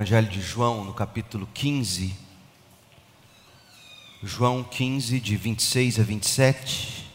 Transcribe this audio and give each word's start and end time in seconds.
Evangelho 0.00 0.28
de 0.28 0.40
João, 0.40 0.82
no 0.82 0.92
capítulo 0.92 1.48
15. 1.54 2.16
João 4.24 4.64
15, 4.64 5.20
de 5.20 5.36
26 5.36 6.00
a 6.00 6.02
27. 6.02 7.08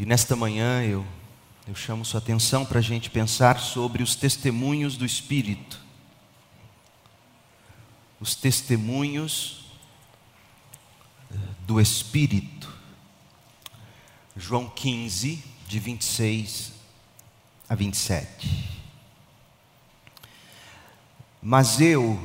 E 0.00 0.04
nesta 0.04 0.34
manhã 0.34 0.82
eu, 0.82 1.06
eu 1.68 1.76
chamo 1.76 2.04
sua 2.04 2.18
atenção 2.18 2.66
para 2.66 2.80
a 2.80 2.82
gente 2.82 3.08
pensar 3.08 3.60
sobre 3.60 4.02
os 4.02 4.16
testemunhos 4.16 4.96
do 4.96 5.06
Espírito. 5.06 5.80
Os 8.18 8.34
testemunhos 8.34 9.70
eh, 11.30 11.36
do 11.60 11.80
Espírito. 11.80 12.68
João 14.36 14.68
15, 14.68 15.40
de 15.68 15.78
26 15.78 16.72
a 17.68 17.76
27. 17.76 18.75
Mas 21.48 21.80
eu 21.80 22.18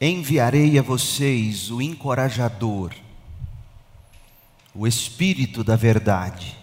enviarei 0.00 0.78
a 0.78 0.82
vocês 0.82 1.70
o 1.70 1.82
encorajador, 1.82 2.94
o 4.74 4.86
Espírito 4.86 5.62
da 5.62 5.76
Verdade. 5.76 6.56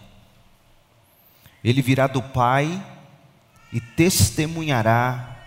Ele 1.63 1.83
virá 1.83 2.07
do 2.07 2.23
Pai 2.23 2.83
e 3.71 3.79
testemunhará 3.79 5.37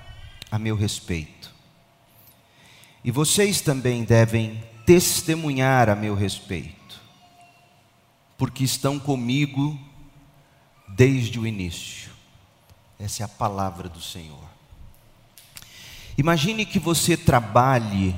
a 0.48 0.60
meu 0.60 0.76
respeito. 0.76 1.52
E 3.02 3.10
vocês 3.10 3.60
também 3.60 4.04
devem 4.04 4.62
testemunhar 4.86 5.88
a 5.88 5.96
meu 5.96 6.14
respeito, 6.14 7.02
porque 8.36 8.62
estão 8.62 8.96
comigo 8.96 9.76
desde 10.86 11.40
o 11.40 11.44
início. 11.44 12.12
Essa 12.96 13.24
é 13.24 13.26
a 13.26 13.28
palavra 13.28 13.88
do 13.88 14.00
Senhor. 14.00 14.57
Imagine 16.18 16.66
que 16.66 16.80
você 16.80 17.16
trabalhe 17.16 18.12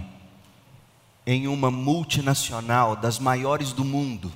em 1.26 1.46
uma 1.46 1.70
multinacional 1.70 2.96
das 2.96 3.18
maiores 3.18 3.74
do 3.74 3.84
mundo. 3.84 4.32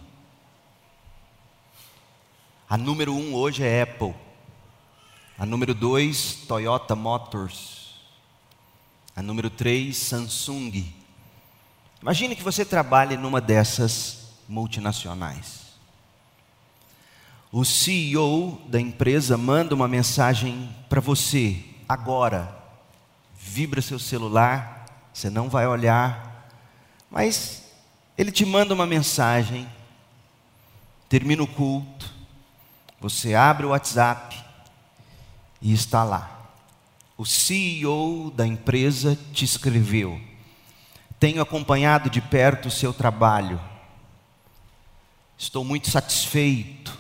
A 2.69 2.77
número 2.77 3.15
um 3.15 3.35
hoje 3.35 3.63
é 3.65 3.81
Apple. 3.81 4.15
A 5.39 5.47
número 5.47 5.73
dois, 5.75 6.45
Toyota 6.47 6.95
Motors. 6.95 7.95
A 9.17 9.23
número 9.23 9.49
três, 9.49 9.97
Samsung. 9.97 10.85
Imagine 12.03 12.37
que 12.37 12.43
você 12.43 12.67
trabalhe 12.67 13.17
numa 13.17 13.41
dessas 13.41 14.29
multinacionais. 14.47 15.63
O 17.51 17.65
CEO 17.65 18.61
da 18.69 18.79
empresa 18.79 19.39
manda 19.39 19.75
uma 19.75 19.89
mensagem 19.89 20.69
para 20.87 21.01
você 21.01 21.65
agora 21.89 22.63
vibra 23.47 23.83
seu 23.83 23.99
celular, 23.99 24.87
você 25.13 25.29
não 25.29 25.51
vai 25.51 25.67
olhar, 25.67 26.49
mas 27.11 27.63
ele 28.17 28.33
te 28.33 28.45
manda 28.45 28.73
uma 28.73 28.87
mensagem, 28.87 29.69
termina 31.11 31.43
o 31.43 31.47
culto, 31.47 32.11
você 32.99 33.35
abre 33.35 33.67
o 33.67 33.69
WhatsApp 33.69 34.43
e 35.61 35.73
está 35.73 36.03
lá. 36.03 36.49
O 37.19 37.25
CEO 37.25 38.33
da 38.35 38.47
empresa 38.47 39.17
te 39.33 39.45
escreveu: 39.45 40.19
Tenho 41.21 41.43
acompanhado 41.43 42.09
de 42.09 42.23
perto 42.23 42.67
o 42.67 42.73
seu 42.73 42.95
trabalho, 42.95 43.61
estou 45.37 45.63
muito 45.63 45.91
satisfeito. 45.91 46.99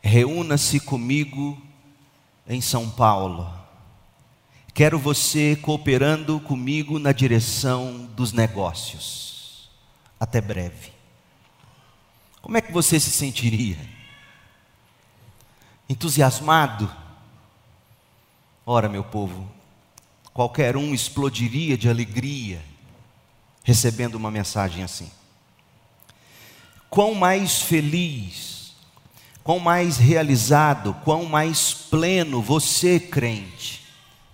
Reúna-se 0.00 0.80
comigo 0.80 1.60
em 2.48 2.60
São 2.60 2.88
Paulo 2.88 3.59
Quero 4.72 4.98
você 4.98 5.56
cooperando 5.56 6.38
comigo 6.40 6.98
na 6.98 7.12
direção 7.12 8.08
dos 8.14 8.32
negócios. 8.32 9.68
Até 10.18 10.40
breve. 10.40 10.92
Como 12.40 12.56
é 12.56 12.60
que 12.60 12.72
você 12.72 12.98
se 12.98 13.10
sentiria? 13.10 13.76
Entusiasmado? 15.88 16.90
Ora, 18.64 18.88
meu 18.88 19.02
povo, 19.02 19.50
qualquer 20.32 20.76
um 20.76 20.94
explodiria 20.94 21.76
de 21.76 21.88
alegria 21.88 22.62
recebendo 23.64 24.14
uma 24.14 24.30
mensagem 24.30 24.84
assim. 24.84 25.10
Quão 26.88 27.14
mais 27.14 27.60
feliz, 27.62 28.72
quão 29.42 29.58
mais 29.58 29.96
realizado, 29.96 30.94
quão 31.04 31.24
mais 31.24 31.72
pleno 31.74 32.40
você, 32.40 32.98
crente, 32.98 33.86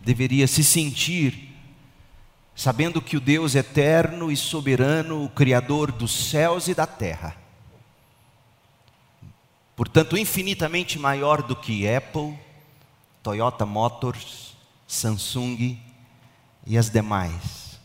deveria 0.06 0.46
se 0.46 0.62
sentir, 0.62 1.52
sabendo 2.54 3.02
que 3.02 3.16
o 3.16 3.20
Deus 3.20 3.56
eterno 3.56 4.30
e 4.30 4.36
soberano, 4.36 5.24
o 5.24 5.28
Criador 5.28 5.90
dos 5.90 6.30
céus 6.30 6.68
e 6.68 6.74
da 6.74 6.86
terra, 6.86 7.36
portanto, 9.74 10.16
infinitamente 10.16 10.96
maior 10.96 11.42
do 11.42 11.56
que 11.56 11.92
Apple, 11.92 12.38
Toyota 13.20 13.66
Motors, 13.66 14.56
Samsung 14.86 15.76
e 16.64 16.78
as 16.78 16.88
demais, 16.88 17.80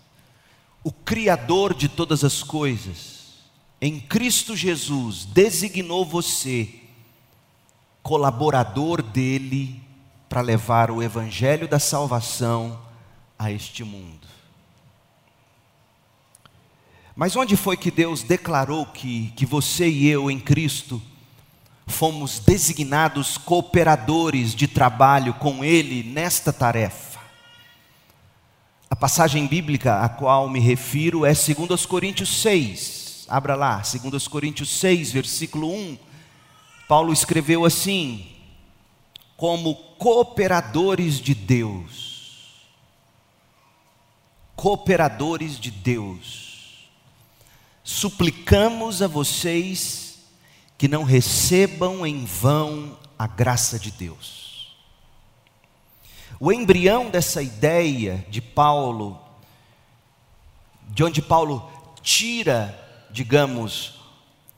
o 0.84 0.92
Criador 0.92 1.74
de 1.74 1.90
todas 1.90 2.24
as 2.24 2.44
coisas, 2.44 3.40
em 3.82 4.00
Cristo 4.00 4.56
Jesus, 4.56 5.26
designou 5.26 6.06
você 6.06 6.82
colaborador 8.04 9.02
dele 9.02 9.82
para 10.32 10.40
levar 10.40 10.90
o 10.90 11.04
evangelho 11.04 11.68
da 11.68 11.78
salvação 11.78 12.80
a 13.38 13.52
este 13.52 13.84
mundo. 13.84 14.26
Mas 17.14 17.36
onde 17.36 17.58
foi 17.58 17.76
que 17.76 17.92
Deus 17.92 18.24
declarou 18.24 18.86
que, 18.86 19.34
que 19.36 19.46
você 19.46 19.90
e 19.90 20.08
eu 20.08 20.32
em 20.32 20.40
Cristo 20.40 21.02
fomos 21.86 22.40
designados 22.40 23.38
cooperadores 23.38 24.56
de 24.56 24.70
trabalho 24.70 25.34
com 25.34 25.66
Ele 25.66 26.02
nesta 26.02 26.54
tarefa? 26.54 27.20
A 28.90 28.96
passagem 28.96 29.46
bíblica 29.46 30.00
a 30.00 30.08
qual 30.08 30.48
me 30.48 30.62
refiro 30.62 31.26
é 31.26 31.34
2 31.34 31.86
Coríntios 31.86 32.42
6. 32.42 33.26
Abra 33.28 33.54
lá, 33.54 33.82
2 33.82 34.30
Coríntios 34.30 34.70
6, 34.80 35.12
versículo 35.12 35.70
1. 35.70 35.98
Paulo 36.88 37.12
escreveu 37.12 37.66
assim: 37.66 38.32
como 39.42 39.91
cooperadores 40.02 41.22
de 41.22 41.36
Deus. 41.36 42.66
Cooperadores 44.56 45.60
de 45.60 45.70
Deus. 45.70 46.90
Suplicamos 47.84 49.04
a 49.04 49.08
vocês 49.08 50.24
que 50.76 50.88
não 50.88 51.04
recebam 51.04 52.04
em 52.04 52.26
vão 52.26 52.98
a 53.16 53.28
graça 53.28 53.78
de 53.78 53.92
Deus. 53.92 54.76
O 56.40 56.52
embrião 56.52 57.12
dessa 57.12 57.44
ideia 57.44 58.26
de 58.28 58.42
Paulo, 58.42 59.22
de 60.90 61.04
onde 61.04 61.22
Paulo 61.22 61.72
tira, 62.02 62.76
digamos, 63.12 64.02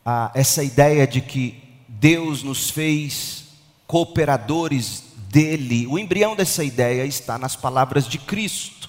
a, 0.06 0.32
essa 0.34 0.64
ideia 0.64 1.06
de 1.06 1.20
que 1.20 1.62
Deus 1.90 2.44
nos 2.44 2.70
fez 2.70 3.44
cooperadores 3.86 5.12
dele. 5.34 5.88
O 5.88 5.98
embrião 5.98 6.36
dessa 6.36 6.64
ideia 6.64 7.06
está 7.06 7.40
nas 7.40 7.56
palavras 7.56 8.08
de 8.08 8.20
Cristo. 8.20 8.88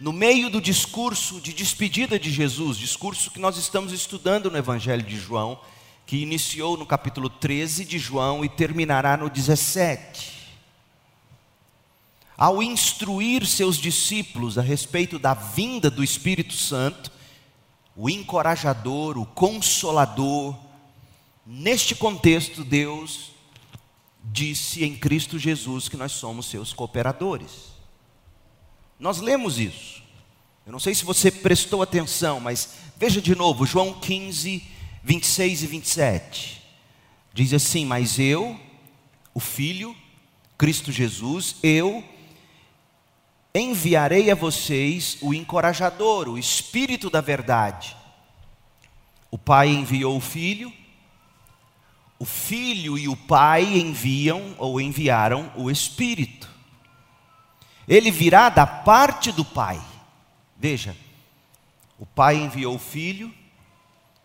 No 0.00 0.12
meio 0.12 0.48
do 0.48 0.62
discurso 0.62 1.40
de 1.40 1.52
despedida 1.52 2.18
de 2.18 2.32
Jesus, 2.32 2.78
discurso 2.78 3.30
que 3.30 3.38
nós 3.38 3.58
estamos 3.58 3.92
estudando 3.92 4.50
no 4.50 4.56
Evangelho 4.56 5.02
de 5.02 5.16
João, 5.18 5.60
que 6.06 6.16
iniciou 6.16 6.78
no 6.78 6.86
capítulo 6.86 7.28
13 7.28 7.84
de 7.84 7.98
João 7.98 8.42
e 8.44 8.48
terminará 8.48 9.16
no 9.16 9.28
17. 9.28 10.32
Ao 12.36 12.62
instruir 12.62 13.46
seus 13.46 13.76
discípulos 13.76 14.58
a 14.58 14.62
respeito 14.62 15.18
da 15.18 15.34
vinda 15.34 15.90
do 15.90 16.02
Espírito 16.02 16.54
Santo, 16.54 17.12
o 17.94 18.08
encorajador, 18.08 19.18
o 19.18 19.26
consolador, 19.26 20.56
neste 21.46 21.94
contexto, 21.94 22.64
Deus 22.64 23.33
disse 24.24 24.84
em 24.84 24.96
Cristo 24.96 25.38
Jesus 25.38 25.88
que 25.88 25.96
nós 25.96 26.12
somos 26.12 26.46
seus 26.46 26.72
cooperadores. 26.72 27.74
Nós 28.98 29.20
lemos 29.20 29.58
isso. 29.58 30.02
Eu 30.64 30.72
não 30.72 30.80
sei 30.80 30.94
se 30.94 31.04
você 31.04 31.30
prestou 31.30 31.82
atenção, 31.82 32.40
mas 32.40 32.70
veja 32.96 33.20
de 33.20 33.34
novo, 33.34 33.66
João 33.66 33.92
15, 33.92 34.62
26 35.02 35.62
e 35.62 35.66
27. 35.66 36.62
Diz 37.34 37.52
assim: 37.52 37.84
Mas 37.84 38.18
eu, 38.18 38.58
o 39.34 39.40
Filho, 39.40 39.94
Cristo 40.56 40.90
Jesus, 40.90 41.56
eu 41.62 42.02
enviarei 43.54 44.30
a 44.30 44.34
vocês 44.34 45.18
o 45.20 45.34
encorajador, 45.34 46.28
o 46.28 46.38
Espírito 46.38 47.10
da 47.10 47.20
Verdade. 47.20 47.94
O 49.30 49.36
Pai 49.36 49.68
enviou 49.68 50.16
o 50.16 50.20
Filho, 50.20 50.72
o 52.24 52.26
Filho 52.26 52.96
e 52.96 53.06
o 53.06 53.14
Pai 53.14 53.62
enviam 53.64 54.54
ou 54.56 54.80
enviaram 54.80 55.52
o 55.54 55.70
Espírito. 55.70 56.48
Ele 57.86 58.10
virá 58.10 58.48
da 58.48 58.66
parte 58.66 59.30
do 59.30 59.44
Pai. 59.44 59.78
Veja, 60.58 60.96
o 61.98 62.06
Pai 62.06 62.36
enviou 62.36 62.76
o 62.76 62.78
Filho, 62.78 63.30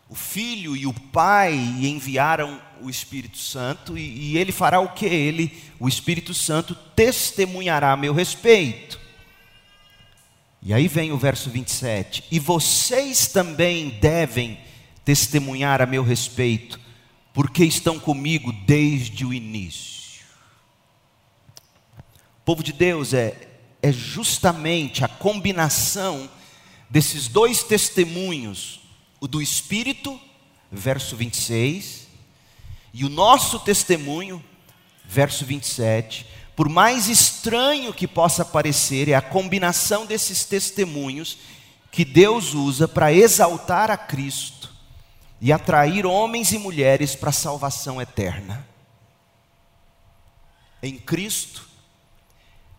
o 0.08 0.14
Filho 0.14 0.74
e 0.74 0.86
o 0.86 0.94
Pai 0.94 1.52
enviaram 1.52 2.58
o 2.80 2.88
Espírito 2.88 3.36
Santo, 3.36 3.98
e, 3.98 4.30
e 4.30 4.38
ele 4.38 4.50
fará 4.50 4.80
o 4.80 4.94
que? 4.94 5.04
Ele, 5.04 5.62
o 5.78 5.86
Espírito 5.86 6.32
Santo, 6.32 6.74
testemunhará 6.74 7.92
a 7.92 7.98
meu 7.98 8.14
respeito. 8.14 8.98
E 10.62 10.72
aí 10.72 10.88
vem 10.88 11.12
o 11.12 11.18
verso 11.18 11.50
27. 11.50 12.24
E 12.30 12.38
vocês 12.38 13.26
também 13.26 13.90
devem 13.90 14.58
testemunhar 15.04 15.82
a 15.82 15.86
meu 15.86 16.02
respeito, 16.02 16.80
porque 17.32 17.64
estão 17.64 17.98
comigo 17.98 18.52
desde 18.66 19.24
o 19.24 19.32
início. 19.32 20.24
O 22.38 22.44
povo 22.44 22.62
de 22.62 22.72
Deus 22.72 23.14
é, 23.14 23.48
é 23.82 23.92
justamente 23.92 25.04
a 25.04 25.08
combinação 25.08 26.28
desses 26.88 27.28
dois 27.28 27.62
testemunhos 27.62 28.80
o 29.20 29.28
do 29.28 29.42
Espírito, 29.42 30.18
verso 30.72 31.14
26, 31.14 32.08
e 32.92 33.04
o 33.04 33.08
nosso 33.10 33.60
testemunho, 33.60 34.42
verso 35.04 35.44
27. 35.44 36.26
Por 36.56 36.68
mais 36.68 37.06
estranho 37.06 37.92
que 37.92 38.08
possa 38.08 38.44
parecer, 38.44 39.08
é 39.08 39.14
a 39.14 39.20
combinação 39.20 40.06
desses 40.06 40.44
testemunhos 40.44 41.36
que 41.92 42.04
Deus 42.04 42.54
usa 42.54 42.88
para 42.88 43.12
exaltar 43.12 43.90
a 43.90 43.96
Cristo 43.96 44.69
e 45.40 45.52
atrair 45.52 46.04
homens 46.04 46.52
e 46.52 46.58
mulheres 46.58 47.16
para 47.16 47.30
a 47.30 47.32
salvação 47.32 48.00
eterna. 48.00 48.66
Em 50.82 50.98
Cristo, 50.98 51.68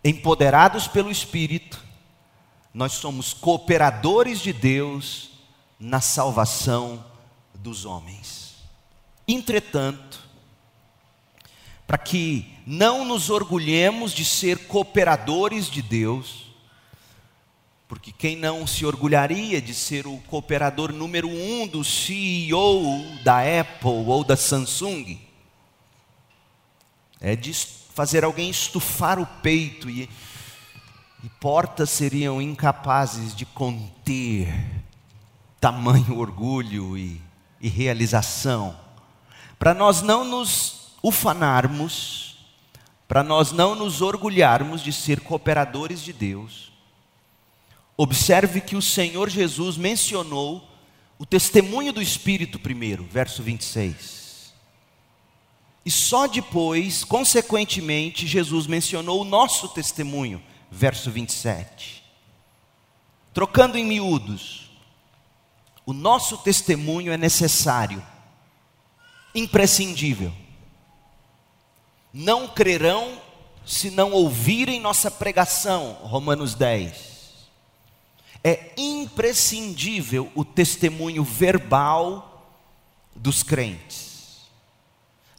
empoderados 0.03 0.87
pelo 0.87 1.11
Espírito, 1.11 1.83
nós 2.73 2.93
somos 2.93 3.33
cooperadores 3.33 4.39
de 4.39 4.53
Deus 4.53 5.31
na 5.79 5.99
salvação 5.99 7.03
dos 7.53 7.85
homens. 7.85 8.55
Entretanto, 9.27 10.21
para 11.85 11.97
que 11.97 12.57
não 12.65 13.03
nos 13.03 13.29
orgulhemos 13.29 14.13
de 14.13 14.23
ser 14.23 14.67
cooperadores 14.67 15.69
de 15.69 15.81
Deus, 15.81 16.40
porque 17.91 18.13
quem 18.13 18.37
não 18.37 18.65
se 18.65 18.85
orgulharia 18.85 19.61
de 19.61 19.73
ser 19.73 20.07
o 20.07 20.15
cooperador 20.19 20.93
número 20.93 21.27
um 21.27 21.67
do 21.67 21.83
CEO 21.83 23.05
da 23.21 23.39
Apple 23.39 24.05
ou 24.07 24.23
da 24.23 24.37
Samsung? 24.37 25.19
É 27.19 27.35
de 27.35 27.53
fazer 27.53 28.23
alguém 28.23 28.49
estufar 28.49 29.19
o 29.19 29.25
peito 29.25 29.89
e, 29.89 30.09
e 31.21 31.27
portas 31.41 31.89
seriam 31.89 32.41
incapazes 32.41 33.35
de 33.35 33.45
conter 33.45 34.47
tamanho 35.59 36.17
orgulho 36.17 36.97
e, 36.97 37.21
e 37.59 37.67
realização, 37.67 38.73
para 39.59 39.73
nós 39.73 40.01
não 40.01 40.23
nos 40.23 40.93
ufanarmos, 41.03 42.37
para 43.05 43.21
nós 43.21 43.51
não 43.51 43.75
nos 43.75 44.01
orgulharmos 44.01 44.81
de 44.81 44.93
ser 44.93 45.19
cooperadores 45.19 46.01
de 46.01 46.13
Deus. 46.13 46.70
Observe 48.01 48.61
que 48.61 48.75
o 48.75 48.81
Senhor 48.81 49.29
Jesus 49.29 49.77
mencionou 49.77 50.67
o 51.19 51.25
testemunho 51.25 51.93
do 51.93 52.01
Espírito 52.01 52.57
primeiro, 52.57 53.03
verso 53.03 53.43
26. 53.43 54.55
E 55.85 55.91
só 55.91 56.25
depois, 56.25 57.03
consequentemente, 57.03 58.25
Jesus 58.25 58.65
mencionou 58.65 59.21
o 59.21 59.23
nosso 59.23 59.69
testemunho, 59.69 60.41
verso 60.71 61.11
27. 61.11 62.03
Trocando 63.35 63.77
em 63.77 63.85
miúdos, 63.85 64.71
o 65.85 65.93
nosso 65.93 66.39
testemunho 66.39 67.13
é 67.13 67.17
necessário, 67.17 68.03
imprescindível. 69.35 70.33
Não 72.11 72.47
crerão 72.47 73.21
se 73.63 73.91
não 73.91 74.11
ouvirem 74.11 74.79
nossa 74.79 75.11
pregação, 75.11 75.99
Romanos 76.01 76.55
10. 76.55 77.10
É 78.43 78.73
imprescindível 78.77 80.31
o 80.33 80.43
testemunho 80.43 81.23
verbal 81.23 82.55
dos 83.15 83.43
crentes. 83.43 84.11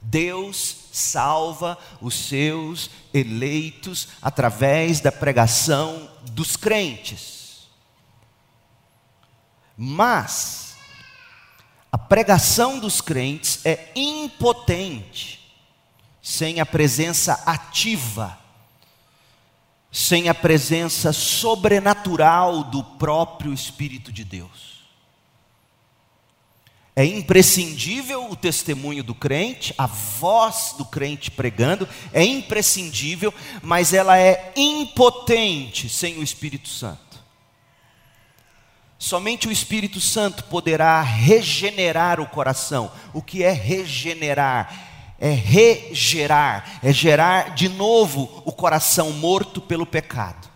Deus 0.00 0.76
salva 0.92 1.78
os 2.00 2.14
seus 2.14 2.90
eleitos 3.14 4.08
através 4.20 5.00
da 5.00 5.12
pregação 5.12 6.10
dos 6.32 6.56
crentes. 6.56 7.68
Mas 9.76 10.76
a 11.90 11.98
pregação 11.98 12.78
dos 12.78 13.00
crentes 13.00 13.64
é 13.64 13.90
impotente 13.94 15.40
sem 16.22 16.60
a 16.60 16.66
presença 16.66 17.42
ativa, 17.44 18.38
sem 19.92 20.30
a 20.30 20.34
presença 20.34 21.12
sobrenatural 21.12 22.64
do 22.64 22.82
próprio 22.82 23.52
Espírito 23.52 24.10
de 24.10 24.24
Deus. 24.24 24.72
É 26.96 27.04
imprescindível 27.04 28.30
o 28.30 28.36
testemunho 28.36 29.04
do 29.04 29.14
crente, 29.14 29.74
a 29.76 29.86
voz 29.86 30.74
do 30.76 30.84
crente 30.84 31.30
pregando, 31.30 31.88
é 32.12 32.24
imprescindível, 32.24 33.32
mas 33.62 33.92
ela 33.92 34.18
é 34.18 34.52
impotente 34.56 35.88
sem 35.88 36.18
o 36.18 36.22
Espírito 36.22 36.68
Santo. 36.68 37.12
Somente 38.98 39.48
o 39.48 39.52
Espírito 39.52 40.00
Santo 40.00 40.44
poderá 40.44 41.02
regenerar 41.02 42.20
o 42.20 42.26
coração. 42.26 42.92
O 43.12 43.20
que 43.20 43.42
é 43.42 43.50
regenerar? 43.50 44.91
É 45.24 45.30
regerar, 45.30 46.80
é 46.82 46.92
gerar 46.92 47.54
de 47.54 47.68
novo 47.68 48.42
o 48.44 48.50
coração 48.50 49.12
morto 49.12 49.60
pelo 49.60 49.86
pecado. 49.86 50.50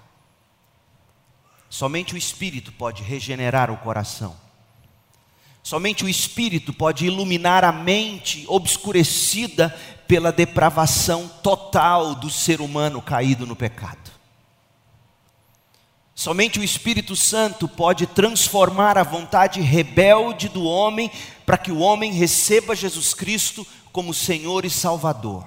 Somente 1.71 2.15
o 2.15 2.19
Espírito 2.19 2.73
pode 2.73 3.05
regenerar 3.05 3.71
o 3.71 3.77
coração. 3.77 4.37
Somente 5.63 6.05
o 6.05 6.09
Espírito 6.09 6.73
pode 6.73 7.07
iluminar 7.07 7.63
a 7.63 7.71
mente 7.71 8.45
obscurecida 8.49 9.69
pela 10.09 10.33
depravação 10.33 11.29
total 11.43 12.17
do 12.17 12.29
ser 12.29 12.61
humano 12.61 13.01
caído 13.01 13.47
no 13.47 13.55
pecado. 13.55 14.11
Somente 16.13 16.59
o 16.59 16.65
Espírito 16.65 17.15
Santo 17.15 17.69
pode 17.69 18.07
transformar 18.07 18.97
a 18.97 19.03
vontade 19.03 19.61
rebelde 19.61 20.49
do 20.49 20.65
homem 20.65 21.11
para 21.45 21.59
que 21.59 21.71
o 21.71 21.79
homem 21.79 22.11
receba 22.11 22.75
Jesus 22.75 23.13
Cristo 23.13 23.67
como 23.97 24.13
Senhor 24.13 24.67
e 24.67 24.69
Salvador. 24.69 25.43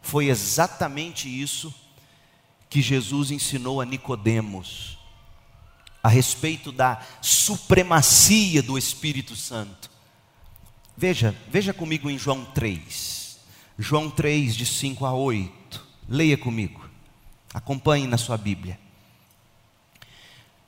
Foi 0.00 0.28
exatamente 0.28 1.28
isso 1.28 1.74
que 2.70 2.80
Jesus 2.80 3.30
ensinou 3.30 3.82
a 3.82 3.84
Nicodemos 3.84 4.96
a 6.02 6.08
respeito 6.08 6.72
da 6.72 7.02
supremacia 7.20 8.62
do 8.62 8.78
Espírito 8.78 9.36
Santo. 9.36 9.90
Veja, 10.96 11.36
veja 11.50 11.74
comigo 11.74 12.08
em 12.08 12.18
João 12.18 12.46
3. 12.46 13.38
João 13.78 14.08
3 14.08 14.56
de 14.56 14.64
5 14.64 15.04
a 15.04 15.12
8. 15.12 15.86
Leia 16.08 16.38
comigo. 16.38 16.88
Acompanhe 17.52 18.06
na 18.06 18.16
sua 18.16 18.38
Bíblia. 18.38 18.80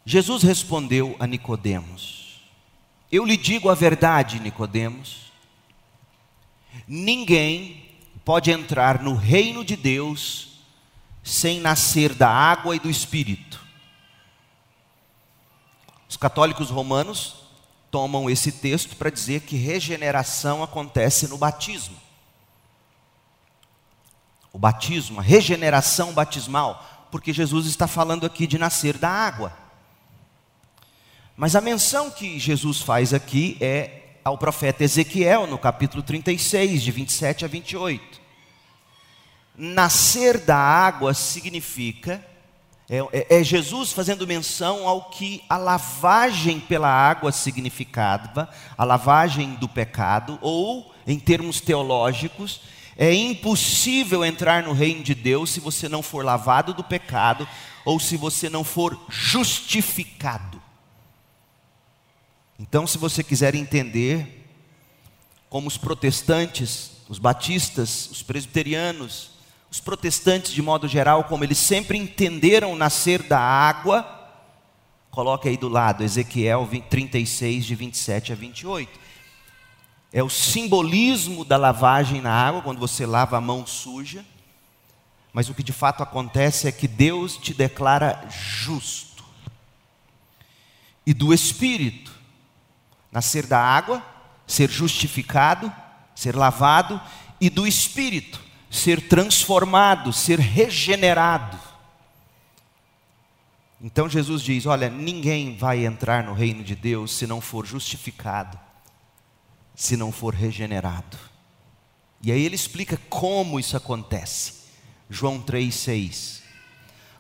Jesus 0.05 0.43
respondeu 0.43 1.17
a 1.19 1.27
Nicodemos: 1.27 2.43
Eu 3.11 3.25
lhe 3.25 3.39
digo 3.39 3.71
a 3.71 3.75
verdade, 3.75 4.39
Nicodemos. 4.41 5.30
Ninguém 6.87 7.85
pode 8.25 8.51
entrar 8.51 9.03
no 9.03 9.15
reino 9.15 9.65
de 9.65 9.77
Deus 9.77 10.49
sem 11.23 11.61
nascer 11.61 12.15
da 12.15 12.29
água 12.29 12.75
e 12.75 12.79
do 12.79 12.91
espírito. 12.91 13.61
Os 16.09 16.17
católicos 16.17 16.71
romanos 16.71 17.37
tomam 17.91 18.29
esse 18.29 18.53
texto 18.53 18.97
para 18.97 19.11
dizer 19.11 19.43
que 19.43 19.57
regeneração 19.57 20.63
acontece 20.63 21.29
no 21.29 21.39
batismo 21.39 21.97
o 24.53 24.59
batismo, 24.59 25.21
a 25.21 25.23
regeneração 25.23 26.13
batismal, 26.13 27.09
porque 27.11 27.33
Jesus 27.33 27.67
está 27.67 27.87
falando 27.87 28.27
aqui 28.27 28.47
de 28.47 28.59
nascer 28.59 28.97
da 28.99 29.09
água. 29.09 29.57
Mas 31.37 31.57
a 31.57 31.61
menção 31.61 32.11
que 32.11 32.39
Jesus 32.39 32.81
faz 32.81 33.15
aqui 33.15 33.57
é 33.61 34.00
ao 34.25 34.39
profeta 34.39 34.85
Ezequiel, 34.85 35.47
no 35.47 35.59
capítulo 35.59 36.03
36, 36.03 36.83
de 36.83 36.91
27 36.91 37.45
a 37.45 37.49
28. 37.49 38.21
Nascer 39.57 40.39
da 40.39 40.57
água 40.57 41.13
significa 41.15 42.25
É, 42.93 42.99
é, 43.13 43.39
é, 43.39 43.45
Jesus 43.45 43.93
fazendo 43.93 44.27
menção 44.27 44.89
ao 44.89 45.11
que 45.11 45.45
a 45.49 45.57
lavagem 45.57 46.59
pela 46.59 46.89
água 46.89 47.31
significava, 47.31 48.51
a 48.77 48.83
lavagem 48.83 49.55
do 49.55 49.69
pecado, 49.69 50.41
ou, 50.43 50.93
em 51.07 51.17
termos 51.17 51.61
teológicos, 51.61 52.63
é 52.97 53.15
impossível 53.15 54.25
entrar 54.25 54.65
no 54.65 54.73
reino 54.73 55.05
de 55.05 55.15
Deus 55.15 55.51
se 55.51 55.61
você 55.61 55.89
não 55.89 56.03
for 56.03 56.25
lavado 56.25 56.75
do 56.75 56.83
pecado 56.83 57.47
ou 57.85 58.01
se 58.01 58.17
você 58.17 58.51
não 58.51 58.65
for 58.65 59.01
justificado. 59.09 60.50
Então, 62.61 62.87
se 62.87 62.99
você 62.99 63.25
quiser 63.25 63.55
entender 63.55 64.47
como 65.49 65.67
os 65.67 65.79
protestantes, 65.79 66.93
os 67.09 67.19
batistas, 67.19 68.11
os 68.11 68.23
presbiterianos, 68.23 69.31
os 69.71 69.81
protestantes 69.81 70.53
de 70.53 70.61
modo 70.61 70.87
geral, 70.87 71.25
como 71.25 71.43
eles 71.43 71.57
sempre 71.57 71.97
entenderam 71.97 72.77
nascer 72.77 73.23
da 73.23 73.41
água, 73.41 74.07
coloque 75.11 75.49
aí 75.49 75.57
do 75.57 75.71
lado 75.71 76.05
Ezequiel 76.05 76.69
36, 76.91 77.65
de 77.65 77.75
27 77.75 78.33
a 78.33 78.37
28. 78.37 79.01
É 80.13 80.23
o 80.23 80.29
simbolismo 80.29 81.47
da 81.47 81.57
lavagem 81.57 82.21
na 82.21 82.31
água, 82.31 82.61
quando 82.61 82.79
você 82.79 83.07
lava 83.07 83.39
a 83.39 83.41
mão 83.41 83.67
suja. 83.67 84.23
Mas 85.33 85.49
o 85.49 85.55
que 85.55 85.63
de 85.63 85.73
fato 85.73 86.03
acontece 86.03 86.69
é 86.69 86.73
que 86.73 86.87
Deus 86.87 87.39
te 87.39 87.55
declara 87.55 88.29
justo. 88.29 89.25
E 91.07 91.15
do 91.15 91.33
Espírito, 91.33 92.20
nascer 93.11 93.47
da 93.47 93.59
água, 93.59 94.05
ser 94.47 94.71
justificado, 94.71 95.73
ser 96.15 96.37
lavado, 96.37 97.01
e 97.41 97.49
do 97.49 97.67
Espírito, 97.67 98.41
ser 98.71 99.09
transformado, 99.09 100.13
ser 100.13 100.39
regenerado. 100.39 101.59
Então 103.81 104.09
Jesus 104.09 104.43
diz: 104.43 104.67
Olha, 104.67 104.91
ninguém 104.91 105.57
vai 105.57 105.87
entrar 105.87 106.23
no 106.23 106.35
reino 106.35 106.63
de 106.63 106.75
Deus 106.75 107.13
se 107.13 107.27
não 107.27 107.41
for 107.41 107.67
justificado, 107.67 108.59
se 109.75 109.97
não 109.97 110.13
for 110.13 110.35
regenerado. 110.35 111.17
E 112.23 112.31
aí 112.31 112.45
ele 112.45 112.55
explica 112.55 112.99
como 113.09 113.59
isso 113.59 113.77
acontece. 113.77 114.61
João 115.09 115.41
3,6. 115.41 116.41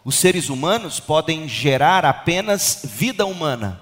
Os 0.05 0.15
seres 0.15 0.49
humanos 0.49 1.01
podem 1.01 1.49
gerar 1.49 2.05
apenas 2.05 2.83
vida 2.85 3.25
humana. 3.25 3.81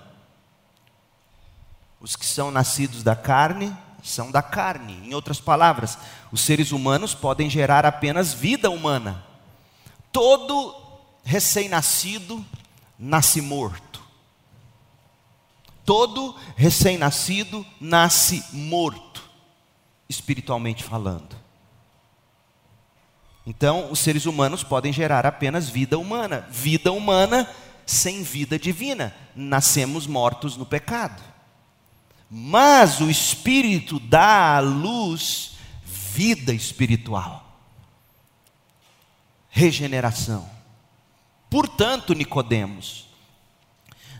Os 2.00 2.17
que 2.17 2.25
são 2.26 2.50
nascidos 2.50 3.02
da 3.02 3.17
carne 3.17 3.76
são 4.02 4.31
da 4.31 4.43
carne. 4.43 5.00
Em 5.07 5.14
outras 5.14 5.40
palavras, 5.40 5.99
os 6.31 6.40
seres 6.40 6.73
humanos 6.73 7.14
podem 7.14 7.50
gerar 7.50 7.85
apenas 7.85 8.33
vida 8.33 8.71
humana. 8.71 9.25
Todo 10.12 10.75
recém-nascido 11.25 12.45
nasce 12.99 13.40
morto. 13.40 14.02
Todo 15.85 16.37
recém-nascido 16.55 17.64
nasce 17.81 18.45
morto, 18.52 19.23
espiritualmente 20.09 20.85
falando. 20.85 21.37
Então, 23.47 23.90
os 23.90 23.99
seres 23.99 24.26
humanos 24.26 24.62
podem 24.62 24.93
gerar 24.93 25.25
apenas 25.25 25.71
vida 25.71 25.99
humana. 25.99 26.47
Vida 26.50 26.93
humana 26.93 27.49
sem 27.87 28.23
vida 28.23 28.59
divina. 28.59 29.14
Nascemos 29.35 30.07
mortos 30.07 30.59
no 30.59 30.67
pecado. 30.67 31.23
Mas 32.30 33.00
o 33.00 33.11
Espírito 33.11 33.99
dá 33.99 34.56
à 34.56 34.61
luz 34.61 35.52
vida 35.85 36.52
espiritual, 36.52 37.61
regeneração. 39.49 40.49
Portanto, 41.49 42.12
Nicodemos, 42.12 43.08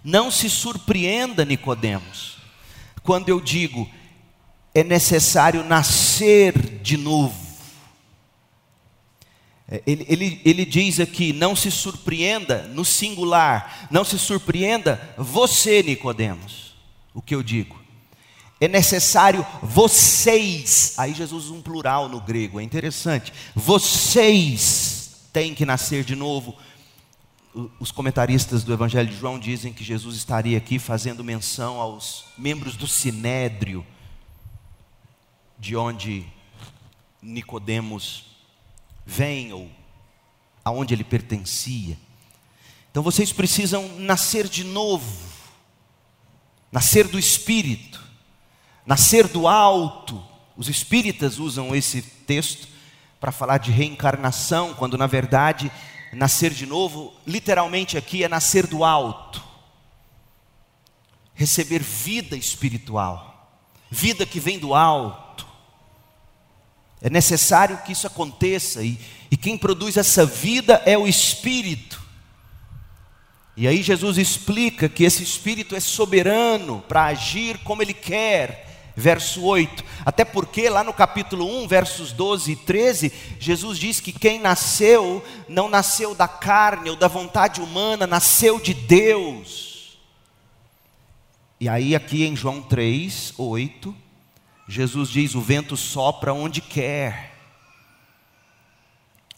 não 0.02 0.30
se 0.30 0.48
surpreenda, 0.48 1.44
Nicodemos, 1.44 2.38
quando 3.02 3.28
eu 3.28 3.40
digo 3.40 3.90
é 4.74 4.84
necessário 4.84 5.64
nascer 5.64 6.80
de 6.80 6.96
novo. 6.96 7.48
É, 9.68 9.82
ele, 9.86 10.06
ele, 10.08 10.40
ele 10.44 10.64
diz 10.64 11.00
aqui: 11.00 11.32
não 11.32 11.56
se 11.56 11.70
surpreenda 11.70 12.62
no 12.68 12.84
singular, 12.84 13.88
não 13.90 14.04
se 14.04 14.18
surpreenda 14.18 15.14
você, 15.16 15.82
Nicodemos. 15.82 16.76
O 17.12 17.20
que 17.20 17.34
eu 17.34 17.42
digo? 17.42 17.78
É 18.60 18.66
necessário 18.66 19.46
vocês, 19.62 20.94
aí 20.98 21.14
Jesus 21.14 21.44
usa 21.46 21.54
um 21.54 21.62
plural 21.62 22.08
no 22.08 22.20
grego, 22.20 22.58
é 22.58 22.62
interessante. 22.62 23.32
Vocês 23.54 25.28
têm 25.32 25.54
que 25.54 25.64
nascer 25.64 26.02
de 26.02 26.16
novo. 26.16 26.56
Os 27.78 27.92
comentaristas 27.92 28.64
do 28.64 28.72
Evangelho 28.72 29.08
de 29.08 29.16
João 29.16 29.38
dizem 29.38 29.72
que 29.72 29.84
Jesus 29.84 30.16
estaria 30.16 30.58
aqui 30.58 30.78
fazendo 30.78 31.22
menção 31.22 31.80
aos 31.80 32.24
membros 32.36 32.76
do 32.76 32.88
sinédrio, 32.88 33.86
de 35.56 35.76
onde 35.76 36.26
Nicodemos 37.22 38.24
vem 39.06 39.52
ou 39.52 39.70
aonde 40.64 40.94
ele 40.94 41.04
pertencia. 41.04 41.96
Então 42.90 43.04
vocês 43.04 43.32
precisam 43.32 43.88
nascer 43.98 44.48
de 44.48 44.64
novo, 44.64 45.28
nascer 46.72 47.06
do 47.06 47.18
Espírito 47.18 48.07
nascer 48.88 49.28
do 49.28 49.47
alto. 49.47 50.25
Os 50.57 50.66
espíritas 50.66 51.38
usam 51.38 51.76
esse 51.76 52.00
texto 52.00 52.66
para 53.21 53.30
falar 53.30 53.59
de 53.59 53.71
reencarnação, 53.71 54.73
quando 54.73 54.97
na 54.97 55.07
verdade 55.07 55.71
nascer 56.11 56.54
de 56.54 56.64
novo, 56.64 57.12
literalmente 57.26 57.99
aqui 57.99 58.25
é 58.25 58.28
nascer 58.28 58.66
do 58.66 58.83
alto. 58.83 59.45
Receber 61.35 61.80
vida 61.80 62.35
espiritual, 62.35 63.61
vida 63.90 64.25
que 64.25 64.40
vem 64.40 64.59
do 64.59 64.75
alto. 64.75 65.47
É 67.02 67.11
necessário 67.11 67.76
que 67.85 67.92
isso 67.92 68.07
aconteça, 68.07 68.83
e, 68.83 68.99
e 69.30 69.37
quem 69.37 69.59
produz 69.59 69.99
essa 69.99 70.25
vida 70.25 70.83
é 70.87 70.97
o 70.97 71.07
Espírito. 71.07 72.02
E 73.54 73.68
aí 73.68 73.83
Jesus 73.83 74.16
explica 74.16 74.88
que 74.88 75.04
esse 75.04 75.23
Espírito 75.23 75.76
é 75.76 75.80
soberano 75.80 76.83
para 76.88 77.04
agir 77.04 77.59
como 77.59 77.83
Ele 77.83 77.95
quer, 77.95 78.67
verso 78.98 79.44
8. 79.44 79.84
Até 80.04 80.24
porque 80.24 80.68
lá 80.68 80.82
no 80.82 80.92
capítulo 80.92 81.46
1, 81.62 81.68
versos 81.68 82.12
12 82.12 82.52
e 82.52 82.56
13, 82.56 83.12
Jesus 83.38 83.78
diz 83.78 84.00
que 84.00 84.12
quem 84.12 84.40
nasceu 84.40 85.24
não 85.48 85.68
nasceu 85.68 86.14
da 86.14 86.26
carne 86.26 86.90
ou 86.90 86.96
da 86.96 87.06
vontade 87.06 87.60
humana, 87.60 88.06
nasceu 88.06 88.58
de 88.58 88.74
Deus. 88.74 89.98
E 91.60 91.68
aí, 91.68 91.94
aqui 91.94 92.24
em 92.24 92.36
João 92.36 92.60
3, 92.60 93.34
8, 93.38 93.94
Jesus 94.66 95.08
diz: 95.08 95.34
O 95.34 95.40
vento 95.40 95.76
sopra 95.76 96.34
onde 96.34 96.60
quer. 96.60 97.27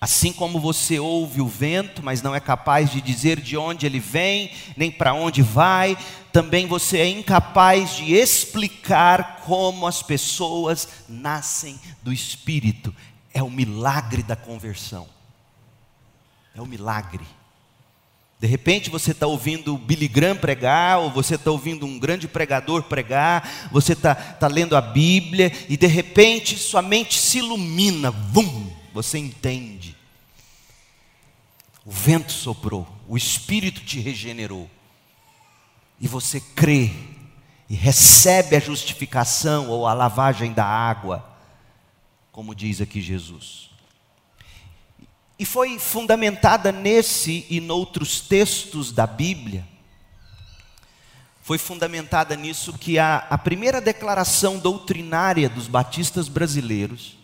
Assim 0.00 0.32
como 0.32 0.58
você 0.58 0.98
ouve 0.98 1.42
o 1.42 1.46
vento, 1.46 2.02
mas 2.02 2.22
não 2.22 2.34
é 2.34 2.40
capaz 2.40 2.90
de 2.90 3.02
dizer 3.02 3.38
de 3.38 3.56
onde 3.56 3.84
ele 3.84 4.00
vem, 4.00 4.50
nem 4.74 4.90
para 4.90 5.12
onde 5.12 5.42
vai, 5.42 5.96
também 6.32 6.66
você 6.66 6.98
é 6.98 7.08
incapaz 7.08 7.96
de 7.96 8.14
explicar 8.14 9.42
como 9.44 9.86
as 9.86 10.02
pessoas 10.02 10.88
nascem 11.06 11.78
do 12.02 12.12
Espírito. 12.12 12.94
É 13.34 13.42
o 13.42 13.50
milagre 13.50 14.22
da 14.22 14.34
conversão. 14.34 15.06
É 16.54 16.62
o 16.62 16.66
milagre. 16.66 17.24
De 18.40 18.46
repente 18.46 18.88
você 18.88 19.10
está 19.10 19.26
ouvindo 19.26 19.76
Billy 19.76 20.08
Graham 20.08 20.34
pregar, 20.34 20.98
ou 20.98 21.10
você 21.10 21.34
está 21.34 21.50
ouvindo 21.50 21.84
um 21.84 21.98
grande 21.98 22.26
pregador 22.26 22.84
pregar, 22.84 23.68
você 23.70 23.92
está 23.92 24.14
tá 24.14 24.48
lendo 24.48 24.74
a 24.74 24.80
Bíblia, 24.80 25.52
e 25.68 25.76
de 25.76 25.86
repente 25.86 26.56
sua 26.56 26.80
mente 26.80 27.20
se 27.20 27.38
ilumina, 27.38 28.10
vum, 28.10 28.70
você 28.94 29.18
entende. 29.18 29.79
O 31.90 31.92
vento 31.92 32.30
soprou, 32.30 32.86
o 33.08 33.16
Espírito 33.16 33.80
te 33.80 33.98
regenerou, 33.98 34.70
e 36.00 36.06
você 36.06 36.40
crê, 36.40 36.92
e 37.68 37.74
recebe 37.74 38.54
a 38.54 38.60
justificação 38.60 39.68
ou 39.68 39.88
a 39.88 39.92
lavagem 39.92 40.52
da 40.52 40.64
água, 40.64 41.28
como 42.30 42.54
diz 42.54 42.80
aqui 42.80 43.00
Jesus. 43.00 43.70
E 45.36 45.44
foi 45.44 45.80
fundamentada 45.80 46.70
nesse 46.70 47.44
e 47.50 47.60
noutros 47.60 48.20
textos 48.20 48.92
da 48.92 49.04
Bíblia, 49.04 49.66
foi 51.42 51.58
fundamentada 51.58 52.36
nisso 52.36 52.72
que 52.72 53.00
a, 53.00 53.26
a 53.28 53.36
primeira 53.36 53.80
declaração 53.80 54.60
doutrinária 54.60 55.48
dos 55.48 55.66
batistas 55.66 56.28
brasileiros, 56.28 57.18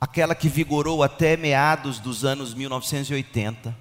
aquela 0.00 0.34
que 0.34 0.48
vigorou 0.48 1.02
até 1.02 1.36
meados 1.36 1.98
dos 1.98 2.24
anos 2.24 2.54
1980, 2.54 3.76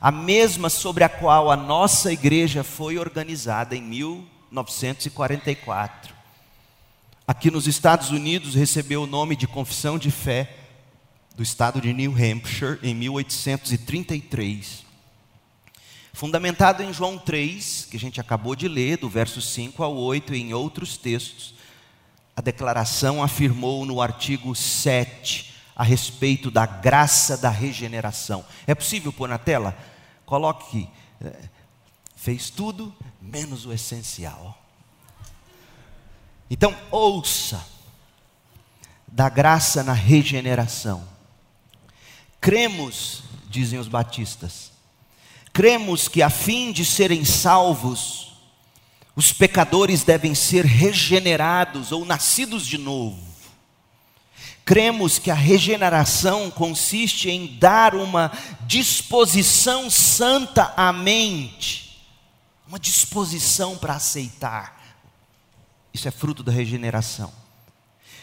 a 0.00 0.10
mesma 0.12 0.70
sobre 0.70 1.04
a 1.04 1.08
qual 1.08 1.50
a 1.50 1.56
nossa 1.56 2.12
igreja 2.12 2.62
foi 2.62 2.98
organizada 2.98 3.74
em 3.74 3.82
1944. 3.82 6.14
Aqui 7.26 7.50
nos 7.50 7.66
Estados 7.66 8.10
Unidos 8.10 8.54
recebeu 8.54 9.02
o 9.02 9.06
nome 9.06 9.34
de 9.36 9.48
Confissão 9.48 9.98
de 9.98 10.10
Fé 10.10 10.56
do 11.34 11.42
estado 11.42 11.80
de 11.80 11.92
New 11.92 12.12
Hampshire 12.12 12.78
em 12.82 12.94
1833. 12.94 14.86
fundamentado 16.12 16.82
em 16.82 16.92
João 16.92 17.16
3, 17.16 17.86
que 17.88 17.96
a 17.96 18.00
gente 18.00 18.20
acabou 18.20 18.56
de 18.56 18.66
ler, 18.66 18.98
do 18.98 19.08
verso 19.08 19.40
5 19.40 19.84
ao 19.84 19.96
8, 19.96 20.34
e 20.34 20.40
em 20.40 20.52
outros 20.52 20.96
textos, 20.96 21.54
a 22.34 22.40
declaração 22.40 23.22
afirmou 23.22 23.86
no 23.86 24.02
artigo 24.02 24.52
7 24.52 25.47
a 25.78 25.84
respeito 25.84 26.50
da 26.50 26.66
graça 26.66 27.38
da 27.38 27.48
regeneração. 27.48 28.44
É 28.66 28.74
possível 28.74 29.12
pôr 29.12 29.28
na 29.28 29.38
tela? 29.38 29.78
Coloque. 30.26 30.90
É, 31.24 31.48
fez 32.16 32.50
tudo 32.50 32.92
menos 33.22 33.64
o 33.64 33.72
essencial. 33.72 34.60
Então, 36.50 36.76
ouça 36.90 37.64
da 39.06 39.28
graça 39.28 39.84
na 39.84 39.92
regeneração. 39.92 41.06
Cremos, 42.40 43.22
dizem 43.48 43.78
os 43.78 43.86
batistas, 43.86 44.72
cremos 45.52 46.08
que 46.08 46.22
a 46.22 46.30
fim 46.30 46.72
de 46.72 46.84
serem 46.84 47.24
salvos, 47.24 48.36
os 49.14 49.32
pecadores 49.32 50.02
devem 50.02 50.34
ser 50.34 50.64
regenerados 50.64 51.92
ou 51.92 52.04
nascidos 52.04 52.66
de 52.66 52.78
novo. 52.78 53.27
Cremos 54.68 55.18
que 55.18 55.30
a 55.30 55.34
regeneração 55.34 56.50
consiste 56.50 57.30
em 57.30 57.56
dar 57.58 57.94
uma 57.94 58.30
disposição 58.66 59.88
santa 59.88 60.74
à 60.76 60.92
mente, 60.92 62.06
uma 62.68 62.78
disposição 62.78 63.78
para 63.78 63.94
aceitar. 63.94 64.78
Isso 65.90 66.06
é 66.06 66.10
fruto 66.10 66.42
da 66.42 66.52
regeneração. 66.52 67.32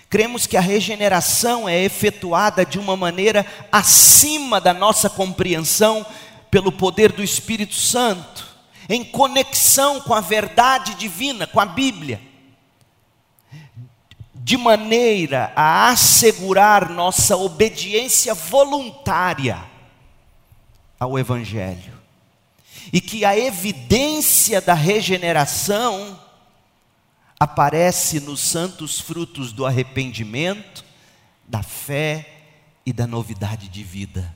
Cremos 0.08 0.46
que 0.46 0.56
a 0.56 0.62
regeneração 0.62 1.68
é 1.68 1.84
efetuada 1.84 2.64
de 2.64 2.78
uma 2.78 2.96
maneira 2.96 3.44
acima 3.72 4.62
da 4.62 4.72
nossa 4.72 5.10
compreensão 5.10 6.06
pelo 6.52 6.72
poder 6.72 7.12
do 7.12 7.24
Espírito 7.24 7.74
Santo, 7.74 8.48
em 8.88 9.04
conexão 9.04 10.00
com 10.00 10.14
a 10.14 10.22
verdade 10.22 10.94
divina, 10.94 11.48
com 11.48 11.60
a 11.60 11.66
Bíblia 11.66 12.22
de 14.46 14.58
maneira 14.58 15.52
a 15.56 15.90
assegurar 15.90 16.92
nossa 16.92 17.36
obediência 17.36 18.36
voluntária 18.36 19.58
ao 21.00 21.18
Evangelho. 21.18 21.92
E 22.94 23.02
que 23.02 23.26
a 23.26 23.36
evidência 23.36 24.62
da 24.62 24.76
regeneração 24.76 26.22
aparece 27.40 28.20
nos 28.20 28.40
santos 28.40 29.00
frutos 29.00 29.52
do 29.52 29.66
arrependimento, 29.66 30.86
da 31.48 31.64
fé 31.64 32.30
e 32.86 32.94
da 32.94 33.08
novidade 33.08 33.68
de 33.68 33.84
vida. 33.84 34.32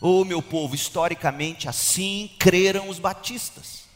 Oh, 0.00 0.24
meu 0.24 0.40
povo, 0.40 0.76
historicamente 0.76 1.68
assim 1.68 2.30
creram 2.38 2.88
os 2.88 3.00
batistas. 3.00 3.87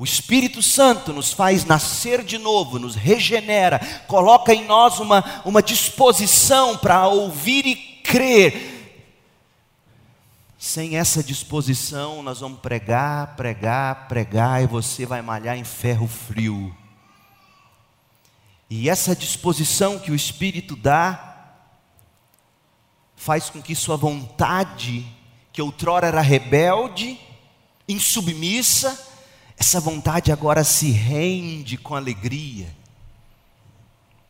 O 0.00 0.04
Espírito 0.04 0.62
Santo 0.62 1.12
nos 1.12 1.30
faz 1.30 1.66
nascer 1.66 2.24
de 2.24 2.38
novo, 2.38 2.78
nos 2.78 2.94
regenera, 2.94 3.78
coloca 4.06 4.54
em 4.54 4.64
nós 4.64 4.98
uma, 4.98 5.42
uma 5.44 5.62
disposição 5.62 6.74
para 6.78 7.06
ouvir 7.06 7.66
e 7.66 7.76
crer. 8.02 9.12
Sem 10.58 10.96
essa 10.96 11.22
disposição, 11.22 12.22
nós 12.22 12.40
vamos 12.40 12.60
pregar, 12.60 13.36
pregar, 13.36 14.08
pregar, 14.08 14.62
e 14.62 14.66
você 14.66 15.04
vai 15.04 15.20
malhar 15.20 15.58
em 15.58 15.64
ferro 15.64 16.08
frio. 16.08 16.74
E 18.70 18.88
essa 18.88 19.14
disposição 19.14 19.98
que 19.98 20.10
o 20.10 20.14
Espírito 20.14 20.76
dá, 20.76 21.58
faz 23.16 23.50
com 23.50 23.60
que 23.60 23.74
sua 23.74 23.98
vontade, 23.98 25.06
que 25.52 25.60
outrora 25.60 26.06
era 26.06 26.22
rebelde, 26.22 27.20
insubmissa, 27.86 29.09
essa 29.60 29.78
vontade 29.78 30.32
agora 30.32 30.64
se 30.64 30.90
rende 30.90 31.76
com 31.76 31.94
alegria. 31.94 32.74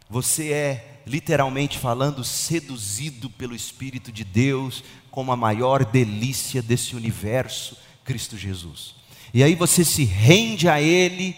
Você 0.09 0.51
é, 0.53 1.03
literalmente 1.07 1.79
falando, 1.79 2.25
seduzido 2.25 3.31
pelo 3.31 3.55
Espírito 3.55 4.11
de 4.11 4.25
Deus 4.25 4.83
como 5.09 5.31
a 5.31 5.37
maior 5.37 5.85
delícia 5.85 6.61
desse 6.61 6.97
universo, 6.97 7.79
Cristo 8.05 8.37
Jesus. 8.37 8.97
E 9.33 9.45
aí 9.45 9.55
você 9.55 9.85
se 9.85 10.03
rende 10.03 10.69
a 10.69 10.83
Ele 10.83 11.37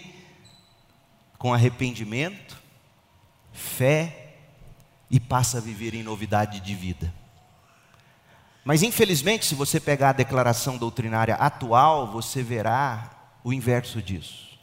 com 1.37 1.53
arrependimento, 1.53 2.57
fé 3.51 4.37
e 5.07 5.19
passa 5.19 5.59
a 5.59 5.61
viver 5.61 5.93
em 5.93 6.01
novidade 6.01 6.61
de 6.61 6.73
vida. 6.73 7.13
Mas 8.65 8.81
infelizmente, 8.81 9.45
se 9.45 9.53
você 9.53 9.79
pegar 9.79 10.09
a 10.09 10.13
declaração 10.13 10.79
doutrinária 10.79 11.35
atual, 11.35 12.11
você 12.11 12.41
verá 12.41 13.22
o 13.43 13.51
inverso 13.51 14.01
disso. 14.01 14.53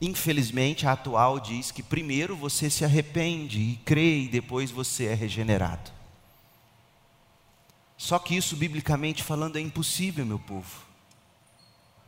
Infelizmente, 0.00 0.86
a 0.86 0.92
atual 0.92 1.40
diz 1.40 1.70
que 1.70 1.82
primeiro 1.82 2.36
você 2.36 2.68
se 2.68 2.84
arrepende 2.84 3.60
e 3.60 3.76
crê 3.84 4.20
e 4.20 4.28
depois 4.28 4.70
você 4.70 5.06
é 5.06 5.14
regenerado. 5.14 5.90
Só 7.96 8.18
que 8.18 8.36
isso, 8.36 8.56
biblicamente 8.56 9.22
falando, 9.22 9.56
é 9.56 9.60
impossível, 9.60 10.26
meu 10.26 10.38
povo. 10.38 10.84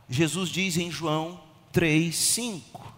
Jesus 0.07 0.49
diz 0.49 0.77
em 0.77 0.91
João 0.91 1.41
3, 1.71 2.15
5: 2.15 2.93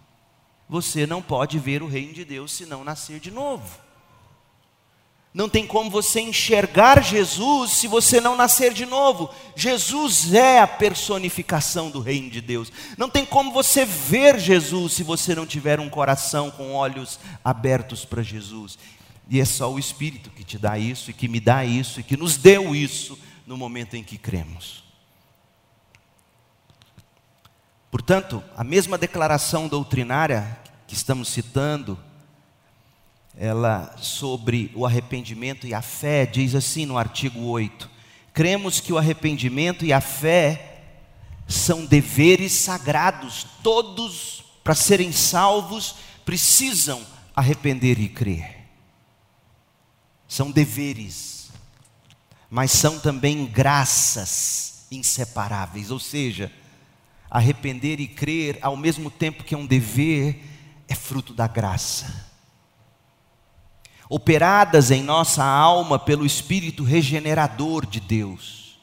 Você 0.68 1.06
não 1.06 1.22
pode 1.22 1.58
ver 1.58 1.82
o 1.82 1.88
reino 1.88 2.12
de 2.12 2.24
Deus 2.24 2.52
se 2.52 2.66
não 2.66 2.84
nascer 2.84 3.18
de 3.18 3.30
novo. 3.30 3.78
Não 5.34 5.48
tem 5.48 5.66
como 5.66 5.88
você 5.90 6.20
enxergar 6.20 7.02
Jesus 7.02 7.72
se 7.72 7.88
você 7.88 8.20
não 8.20 8.36
nascer 8.36 8.74
de 8.74 8.84
novo. 8.84 9.30
Jesus 9.56 10.34
é 10.34 10.60
a 10.60 10.66
personificação 10.66 11.90
do 11.90 12.00
reino 12.00 12.28
de 12.28 12.42
Deus. 12.42 12.70
Não 12.98 13.08
tem 13.08 13.24
como 13.24 13.50
você 13.50 13.86
ver 13.86 14.38
Jesus 14.38 14.92
se 14.92 15.02
você 15.02 15.34
não 15.34 15.46
tiver 15.46 15.80
um 15.80 15.88
coração 15.88 16.50
com 16.50 16.74
olhos 16.74 17.18
abertos 17.42 18.04
para 18.04 18.22
Jesus. 18.22 18.78
E 19.26 19.40
é 19.40 19.44
só 19.46 19.72
o 19.72 19.78
Espírito 19.78 20.28
que 20.28 20.44
te 20.44 20.58
dá 20.58 20.78
isso 20.78 21.10
e 21.10 21.14
que 21.14 21.28
me 21.28 21.40
dá 21.40 21.64
isso 21.64 21.98
e 21.98 22.02
que 22.02 22.16
nos 22.16 22.36
deu 22.36 22.74
isso 22.74 23.18
no 23.46 23.56
momento 23.56 23.96
em 23.96 24.04
que 24.04 24.18
cremos. 24.18 24.84
Portanto, 27.90 28.44
a 28.54 28.62
mesma 28.62 28.98
declaração 28.98 29.66
doutrinária 29.66 30.58
que 30.86 30.94
estamos 30.94 31.28
citando, 31.28 31.98
ela 33.36 33.94
sobre 33.98 34.70
o 34.74 34.84
arrependimento 34.84 35.66
e 35.66 35.72
a 35.72 35.80
fé 35.80 36.26
diz 36.26 36.54
assim 36.54 36.84
no 36.84 36.98
artigo 36.98 37.40
8: 37.40 37.90
Cremos 38.32 38.80
que 38.80 38.92
o 38.92 38.98
arrependimento 38.98 39.84
e 39.84 39.92
a 39.92 40.00
fé 40.00 40.82
são 41.48 41.84
deveres 41.84 42.52
sagrados, 42.52 43.46
todos 43.62 44.44
para 44.62 44.74
serem 44.74 45.12
salvos 45.12 45.96
precisam 46.24 47.04
arrepender 47.34 47.98
e 47.98 48.08
crer. 48.08 48.58
São 50.28 50.50
deveres, 50.50 51.50
mas 52.48 52.70
são 52.70 52.98
também 52.98 53.44
graças 53.46 54.86
inseparáveis, 54.90 55.90
ou 55.90 55.98
seja, 55.98 56.52
arrepender 57.30 57.98
e 57.98 58.06
crer 58.06 58.58
ao 58.62 58.76
mesmo 58.76 59.10
tempo 59.10 59.42
que 59.42 59.54
é 59.54 59.58
um 59.58 59.66
dever, 59.66 60.42
é 60.86 60.94
fruto 60.94 61.34
da 61.34 61.46
graça 61.46 62.31
operadas 64.12 64.90
em 64.90 65.02
nossa 65.02 65.42
alma 65.42 65.98
pelo 65.98 66.26
Espírito 66.26 66.84
regenerador 66.84 67.86
de 67.86 67.98
Deus, 67.98 68.76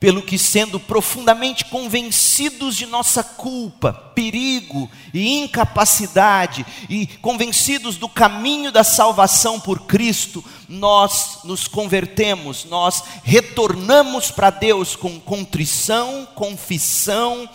pelo 0.00 0.20
que, 0.20 0.36
sendo 0.36 0.80
profundamente 0.80 1.66
convencidos 1.66 2.74
de 2.76 2.86
nossa 2.86 3.22
culpa, 3.22 3.92
perigo 3.92 4.90
e 5.14 5.38
incapacidade, 5.38 6.66
e 6.88 7.06
convencidos 7.06 7.96
do 7.98 8.08
caminho 8.08 8.72
da 8.72 8.82
salvação 8.82 9.60
por 9.60 9.82
Cristo, 9.82 10.44
nós 10.68 11.44
nos 11.44 11.68
convertemos, 11.68 12.64
nós 12.64 13.04
retornamos 13.22 14.28
para 14.32 14.50
Deus 14.50 14.96
com 14.96 15.20
contrição, 15.20 16.26
confissão 16.34 17.48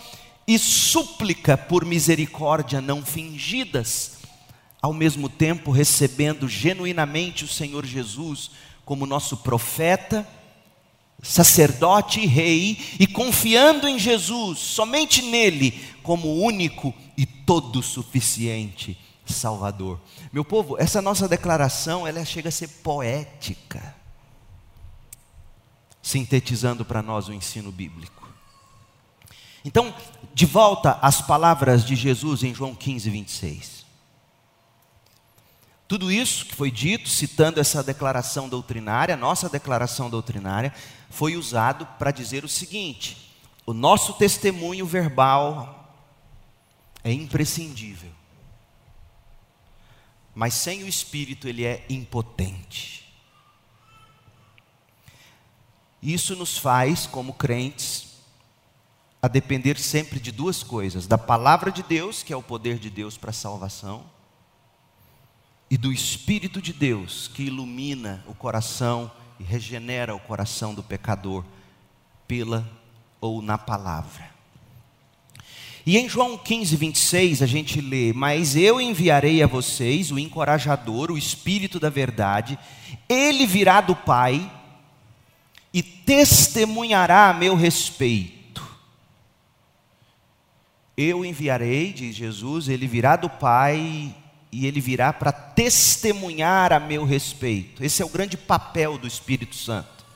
e 0.48 0.58
súplica 0.58 1.54
por 1.54 1.84
misericórdia 1.84 2.80
não 2.80 3.04
fingidas 3.04 4.15
ao 4.86 4.92
mesmo 4.92 5.28
tempo 5.28 5.72
recebendo 5.72 6.48
genuinamente 6.48 7.44
o 7.44 7.48
Senhor 7.48 7.84
Jesus 7.84 8.52
como 8.84 9.04
nosso 9.04 9.38
profeta, 9.38 10.24
sacerdote 11.20 12.20
e 12.20 12.26
rei, 12.26 12.78
e 13.00 13.04
confiando 13.04 13.88
em 13.88 13.98
Jesus, 13.98 14.60
somente 14.60 15.22
nele, 15.22 15.72
como 16.04 16.40
único 16.40 16.94
e 17.16 17.26
todo 17.26 17.82
suficiente 17.82 18.96
Salvador. 19.26 20.00
Meu 20.32 20.44
povo, 20.44 20.76
essa 20.78 21.02
nossa 21.02 21.26
declaração, 21.26 22.06
ela 22.06 22.24
chega 22.24 22.48
a 22.48 22.52
ser 22.52 22.68
poética, 22.68 23.92
sintetizando 26.00 26.84
para 26.84 27.02
nós 27.02 27.26
o 27.26 27.32
ensino 27.32 27.72
bíblico. 27.72 28.28
Então, 29.64 29.92
de 30.32 30.46
volta 30.46 30.96
às 31.02 31.20
palavras 31.20 31.84
de 31.84 31.96
Jesus 31.96 32.44
em 32.44 32.54
João 32.54 32.72
15, 32.72 33.10
26. 33.10 33.75
Tudo 35.88 36.10
isso 36.10 36.46
que 36.46 36.54
foi 36.54 36.70
dito, 36.70 37.08
citando 37.08 37.60
essa 37.60 37.82
declaração 37.82 38.48
doutrinária, 38.48 39.16
nossa 39.16 39.48
declaração 39.48 40.10
doutrinária, 40.10 40.74
foi 41.08 41.36
usado 41.36 41.86
para 41.98 42.10
dizer 42.10 42.44
o 42.44 42.48
seguinte: 42.48 43.34
o 43.64 43.72
nosso 43.72 44.14
testemunho 44.14 44.84
verbal 44.84 45.94
é 47.04 47.12
imprescindível, 47.12 48.10
mas 50.34 50.54
sem 50.54 50.82
o 50.82 50.88
Espírito 50.88 51.46
ele 51.46 51.64
é 51.64 51.86
impotente. 51.88 53.06
Isso 56.02 56.34
nos 56.34 56.58
faz, 56.58 57.06
como 57.06 57.32
crentes, 57.32 58.06
a 59.22 59.28
depender 59.28 59.78
sempre 59.78 60.18
de 60.18 60.32
duas 60.32 60.64
coisas: 60.64 61.06
da 61.06 61.16
palavra 61.16 61.70
de 61.70 61.84
Deus, 61.84 62.24
que 62.24 62.32
é 62.32 62.36
o 62.36 62.42
poder 62.42 62.76
de 62.76 62.90
Deus 62.90 63.16
para 63.16 63.30
a 63.30 63.32
salvação, 63.32 64.15
e 65.70 65.76
do 65.76 65.92
Espírito 65.92 66.62
de 66.62 66.72
Deus 66.72 67.28
que 67.32 67.44
ilumina 67.44 68.24
o 68.26 68.34
coração 68.34 69.10
e 69.38 69.44
regenera 69.44 70.14
o 70.14 70.20
coração 70.20 70.74
do 70.74 70.82
pecador 70.82 71.44
pela 72.26 72.68
ou 73.20 73.42
na 73.42 73.58
palavra. 73.58 74.36
E 75.84 75.96
em 75.96 76.08
João 76.08 76.36
15, 76.36 76.76
26, 76.76 77.42
a 77.42 77.46
gente 77.46 77.80
lê: 77.80 78.12
Mas 78.12 78.56
eu 78.56 78.80
enviarei 78.80 79.42
a 79.42 79.46
vocês 79.46 80.10
o 80.10 80.18
encorajador, 80.18 81.12
o 81.12 81.18
Espírito 81.18 81.78
da 81.78 81.88
Verdade, 81.88 82.58
ele 83.08 83.46
virá 83.46 83.80
do 83.80 83.94
Pai 83.94 84.50
e 85.72 85.82
testemunhará 85.82 87.30
a 87.30 87.34
meu 87.34 87.54
respeito. 87.54 88.66
Eu 90.96 91.24
enviarei, 91.24 91.92
diz 91.92 92.16
Jesus, 92.16 92.68
ele 92.68 92.86
virá 92.86 93.14
do 93.14 93.28
Pai 93.28 94.14
e 94.56 94.64
ele 94.64 94.80
virá 94.80 95.12
para 95.12 95.30
testemunhar 95.30 96.72
a 96.72 96.80
meu 96.80 97.04
respeito. 97.04 97.84
Esse 97.84 98.00
é 98.00 98.06
o 98.06 98.08
grande 98.08 98.38
papel 98.38 98.96
do 98.96 99.06
Espírito 99.06 99.54
Santo. 99.54 100.06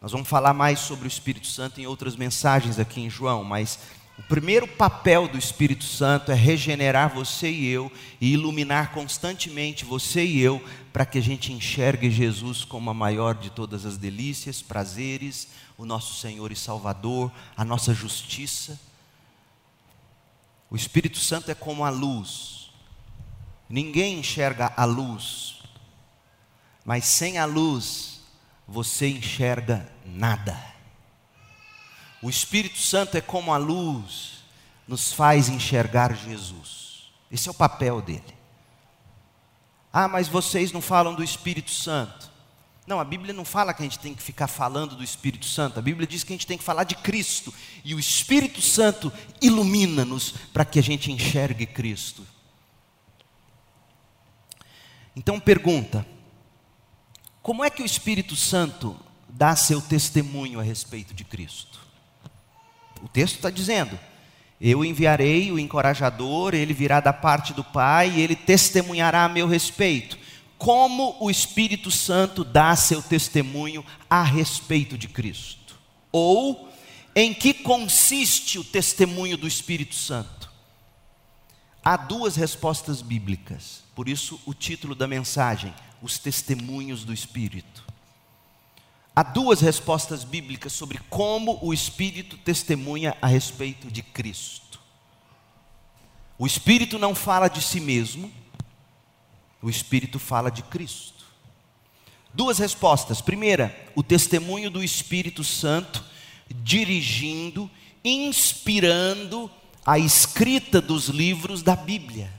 Nós 0.00 0.12
vamos 0.12 0.28
falar 0.28 0.54
mais 0.54 0.78
sobre 0.78 1.04
o 1.04 1.08
Espírito 1.08 1.48
Santo 1.48 1.80
em 1.80 1.86
outras 1.86 2.14
mensagens 2.14 2.78
aqui 2.78 3.00
em 3.00 3.10
João, 3.10 3.42
mas 3.42 3.80
o 4.16 4.22
primeiro 4.22 4.68
papel 4.68 5.26
do 5.26 5.36
Espírito 5.36 5.82
Santo 5.82 6.30
é 6.30 6.34
regenerar 6.36 7.12
você 7.12 7.50
e 7.50 7.66
eu 7.66 7.90
e 8.20 8.34
iluminar 8.34 8.92
constantemente 8.92 9.84
você 9.84 10.24
e 10.24 10.40
eu 10.40 10.64
para 10.92 11.04
que 11.04 11.18
a 11.18 11.22
gente 11.22 11.52
enxergue 11.52 12.12
Jesus 12.12 12.62
como 12.62 12.88
a 12.88 12.94
maior 12.94 13.34
de 13.34 13.50
todas 13.50 13.84
as 13.84 13.96
delícias, 13.96 14.62
prazeres, 14.62 15.48
o 15.76 15.84
nosso 15.84 16.20
Senhor 16.20 16.52
e 16.52 16.56
Salvador, 16.56 17.32
a 17.56 17.64
nossa 17.64 17.92
justiça. 17.92 18.78
O 20.70 20.76
Espírito 20.76 21.18
Santo 21.18 21.50
é 21.50 21.54
como 21.56 21.84
a 21.84 21.90
luz 21.90 22.57
Ninguém 23.68 24.20
enxerga 24.20 24.72
a 24.76 24.84
luz, 24.84 25.60
mas 26.84 27.04
sem 27.04 27.38
a 27.38 27.44
luz 27.44 28.22
você 28.66 29.08
enxerga 29.08 29.90
nada. 30.06 30.58
O 32.22 32.30
Espírito 32.30 32.78
Santo 32.78 33.16
é 33.16 33.20
como 33.20 33.52
a 33.52 33.58
luz, 33.58 34.44
nos 34.86 35.12
faz 35.12 35.48
enxergar 35.48 36.16
Jesus. 36.16 37.12
Esse 37.30 37.48
é 37.48 37.50
o 37.50 37.54
papel 37.54 38.00
dele. 38.00 38.38
Ah, 39.92 40.08
mas 40.08 40.28
vocês 40.28 40.72
não 40.72 40.80
falam 40.80 41.14
do 41.14 41.22
Espírito 41.22 41.70
Santo. 41.70 42.30
Não, 42.86 42.98
a 42.98 43.04
Bíblia 43.04 43.34
não 43.34 43.44
fala 43.44 43.74
que 43.74 43.82
a 43.82 43.84
gente 43.84 43.98
tem 43.98 44.14
que 44.14 44.22
ficar 44.22 44.48
falando 44.48 44.96
do 44.96 45.04
Espírito 45.04 45.44
Santo. 45.44 45.78
A 45.78 45.82
Bíblia 45.82 46.06
diz 46.06 46.24
que 46.24 46.32
a 46.32 46.36
gente 46.36 46.46
tem 46.46 46.56
que 46.56 46.64
falar 46.64 46.84
de 46.84 46.94
Cristo. 46.94 47.52
E 47.84 47.94
o 47.94 47.98
Espírito 47.98 48.62
Santo 48.62 49.12
ilumina-nos 49.42 50.32
para 50.52 50.64
que 50.64 50.78
a 50.78 50.82
gente 50.82 51.12
enxergue 51.12 51.66
Cristo. 51.66 52.26
Então 55.18 55.40
pergunta: 55.40 56.06
como 57.42 57.64
é 57.64 57.68
que 57.68 57.82
o 57.82 57.84
Espírito 57.84 58.36
Santo 58.36 58.96
dá 59.28 59.56
seu 59.56 59.82
testemunho 59.82 60.60
a 60.60 60.62
respeito 60.62 61.12
de 61.12 61.24
Cristo? 61.24 61.80
O 63.02 63.08
texto 63.08 63.34
está 63.34 63.50
dizendo: 63.50 63.98
Eu 64.60 64.84
enviarei 64.84 65.50
o 65.50 65.58
encorajador, 65.58 66.54
ele 66.54 66.72
virá 66.72 67.00
da 67.00 67.12
parte 67.12 67.52
do 67.52 67.64
Pai 67.64 68.10
e 68.10 68.20
ele 68.20 68.36
testemunhará 68.36 69.24
a 69.24 69.28
meu 69.28 69.48
respeito. 69.48 70.16
Como 70.56 71.16
o 71.18 71.28
Espírito 71.28 71.90
Santo 71.90 72.44
dá 72.44 72.76
seu 72.76 73.02
testemunho 73.02 73.84
a 74.08 74.22
respeito 74.22 74.96
de 74.96 75.08
Cristo? 75.08 75.76
Ou 76.12 76.72
em 77.14 77.34
que 77.34 77.52
consiste 77.52 78.56
o 78.56 78.64
testemunho 78.64 79.36
do 79.36 79.48
Espírito 79.48 79.96
Santo? 79.96 80.48
Há 81.84 81.96
duas 81.96 82.36
respostas 82.36 83.02
bíblicas. 83.02 83.87
Por 83.98 84.08
isso, 84.08 84.40
o 84.46 84.54
título 84.54 84.94
da 84.94 85.08
mensagem: 85.08 85.74
Os 86.00 86.20
Testemunhos 86.20 87.02
do 87.02 87.12
Espírito. 87.12 87.84
Há 89.12 89.24
duas 89.24 89.60
respostas 89.60 90.22
bíblicas 90.22 90.72
sobre 90.72 91.00
como 91.10 91.58
o 91.60 91.74
Espírito 91.74 92.38
testemunha 92.38 93.16
a 93.20 93.26
respeito 93.26 93.90
de 93.90 94.04
Cristo. 94.04 94.78
O 96.38 96.46
Espírito 96.46 96.96
não 96.96 97.12
fala 97.12 97.48
de 97.48 97.60
si 97.60 97.80
mesmo, 97.80 98.30
o 99.60 99.68
Espírito 99.68 100.20
fala 100.20 100.48
de 100.48 100.62
Cristo. 100.62 101.24
Duas 102.32 102.60
respostas. 102.60 103.20
Primeira, 103.20 103.76
o 103.96 104.02
testemunho 104.04 104.70
do 104.70 104.80
Espírito 104.80 105.42
Santo 105.42 106.04
dirigindo, 106.48 107.68
inspirando 108.04 109.50
a 109.84 109.98
escrita 109.98 110.80
dos 110.80 111.08
livros 111.08 111.64
da 111.64 111.74
Bíblia 111.74 112.37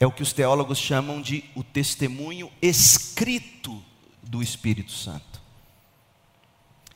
é 0.00 0.06
o 0.06 0.10
que 0.10 0.22
os 0.22 0.32
teólogos 0.32 0.78
chamam 0.78 1.20
de 1.20 1.44
o 1.54 1.62
testemunho 1.62 2.50
escrito 2.62 3.84
do 4.22 4.42
Espírito 4.42 4.92
Santo. 4.92 5.38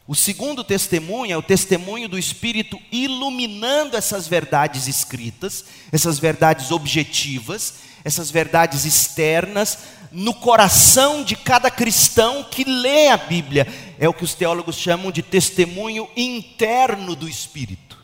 O 0.07 0.15
segundo 0.15 0.65
testemunho 0.65 1.33
é 1.33 1.37
o 1.37 1.43
testemunho 1.43 2.09
do 2.09 2.19
Espírito 2.19 2.81
iluminando 2.91 3.97
essas 3.97 4.27
verdades 4.27 4.89
escritas, 4.89 5.67
essas 5.93 6.19
verdades 6.19 6.71
objetivas, 6.71 7.75
essas 8.03 8.31
verdades 8.31 8.87
externas, 8.87 9.79
no 10.11 10.33
coração 10.33 11.25
de 11.25 11.37
cada 11.37 11.71
cristão 11.71 12.45
que 12.45 12.65
lê 12.65 13.09
a 13.09 13.17
Bíblia. 13.19 13.67
É 13.99 14.09
o 14.09 14.15
que 14.15 14.25
os 14.25 14.35
teólogos 14.35 14.77
chamam 14.77 15.11
de 15.11 15.23
testemunho 15.23 16.09
interno 16.17 17.15
do 17.15 17.29
Espírito. 17.29 18.03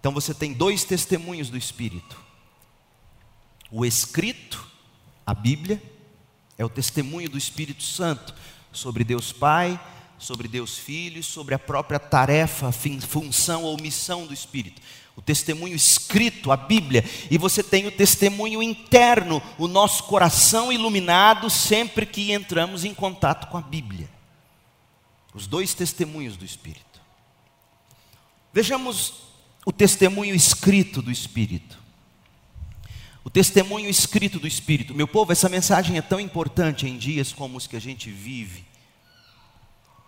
Então 0.00 0.12
você 0.12 0.34
tem 0.34 0.52
dois 0.52 0.84
testemunhos 0.84 1.48
do 1.48 1.56
Espírito 1.56 2.23
o 3.76 3.84
escrito, 3.84 4.64
a 5.26 5.34
Bíblia, 5.34 5.82
é 6.56 6.64
o 6.64 6.68
testemunho 6.68 7.28
do 7.28 7.36
Espírito 7.36 7.82
Santo 7.82 8.32
sobre 8.70 9.02
Deus 9.02 9.32
Pai, 9.32 9.80
sobre 10.16 10.46
Deus 10.46 10.78
Filho, 10.78 11.24
sobre 11.24 11.56
a 11.56 11.58
própria 11.58 11.98
tarefa, 11.98 12.70
função 12.70 13.64
ou 13.64 13.76
missão 13.76 14.28
do 14.28 14.32
Espírito. 14.32 14.80
O 15.16 15.20
testemunho 15.20 15.74
escrito, 15.74 16.52
a 16.52 16.56
Bíblia, 16.56 17.04
e 17.28 17.36
você 17.36 17.64
tem 17.64 17.84
o 17.88 17.90
testemunho 17.90 18.62
interno, 18.62 19.42
o 19.58 19.66
nosso 19.66 20.04
coração 20.04 20.72
iluminado 20.72 21.50
sempre 21.50 22.06
que 22.06 22.32
entramos 22.32 22.84
em 22.84 22.94
contato 22.94 23.48
com 23.48 23.58
a 23.58 23.62
Bíblia. 23.62 24.08
Os 25.34 25.48
dois 25.48 25.74
testemunhos 25.74 26.36
do 26.36 26.44
Espírito. 26.44 27.00
Vejamos 28.52 29.14
o 29.66 29.72
testemunho 29.72 30.32
escrito 30.32 31.02
do 31.02 31.10
Espírito 31.10 31.82
o 33.24 33.30
testemunho 33.30 33.88
escrito 33.88 34.38
do 34.38 34.46
Espírito. 34.46 34.94
Meu 34.94 35.08
povo, 35.08 35.32
essa 35.32 35.48
mensagem 35.48 35.96
é 35.96 36.02
tão 36.02 36.20
importante 36.20 36.86
em 36.86 36.98
dias 36.98 37.32
como 37.32 37.56
os 37.56 37.66
que 37.66 37.74
a 37.74 37.80
gente 37.80 38.10
vive, 38.10 38.66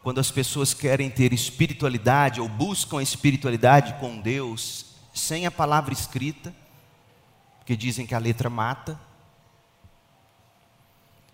quando 0.02 0.20
as 0.20 0.30
pessoas 0.30 0.74
querem 0.74 1.08
ter 1.08 1.32
espiritualidade 1.32 2.42
ou 2.42 2.48
buscam 2.48 2.98
a 2.98 3.02
espiritualidade 3.02 3.94
com 3.94 4.20
Deus 4.20 4.84
sem 5.14 5.46
a 5.46 5.50
palavra 5.50 5.94
escrita, 5.94 6.54
porque 7.56 7.74
dizem 7.74 8.06
que 8.06 8.14
a 8.14 8.18
letra 8.18 8.50
mata, 8.50 9.00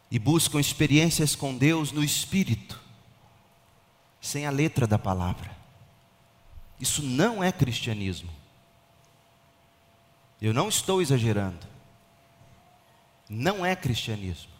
e 0.08 0.18
buscam 0.20 0.60
experiências 0.60 1.34
com 1.34 1.56
Deus 1.56 1.90
no 1.90 2.04
Espírito, 2.04 2.78
sem 4.20 4.46
a 4.46 4.50
letra 4.50 4.86
da 4.86 4.98
palavra. 4.98 5.50
Isso 6.78 7.02
não 7.02 7.42
é 7.42 7.50
cristianismo. 7.50 8.30
Eu 10.40 10.54
não 10.54 10.68
estou 10.68 11.02
exagerando 11.02 11.71
não 13.32 13.64
é 13.64 13.74
cristianismo. 13.74 14.52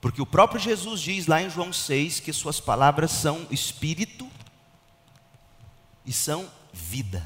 Porque 0.00 0.20
o 0.20 0.26
próprio 0.26 0.60
Jesus 0.60 1.00
diz 1.00 1.26
lá 1.26 1.40
em 1.40 1.48
João 1.48 1.72
6 1.72 2.20
que 2.20 2.32
suas 2.32 2.60
palavras 2.60 3.12
são 3.12 3.46
espírito 3.50 4.28
e 6.04 6.12
são 6.12 6.50
vida. 6.72 7.24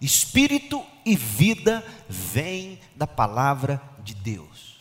Espírito 0.00 0.84
e 1.04 1.16
vida 1.16 1.84
vêm 2.08 2.78
da 2.94 3.06
palavra 3.06 3.82
de 4.04 4.14
Deus. 4.14 4.76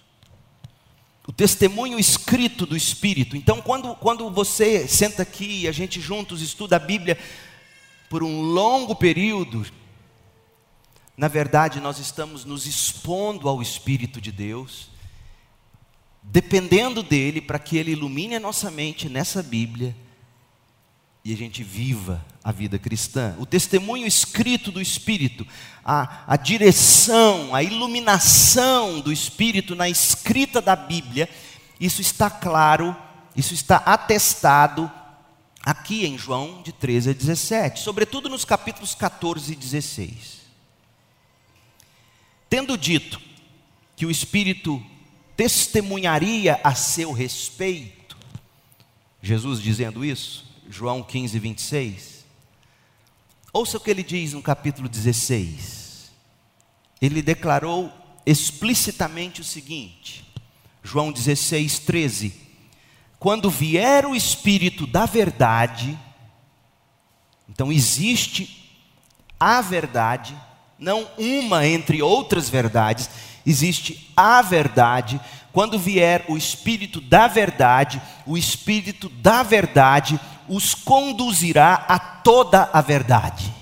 O 1.28 1.34
testemunho 1.34 1.98
escrito 1.98 2.68
do 2.68 2.78
Espírito. 2.78 3.36
Então, 3.36 3.60
quando, 3.60 3.96
quando 3.96 4.30
você 4.30 4.88
senta 4.88 5.24
aqui 5.24 5.62
e 5.62 5.68
a 5.68 5.72
gente 5.72 6.00
juntos 6.00 6.42
estuda 6.42 6.76
a 6.76 6.80
Bíblia 6.80 7.18
por 8.10 8.24
um 8.24 8.42
longo 8.42 8.96
período, 8.96 9.66
Na 11.18 11.28
verdade, 11.28 11.80
nós 11.80 11.98
estamos 11.98 12.44
nos 12.44 12.66
expondo 12.66 13.48
ao 13.48 13.62
Espírito 13.62 14.20
de 14.20 14.32
Deus, 14.32 14.90
dependendo 16.22 17.02
dele 17.02 17.40
para 17.40 17.60
que 17.60 17.78
ele 17.78 17.92
ilumine 17.92 18.36
a 18.36 18.40
nossa 18.40 18.70
mente 18.70 19.08
nessa 19.08 19.42
Bíblia 19.42 19.96
e 21.24 21.34
a 21.34 21.38
gente 21.38 21.64
viva 21.64 22.24
a 22.44 22.52
vida 22.52 22.78
cristã. 22.78 23.36
O 23.40 23.46
testemunho 23.48 24.06
escrito 24.06 24.72
do 24.72 24.80
Espírito, 24.80 25.48
a, 25.84 26.24
a 26.28 26.36
direção, 26.36 27.56
a 27.56 27.64
iluminação 27.64 29.00
do 29.00 29.12
Espírito 29.12 29.74
na 29.74 29.90
escrita 29.90 30.62
da 30.62 30.76
Bíblia, 30.76 31.28
isso 31.80 32.02
está 32.02 32.30
claro, 32.30 32.96
isso 33.36 33.56
está 33.56 33.78
atestado 33.78 34.92
aqui 35.66 36.06
em 36.06 36.18
João 36.18 36.62
de 36.62 36.72
13 36.72 37.10
a 37.10 37.14
17, 37.14 37.80
sobretudo 37.80 38.30
nos 38.30 38.46
capítulos 38.46 38.94
14 38.94 39.54
e 39.54 39.56
16. 39.56 40.45
Tendo 42.50 42.78
dito 42.78 43.20
que 43.96 44.06
o 44.06 44.12
Espírito 44.12 44.84
testemunharia 45.36 46.60
a 46.64 46.74
seu 46.74 47.12
respeito, 47.12 48.18
Jesus 49.22 49.62
dizendo 49.62 50.06
isso, 50.06 50.46
João 50.70 51.02
15, 51.02 51.40
26. 51.40 52.26
Ouça 53.52 53.78
o 53.78 53.80
que 53.80 53.90
ele 53.90 54.04
diz 54.04 54.34
no 54.34 54.42
capítulo 54.42 54.88
16. 54.88 56.12
Ele 57.02 57.22
declarou 57.22 57.92
explicitamente 58.26 59.42
o 59.42 59.44
seguinte, 59.44 60.26
João 60.84 61.12
16, 61.12 61.80
13: 61.80 62.34
Quando 63.20 63.50
vier 63.50 64.06
o 64.06 64.16
Espírito 64.16 64.86
da 64.86 65.06
verdade, 65.06 65.98
então 67.50 67.72
existe 67.72 68.70
a 69.40 69.62
verdade, 69.62 70.36
não 70.78 71.08
uma 71.18 71.66
entre 71.66 72.02
outras 72.02 72.50
verdades, 72.50 73.10
existe 73.46 74.12
a 74.16 74.42
verdade. 74.42 75.20
Quando 75.52 75.80
vier 75.80 76.26
o 76.28 76.36
Espírito 76.36 77.00
da 77.00 77.28
verdade, 77.28 78.02
o 78.26 78.38
Espírito 78.38 79.08
da 79.08 79.42
verdade 79.42 80.20
os 80.48 80.74
conduzirá 80.74 81.86
a 81.88 81.98
toda 81.98 82.70
a 82.74 82.82
verdade. 82.82 83.54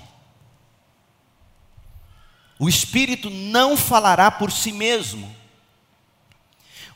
O 2.60 2.68
Espírito 2.68 3.30
não 3.30 3.76
falará 3.76 4.32
por 4.32 4.52
si 4.52 4.72
mesmo. 4.72 5.34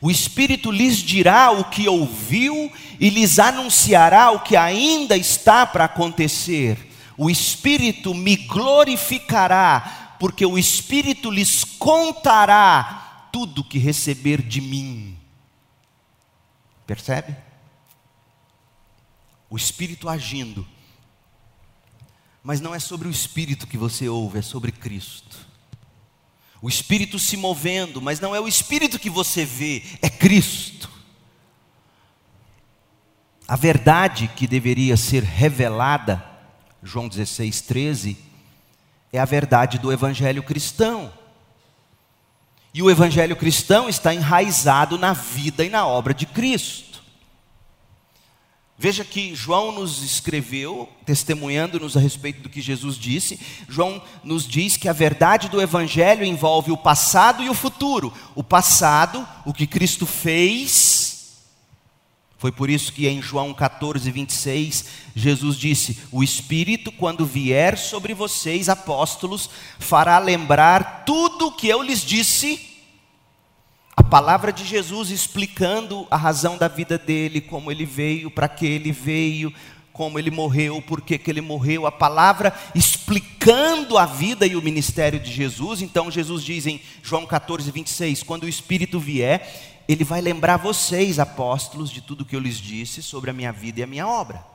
O 0.00 0.10
Espírito 0.10 0.70
lhes 0.70 0.96
dirá 0.96 1.50
o 1.50 1.64
que 1.64 1.88
ouviu 1.88 2.72
e 3.00 3.10
lhes 3.10 3.38
anunciará 3.38 4.30
o 4.30 4.40
que 4.40 4.56
ainda 4.56 5.16
está 5.16 5.66
para 5.66 5.84
acontecer. 5.84 6.88
O 7.16 7.28
Espírito 7.28 8.14
me 8.14 8.36
glorificará 8.36 10.07
porque 10.18 10.44
o 10.44 10.58
Espírito 10.58 11.30
lhes 11.30 11.64
contará 11.64 13.28
tudo 13.32 13.64
que 13.64 13.78
receber 13.78 14.42
de 14.42 14.60
mim. 14.60 15.18
Percebe? 16.86 17.36
O 19.48 19.56
Espírito 19.56 20.08
agindo. 20.08 20.66
Mas 22.42 22.60
não 22.60 22.74
é 22.74 22.78
sobre 22.78 23.08
o 23.08 23.10
Espírito 23.10 23.66
que 23.66 23.76
você 23.76 24.08
ouve, 24.08 24.38
é 24.38 24.42
sobre 24.42 24.72
Cristo. 24.72 25.46
O 26.60 26.68
Espírito 26.68 27.18
se 27.18 27.36
movendo, 27.36 28.02
mas 28.02 28.18
não 28.20 28.34
é 28.34 28.40
o 28.40 28.48
Espírito 28.48 28.98
que 28.98 29.10
você 29.10 29.44
vê, 29.44 29.82
é 30.02 30.10
Cristo. 30.10 30.90
A 33.46 33.54
verdade 33.54 34.28
que 34.28 34.46
deveria 34.46 34.96
ser 34.96 35.22
revelada, 35.22 36.24
João 36.82 37.08
16, 37.08 37.60
13, 37.62 38.27
é 39.12 39.18
a 39.18 39.24
verdade 39.24 39.78
do 39.78 39.92
Evangelho 39.92 40.42
cristão. 40.42 41.12
E 42.72 42.82
o 42.82 42.90
Evangelho 42.90 43.34
cristão 43.36 43.88
está 43.88 44.14
enraizado 44.14 44.98
na 44.98 45.12
vida 45.12 45.64
e 45.64 45.70
na 45.70 45.86
obra 45.86 46.12
de 46.12 46.26
Cristo. 46.26 46.88
Veja 48.80 49.04
que 49.04 49.34
João 49.34 49.72
nos 49.72 50.04
escreveu, 50.04 50.88
testemunhando-nos 51.04 51.96
a 51.96 52.00
respeito 52.00 52.42
do 52.42 52.48
que 52.48 52.60
Jesus 52.60 52.96
disse. 52.96 53.40
João 53.68 54.00
nos 54.22 54.46
diz 54.46 54.76
que 54.76 54.88
a 54.88 54.92
verdade 54.92 55.48
do 55.48 55.60
Evangelho 55.60 56.24
envolve 56.24 56.70
o 56.70 56.76
passado 56.76 57.42
e 57.42 57.50
o 57.50 57.54
futuro. 57.54 58.12
O 58.36 58.44
passado, 58.44 59.26
o 59.44 59.52
que 59.52 59.66
Cristo 59.66 60.06
fez, 60.06 61.07
foi 62.38 62.52
por 62.52 62.70
isso 62.70 62.92
que 62.92 63.08
em 63.08 63.20
João 63.20 63.52
14, 63.52 64.08
26, 64.12 64.84
Jesus 65.14 65.56
disse: 65.56 65.98
O 66.12 66.22
Espírito, 66.22 66.92
quando 66.92 67.26
vier 67.26 67.76
sobre 67.76 68.14
vocês, 68.14 68.68
apóstolos, 68.68 69.50
fará 69.80 70.20
lembrar 70.20 71.02
tudo 71.04 71.48
o 71.48 71.52
que 71.52 71.66
eu 71.66 71.82
lhes 71.82 72.00
disse. 72.04 72.64
A 73.96 74.04
palavra 74.04 74.52
de 74.52 74.64
Jesus 74.64 75.10
explicando 75.10 76.06
a 76.08 76.16
razão 76.16 76.56
da 76.56 76.68
vida 76.68 76.96
dele, 76.96 77.40
como 77.40 77.72
ele 77.72 77.84
veio, 77.84 78.30
para 78.30 78.48
que 78.48 78.64
ele 78.64 78.92
veio, 78.92 79.52
como 79.98 80.16
ele 80.16 80.30
morreu, 80.30 80.80
por 80.80 81.00
que 81.00 81.20
ele 81.26 81.40
morreu, 81.40 81.84
a 81.84 81.90
palavra 81.90 82.54
explicando 82.72 83.98
a 83.98 84.06
vida 84.06 84.46
e 84.46 84.54
o 84.54 84.62
ministério 84.62 85.18
de 85.18 85.32
Jesus. 85.32 85.82
Então 85.82 86.08
Jesus 86.08 86.44
diz 86.44 86.68
em 86.68 86.80
João 87.02 87.26
14, 87.26 87.68
26: 87.68 88.22
Quando 88.22 88.44
o 88.44 88.48
Espírito 88.48 89.00
vier, 89.00 89.82
ele 89.88 90.04
vai 90.04 90.20
lembrar 90.20 90.56
vocês, 90.56 91.18
apóstolos, 91.18 91.90
de 91.90 92.00
tudo 92.00 92.24
que 92.24 92.36
eu 92.36 92.38
lhes 92.38 92.58
disse 92.58 93.02
sobre 93.02 93.30
a 93.30 93.32
minha 93.32 93.50
vida 93.50 93.80
e 93.80 93.82
a 93.82 93.88
minha 93.88 94.06
obra. 94.06 94.46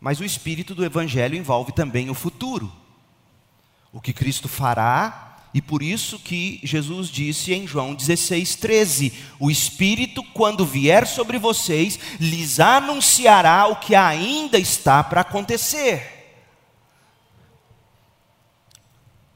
Mas 0.00 0.18
o 0.18 0.24
espírito 0.24 0.74
do 0.74 0.84
Evangelho 0.84 1.36
envolve 1.36 1.70
também 1.70 2.10
o 2.10 2.14
futuro, 2.14 2.72
o 3.92 4.00
que 4.00 4.12
Cristo 4.12 4.48
fará, 4.48 5.31
e 5.54 5.60
por 5.60 5.82
isso 5.82 6.18
que 6.18 6.60
Jesus 6.62 7.08
disse 7.08 7.52
em 7.52 7.66
João 7.66 7.94
16, 7.94 8.56
13: 8.56 9.12
O 9.38 9.50
Espírito, 9.50 10.22
quando 10.32 10.64
vier 10.64 11.06
sobre 11.06 11.38
vocês, 11.38 11.98
lhes 12.18 12.58
anunciará 12.58 13.66
o 13.66 13.76
que 13.76 13.94
ainda 13.94 14.58
está 14.58 15.04
para 15.04 15.20
acontecer. 15.20 16.20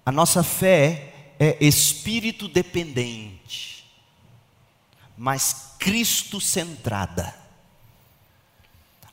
A 0.07 0.13
nossa 0.13 0.43
fé 0.43 1.35
é 1.39 1.63
espírito 1.63 2.49
dependente, 2.49 3.85
mas 5.19 5.75
Cristo 5.79 6.41
centrada. 6.41 7.35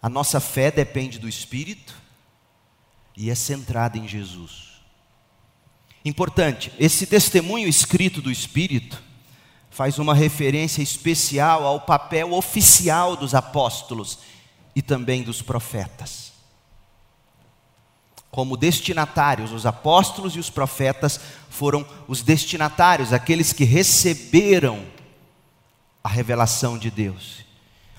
A 0.01 0.07
nossa 0.07 0.39
fé 0.39 0.71
depende 0.71 1.19
do 1.19 1.27
Espírito 1.27 1.93
e 3.15 3.29
é 3.29 3.35
centrada 3.35 3.97
em 3.97 4.07
Jesus. 4.07 4.72
Importante, 6.05 6.71
esse 6.77 7.05
testemunho 7.05 7.67
escrito 7.67 8.21
do 8.21 8.31
Espírito 8.31 9.01
faz 9.69 9.97
uma 9.97 10.13
referência 10.13 10.81
especial 10.81 11.65
ao 11.65 11.81
papel 11.81 12.33
oficial 12.33 13.15
dos 13.15 13.33
apóstolos 13.33 14.19
e 14.75 14.81
também 14.81 15.23
dos 15.23 15.41
profetas 15.41 16.33
como 18.33 18.57
destinatários. 18.57 19.51
Os 19.51 19.63
apóstolos 19.63 20.35
e 20.35 20.39
os 20.39 20.49
profetas 20.49 21.19
foram 21.51 21.85
os 22.07 22.23
destinatários, 22.23 23.13
aqueles 23.13 23.53
que 23.53 23.63
receberam 23.63 24.83
a 26.03 26.09
revelação 26.09 26.75
de 26.75 26.89
Deus. 26.89 27.45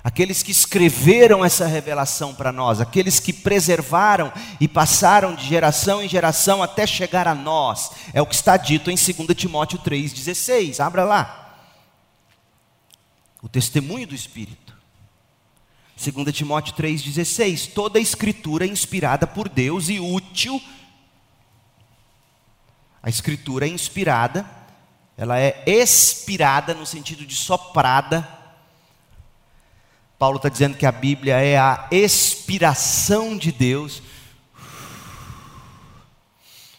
Aqueles 0.05 0.43
que 0.43 0.53
escreveram 0.53 1.43
essa 1.43 1.67
revelação 1.67 2.35
para 2.35 2.53
nós, 2.53 2.79
aqueles 2.79 3.19
que 3.19 3.33
preservaram 3.33 4.31
e 4.61 4.69
passaram 4.69 5.35
de 5.35 5.49
geração 5.49 6.03
em 6.03 6.09
geração 6.09 6.63
até 6.63 6.87
chegar 6.87 7.27
a 7.27 7.35
nós. 7.35 7.91
É 8.13 8.21
o 8.21 8.27
que 8.27 8.35
está 8.35 8.59
dito 8.59 8.91
em 8.91 8.97
2 8.97 9.35
Timóteo 9.35 9.79
3,16. 9.79 10.79
Abra 10.79 11.05
lá. 11.05 11.57
O 13.43 13.49
testemunho 13.49 14.07
do 14.07 14.15
Espírito. 14.15 14.77
2 15.97 16.37
Timóteo 16.37 16.75
3,16: 16.75 17.73
toda 17.73 17.99
a 17.99 18.03
escritura 18.03 18.67
é 18.67 18.69
inspirada 18.69 19.27
por 19.27 19.49
Deus 19.49 19.89
e 19.89 19.99
útil. 20.01 20.61
A 23.03 23.09
escritura 23.09 23.67
é 23.67 23.71
inspirada, 23.71 24.45
ela 25.17 25.39
é 25.39 25.63
expirada 25.67 26.75
no 26.75 26.85
sentido 26.85 27.25
de 27.25 27.35
soprada. 27.35 28.34
Paulo 30.19 30.37
está 30.37 30.49
dizendo 30.49 30.77
que 30.77 30.87
a 30.87 30.93
Bíblia 30.93 31.37
é 31.37 31.57
a 31.57 31.89
expiração 31.91 33.37
de 33.37 33.53
Deus. 33.53 34.03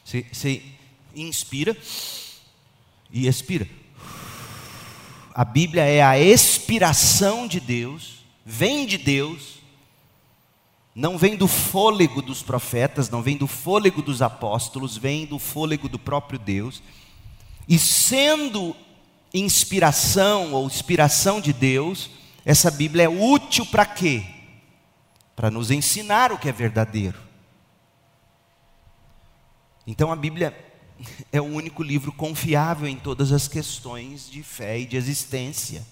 Você, 0.03 0.25
você 0.31 0.63
inspira 1.15 1.75
e 3.11 3.27
expira. 3.27 3.67
A 5.33 5.43
Bíblia 5.43 5.83
é 5.83 6.01
a 6.01 6.19
expiração 6.19 7.47
de 7.47 7.59
Deus 7.59 8.15
vem 8.45 8.85
de 8.85 8.97
Deus, 8.99 9.55
não 10.93 11.17
vem 11.17 11.35
do 11.35 11.47
fôlego 11.47 12.21
dos 12.21 12.43
profetas, 12.43 13.09
não 13.09 13.21
vem 13.21 13.35
do 13.35 13.47
fôlego 13.47 14.01
dos 14.01 14.21
apóstolos, 14.21 14.95
vem 14.95 15.25
do 15.25 15.39
fôlego 15.39 15.89
do 15.89 15.97
próprio 15.97 16.37
Deus, 16.37 16.83
e 17.67 17.79
sendo 17.79 18.75
inspiração 19.33 20.53
ou 20.53 20.67
inspiração 20.67 21.41
de 21.41 21.51
Deus, 21.51 22.09
essa 22.45 22.69
Bíblia 22.69 23.05
é 23.05 23.09
útil 23.09 23.65
para 23.65 23.85
quê? 23.85 24.23
Para 25.35 25.49
nos 25.49 25.71
ensinar 25.71 26.31
o 26.31 26.37
que 26.37 26.47
é 26.47 26.51
verdadeiro. 26.51 27.17
Então 29.87 30.11
a 30.11 30.15
Bíblia 30.15 30.55
é 31.31 31.41
o 31.41 31.45
único 31.45 31.81
livro 31.83 32.11
confiável 32.11 32.87
em 32.87 32.97
todas 32.97 33.31
as 33.31 33.47
questões 33.47 34.29
de 34.29 34.43
fé 34.43 34.79
e 34.79 34.85
de 34.85 34.95
existência. 34.95 35.83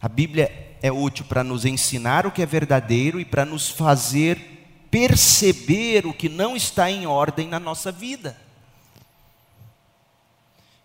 A 0.00 0.08
Bíblia 0.08 0.76
é 0.82 0.92
útil 0.92 1.24
para 1.24 1.42
nos 1.42 1.64
ensinar 1.64 2.26
o 2.26 2.30
que 2.30 2.42
é 2.42 2.46
verdadeiro 2.46 3.18
e 3.18 3.24
para 3.24 3.44
nos 3.44 3.70
fazer 3.70 4.38
perceber 4.90 6.06
o 6.06 6.12
que 6.12 6.28
não 6.28 6.54
está 6.54 6.90
em 6.90 7.06
ordem 7.06 7.48
na 7.48 7.58
nossa 7.58 7.90
vida. 7.90 8.45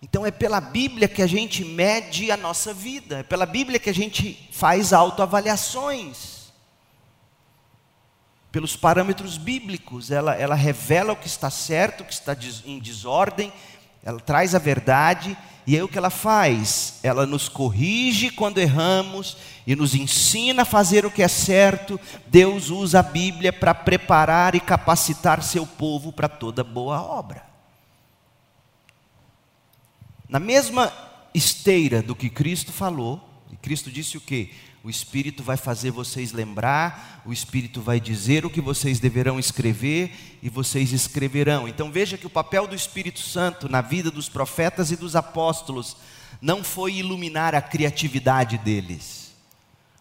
Então 0.02 0.26
é 0.26 0.32
pela 0.32 0.60
Bíblia 0.60 1.08
que 1.08 1.22
a 1.22 1.28
gente 1.28 1.64
mede 1.64 2.32
a 2.32 2.38
nossa 2.38 2.74
vida, 2.74 3.20
é 3.20 3.24
pela 3.24 3.46
Bíblia 3.46 3.78
que 3.78 3.90
a 3.90 3.94
gente 3.94 4.50
faz 4.52 4.94
autoavaliações. 4.94 6.52
Pelos 8.52 8.76
parâmetros 8.76 9.38
bíblicos, 9.38 10.10
ela, 10.10 10.36
ela 10.36 10.56
revela 10.56 11.14
o 11.14 11.16
que 11.16 11.28
está 11.28 11.50
certo, 11.50 12.02
o 12.02 12.06
que 12.06 12.14
está 12.14 12.36
em 12.66 12.80
desordem, 12.80 13.54
ela 14.04 14.20
traz 14.20 14.56
a 14.56 14.60
verdade, 14.60 15.38
e 15.68 15.76
aí 15.76 15.84
o 15.84 15.88
que 15.88 15.98
ela 15.98 16.10
faz? 16.10 17.00
Ela 17.04 17.28
nos 17.28 17.48
corrige 17.48 18.32
quando 18.32 18.58
erramos 18.58 19.38
e 19.68 19.76
nos 19.76 19.94
ensina 19.94 20.64
a 20.64 20.66
fazer 20.66 21.06
o 21.06 21.12
que 21.12 21.22
é 21.22 21.28
certo. 21.28 22.00
Deus 22.26 22.72
usa 22.72 23.00
a 23.00 23.04
Bíblia 23.04 23.54
para 23.54 23.76
preparar 23.76 24.56
e 24.56 24.60
capacitar 24.60 25.44
seu 25.44 25.66
povo 25.66 26.12
para 26.12 26.28
toda 26.28 26.64
boa 26.64 27.00
obra. 27.00 27.51
Na 30.32 30.40
mesma 30.40 30.94
esteira 31.34 32.02
do 32.02 32.16
que 32.16 32.30
Cristo 32.30 32.72
falou, 32.72 33.22
e 33.52 33.58
Cristo 33.58 33.92
disse 33.92 34.16
o 34.16 34.22
quê? 34.22 34.50
O 34.82 34.90
Espírito 34.90 35.44
vai 35.44 35.58
fazer 35.58 35.92
vocês 35.92 36.32
lembrar, 36.32 37.22
o 37.26 37.34
Espírito 37.34 37.82
vai 37.82 38.00
dizer 38.00 38.46
o 38.46 38.50
que 38.50 38.62
vocês 38.62 38.98
deverão 38.98 39.38
escrever 39.38 40.40
e 40.42 40.48
vocês 40.48 40.94
escreverão. 40.94 41.68
Então 41.68 41.92
veja 41.92 42.18
que 42.18 42.26
o 42.26 42.30
papel 42.30 42.66
do 42.66 42.74
Espírito 42.74 43.20
Santo 43.20 43.68
na 43.68 43.82
vida 43.82 44.10
dos 44.10 44.30
profetas 44.30 44.90
e 44.90 44.96
dos 44.96 45.18
apóstolos 45.18 45.98
não 46.42 46.64
foi 46.64 46.94
iluminar 46.94 47.54
a 47.54 47.62
criatividade 47.62 48.58
deles, 48.58 49.34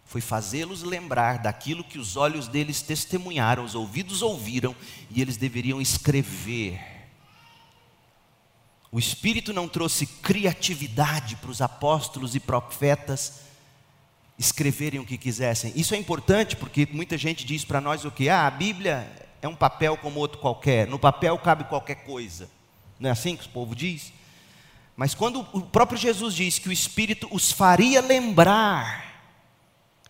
foi 0.05 0.21
fazê-los 0.21 0.81
lembrar 0.81 1.39
daquilo 1.39 1.83
que 1.83 1.99
os 1.99 2.15
olhos 2.15 2.47
deles 2.47 2.81
testemunharam, 2.81 3.65
os 3.65 3.75
ouvidos 3.75 4.21
ouviram 4.21 4.73
e 5.09 5.21
eles 5.21 5.35
deveriam 5.35 5.81
escrever. 5.81 6.90
O 8.91 8.99
Espírito 8.99 9.53
não 9.53 9.69
trouxe 9.69 10.05
criatividade 10.05 11.37
para 11.37 11.49
os 11.49 11.61
apóstolos 11.61 12.35
e 12.35 12.39
profetas 12.39 13.41
escreverem 14.37 14.99
o 14.99 15.05
que 15.05 15.17
quisessem. 15.17 15.71
Isso 15.75 15.93
é 15.95 15.97
importante 15.97 16.55
porque 16.55 16.87
muita 16.91 17.17
gente 17.17 17.45
diz 17.45 17.63
para 17.63 17.79
nós 17.79 18.03
o 18.03 18.11
que? 18.11 18.27
Ah, 18.27 18.47
a 18.47 18.51
Bíblia 18.51 19.09
é 19.41 19.47
um 19.47 19.55
papel 19.55 19.95
como 19.95 20.19
outro 20.19 20.39
qualquer. 20.39 20.87
No 20.87 20.99
papel 20.99 21.37
cabe 21.37 21.63
qualquer 21.65 22.03
coisa. 22.03 22.49
Não 22.99 23.09
é 23.09 23.13
assim 23.13 23.37
que 23.37 23.45
o 23.45 23.49
povo 23.49 23.73
diz? 23.73 24.11
Mas 24.95 25.15
quando 25.15 25.47
o 25.53 25.61
próprio 25.61 25.97
Jesus 25.97 26.35
diz 26.35 26.59
que 26.59 26.67
o 26.67 26.71
Espírito 26.71 27.29
os 27.31 27.51
faria 27.51 28.01
lembrar, 28.01 29.09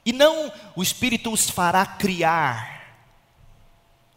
e 0.04 0.12
não 0.12 0.52
o 0.76 0.82
Espírito 0.82 1.32
os 1.32 1.50
fará 1.50 1.86
criar, 1.86 2.81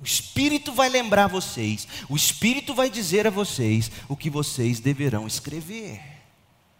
o 0.04 0.06
Espírito 0.06 0.70
vai 0.70 0.90
lembrar 0.90 1.28
vocês, 1.28 1.88
o 2.10 2.14
Espírito 2.14 2.74
vai 2.74 2.90
dizer 2.90 3.26
a 3.26 3.30
vocês 3.30 3.90
o 4.06 4.14
que 4.14 4.28
vocês 4.28 4.78
deverão 4.78 5.26
escrever. 5.26 5.98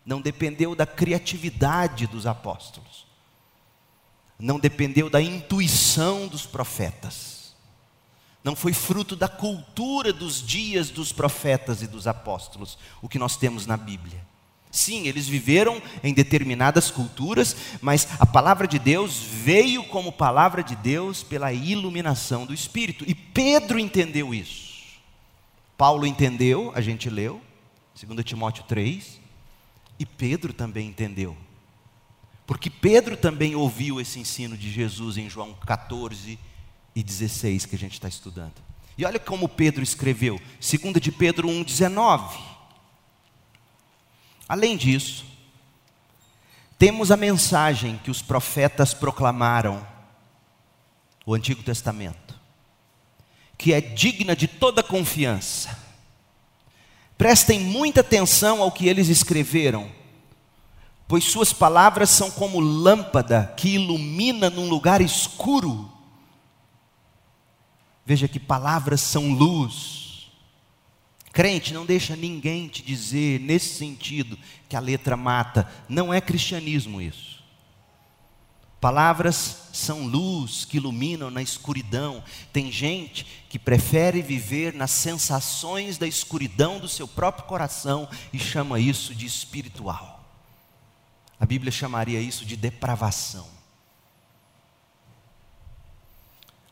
Não 0.05 0.21
dependeu 0.21 0.75
da 0.75 0.85
criatividade 0.85 2.07
dos 2.07 2.27
apóstolos, 2.27 3.07
não 4.39 4.61
dependeu 4.61 5.09
da 5.09 5.23
intuição 5.23 6.29
dos 6.29 6.45
profetas, 6.45 7.55
não 8.45 8.55
foi 8.55 8.75
fruto 8.75 9.17
da 9.17 9.27
cultura 9.27 10.13
dos 10.13 10.47
dias 10.47 10.91
dos 10.91 11.11
profetas 11.11 11.81
e 11.81 11.87
dos 11.87 12.07
apóstolos, 12.07 12.77
o 13.01 13.09
que 13.09 13.19
nós 13.19 13.39
temos 13.39 13.65
na 13.65 13.79
Bíblia. 13.79 14.23
Sim, 14.75 15.07
eles 15.07 15.29
viveram 15.29 15.81
em 16.03 16.13
determinadas 16.13 16.91
culturas, 16.91 17.55
mas 17.81 18.09
a 18.19 18.27
palavra 18.27 18.67
de 18.67 18.77
Deus 18.77 19.21
veio 19.21 19.85
como 19.85 20.11
palavra 20.11 20.65
de 20.65 20.75
Deus 20.75 21.23
pela 21.23 21.53
iluminação 21.53 22.45
do 22.45 22.53
Espírito. 22.53 23.05
E 23.07 23.15
Pedro 23.15 23.79
entendeu 23.79 24.35
isso. 24.35 24.99
Paulo 25.79 26.05
entendeu, 26.05 26.73
a 26.75 26.81
gente 26.81 27.09
leu, 27.09 27.41
2 28.05 28.25
Timóteo 28.25 28.65
3, 28.65 29.21
e 29.97 30.05
Pedro 30.05 30.53
também 30.53 30.89
entendeu. 30.89 31.37
Porque 32.45 32.69
Pedro 32.69 33.17
também 33.17 33.55
ouviu 33.55 34.01
esse 34.01 34.19
ensino 34.19 34.57
de 34.57 34.73
Jesus 34.73 35.17
em 35.17 35.31
João 35.31 35.55
14 35.65 36.37
e 36.97 37.01
16 37.01 37.65
que 37.65 37.77
a 37.77 37.79
gente 37.79 37.93
está 37.93 38.09
estudando. 38.09 38.55
E 38.99 39.05
olha 39.05 39.21
como 39.21 39.49
Pedro 39.49 39.85
escreveu, 39.85 40.41
2 40.59 41.01
de 41.01 41.13
Pedro 41.13 41.47
1,19. 41.47 42.54
Além 44.49 44.77
disso, 44.77 45.25
temos 46.79 47.11
a 47.11 47.17
mensagem 47.17 47.99
que 48.05 48.11
os 48.11 48.21
profetas 48.21 48.93
proclamaram, 48.93 49.87
o 51.25 51.33
Antigo 51.35 51.63
Testamento, 51.63 52.39
que 53.57 53.73
é 53.73 53.81
digna 53.81 54.37
de 54.37 54.47
toda 54.47 54.83
confiança. 54.83 55.79
Prestem 57.17 57.61
muita 57.61 58.01
atenção 58.01 58.61
ao 58.61 58.71
que 58.71 58.87
eles 58.87 59.09
escreveram, 59.09 59.91
pois 61.09 61.25
suas 61.25 61.53
palavras 61.53 62.11
são 62.11 62.31
como 62.31 62.61
lâmpada 62.61 63.55
que 63.57 63.71
ilumina 63.71 64.51
num 64.51 64.69
lugar 64.69 65.01
escuro. 65.01 65.91
Veja 68.05 68.29
que 68.29 68.39
palavras 68.39 69.01
são 69.01 69.33
luz 69.33 70.04
Crente, 71.35 71.75
não 71.75 71.85
deixa 71.85 72.15
ninguém 72.15 72.69
te 72.69 72.81
dizer 72.81 73.41
nesse 73.41 73.75
sentido 73.75 74.39
que 74.69 74.77
a 74.77 74.81
letra 74.81 75.17
mata. 75.17 75.69
Não 75.89 76.15
é 76.15 76.21
cristianismo 76.21 77.03
isso. 77.03 77.43
Palavras 78.81 79.69
são 79.73 80.07
luz 80.07 80.65
que 80.65 80.77
iluminam 80.77 81.33
na 81.33 81.43
escuridão. 81.43 82.23
Tem 82.53 82.71
gente 82.71 83.27
que 83.49 83.59
prefere 83.59 84.23
viver 84.23 84.75
nas 84.75 84.93
sensações 84.93 85.99
da 85.99 86.07
escuridão 86.07 86.79
do 86.79 86.89
seu 86.89 87.09
próprio 87.09 87.47
coração 87.47 88.09
e 88.33 88.39
chama 88.39 88.79
isso 88.79 89.13
de 89.13 89.27
espiritual. 89.27 90.25
A 91.41 91.45
Bíblia 91.45 91.73
chamaria 91.73 92.21
isso 92.21 92.45
de 92.45 92.55
depravação. 92.55 93.54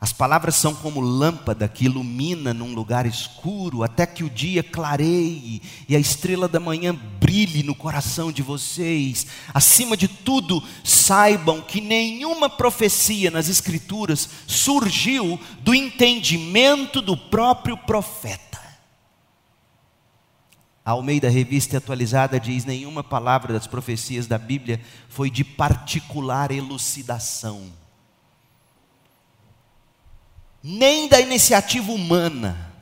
As 0.03 0.13
palavras 0.13 0.57
são 0.57 0.75
como 0.75 0.99
lâmpada 1.01 1.69
que 1.69 1.85
ilumina 1.85 2.53
num 2.53 2.75
lugar 2.75 3.07
escuro, 3.07 3.85
até 3.85 4.05
que 4.05 4.25
o 4.25 4.29
dia 4.29 4.61
clareie 4.61 5.63
e 5.89 5.95
a 5.95 5.99
estrela 6.01 6.49
da 6.49 6.59
manhã 6.59 6.93
brilhe 7.21 7.63
no 7.63 7.73
coração 7.73 8.33
de 8.33 8.43
vocês. 8.43 9.29
Acima 9.55 9.97
de 9.97 10.09
tudo, 10.09 10.61
saibam 10.83 11.61
que 11.61 11.81
nenhuma 11.81 12.51
profecia 12.51 13.31
nas 13.31 13.49
Escrituras 13.49 14.29
surgiu 14.45 15.39
do 15.61 15.73
entendimento 15.73 17.01
do 17.01 17.17
próprio 17.17 17.77
profeta. 17.77 18.61
A 20.85 20.91
Almeida 20.91 21.31
Revista 21.31 21.79
Atualizada 21.79 22.41
diz: 22.41 22.65
nenhuma 22.65 23.05
palavra 23.05 23.53
das 23.53 23.69
profecias 23.69 24.27
da 24.27 24.37
Bíblia 24.37 24.81
foi 25.09 25.31
de 25.31 25.45
particular 25.45 26.51
elucidação 26.51 27.82
nem 30.63 31.09
da 31.09 31.21
iniciativa 31.21 31.91
humana. 31.91 32.73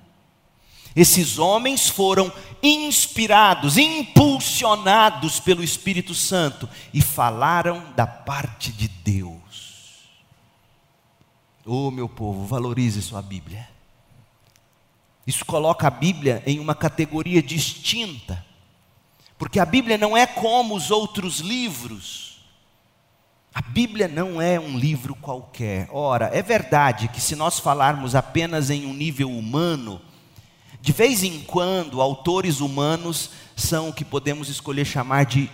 Esses 0.94 1.38
homens 1.38 1.88
foram 1.88 2.32
inspirados, 2.62 3.78
impulsionados 3.78 5.40
pelo 5.40 5.62
Espírito 5.62 6.14
Santo 6.14 6.68
e 6.92 7.00
falaram 7.00 7.92
da 7.94 8.06
parte 8.06 8.72
de 8.72 8.88
Deus. 8.88 9.40
Oh, 11.64 11.90
meu 11.90 12.08
povo, 12.08 12.44
valorize 12.44 13.00
sua 13.00 13.22
Bíblia. 13.22 13.68
Isso 15.26 15.44
coloca 15.44 15.86
a 15.86 15.90
Bíblia 15.90 16.42
em 16.44 16.58
uma 16.58 16.74
categoria 16.74 17.42
distinta, 17.42 18.44
porque 19.38 19.60
a 19.60 19.64
Bíblia 19.64 19.96
não 19.96 20.16
é 20.16 20.26
como 20.26 20.74
os 20.74 20.90
outros 20.90 21.38
livros 21.38 22.29
a 23.52 23.60
Bíblia 23.60 24.06
não 24.06 24.40
é 24.40 24.60
um 24.60 24.78
livro 24.78 25.14
qualquer. 25.14 25.88
Ora, 25.90 26.30
é 26.32 26.40
verdade 26.40 27.08
que 27.08 27.20
se 27.20 27.34
nós 27.34 27.58
falarmos 27.58 28.14
apenas 28.14 28.70
em 28.70 28.86
um 28.86 28.94
nível 28.94 29.30
humano, 29.30 30.00
de 30.80 30.92
vez 30.92 31.22
em 31.22 31.40
quando 31.40 32.00
autores 32.00 32.60
humanos 32.60 33.30
são 33.56 33.88
o 33.88 33.92
que 33.92 34.04
podemos 34.04 34.48
escolher 34.48 34.84
chamar 34.84 35.26
de 35.26 35.50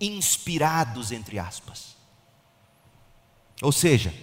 inspirados, 0.00 1.10
entre 1.10 1.38
aspas. 1.38 1.96
Ou 3.60 3.72
seja, 3.72 4.14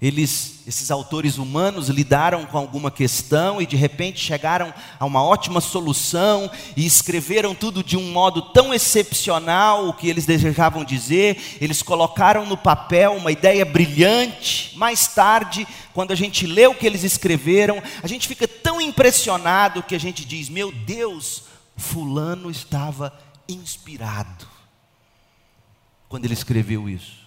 Eles, 0.00 0.60
esses 0.64 0.92
autores 0.92 1.38
humanos 1.38 1.88
lidaram 1.88 2.46
com 2.46 2.56
alguma 2.56 2.88
questão 2.88 3.60
e 3.60 3.66
de 3.66 3.74
repente 3.74 4.20
chegaram 4.20 4.72
a 4.96 5.04
uma 5.04 5.24
ótima 5.24 5.60
solução 5.60 6.48
e 6.76 6.86
escreveram 6.86 7.52
tudo 7.52 7.82
de 7.82 7.96
um 7.96 8.12
modo 8.12 8.40
tão 8.40 8.72
excepcional 8.72 9.88
o 9.88 9.92
que 9.92 10.08
eles 10.08 10.24
desejavam 10.24 10.84
dizer, 10.84 11.58
eles 11.60 11.82
colocaram 11.82 12.46
no 12.46 12.56
papel 12.56 13.16
uma 13.16 13.32
ideia 13.32 13.64
brilhante. 13.64 14.72
Mais 14.78 15.08
tarde, 15.08 15.66
quando 15.92 16.12
a 16.12 16.16
gente 16.16 16.46
lê 16.46 16.68
o 16.68 16.76
que 16.76 16.86
eles 16.86 17.02
escreveram, 17.02 17.82
a 18.00 18.06
gente 18.06 18.28
fica 18.28 18.46
tão 18.46 18.80
impressionado 18.80 19.82
que 19.82 19.96
a 19.96 20.00
gente 20.00 20.24
diz: 20.24 20.48
"Meu 20.48 20.70
Deus, 20.70 21.42
fulano 21.76 22.52
estava 22.52 23.12
inspirado 23.48 24.46
quando 26.08 26.24
ele 26.24 26.34
escreveu 26.34 26.88
isso". 26.88 27.18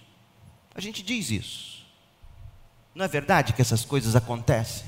A 0.74 0.80
gente 0.80 1.02
diz 1.02 1.30
isso. 1.30 1.71
Não 2.94 3.04
é 3.04 3.08
verdade 3.08 3.52
que 3.52 3.62
essas 3.62 3.84
coisas 3.84 4.14
acontecem? 4.14 4.86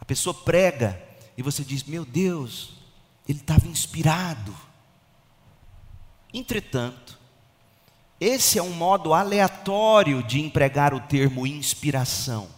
A 0.00 0.04
pessoa 0.04 0.34
prega 0.34 1.00
e 1.36 1.42
você 1.42 1.64
diz: 1.64 1.82
Meu 1.84 2.04
Deus, 2.04 2.74
ele 3.28 3.38
estava 3.38 3.66
inspirado. 3.66 4.54
Entretanto, 6.32 7.18
esse 8.20 8.58
é 8.58 8.62
um 8.62 8.70
modo 8.70 9.12
aleatório 9.12 10.22
de 10.22 10.40
empregar 10.40 10.94
o 10.94 11.00
termo 11.00 11.46
inspiração. 11.46 12.48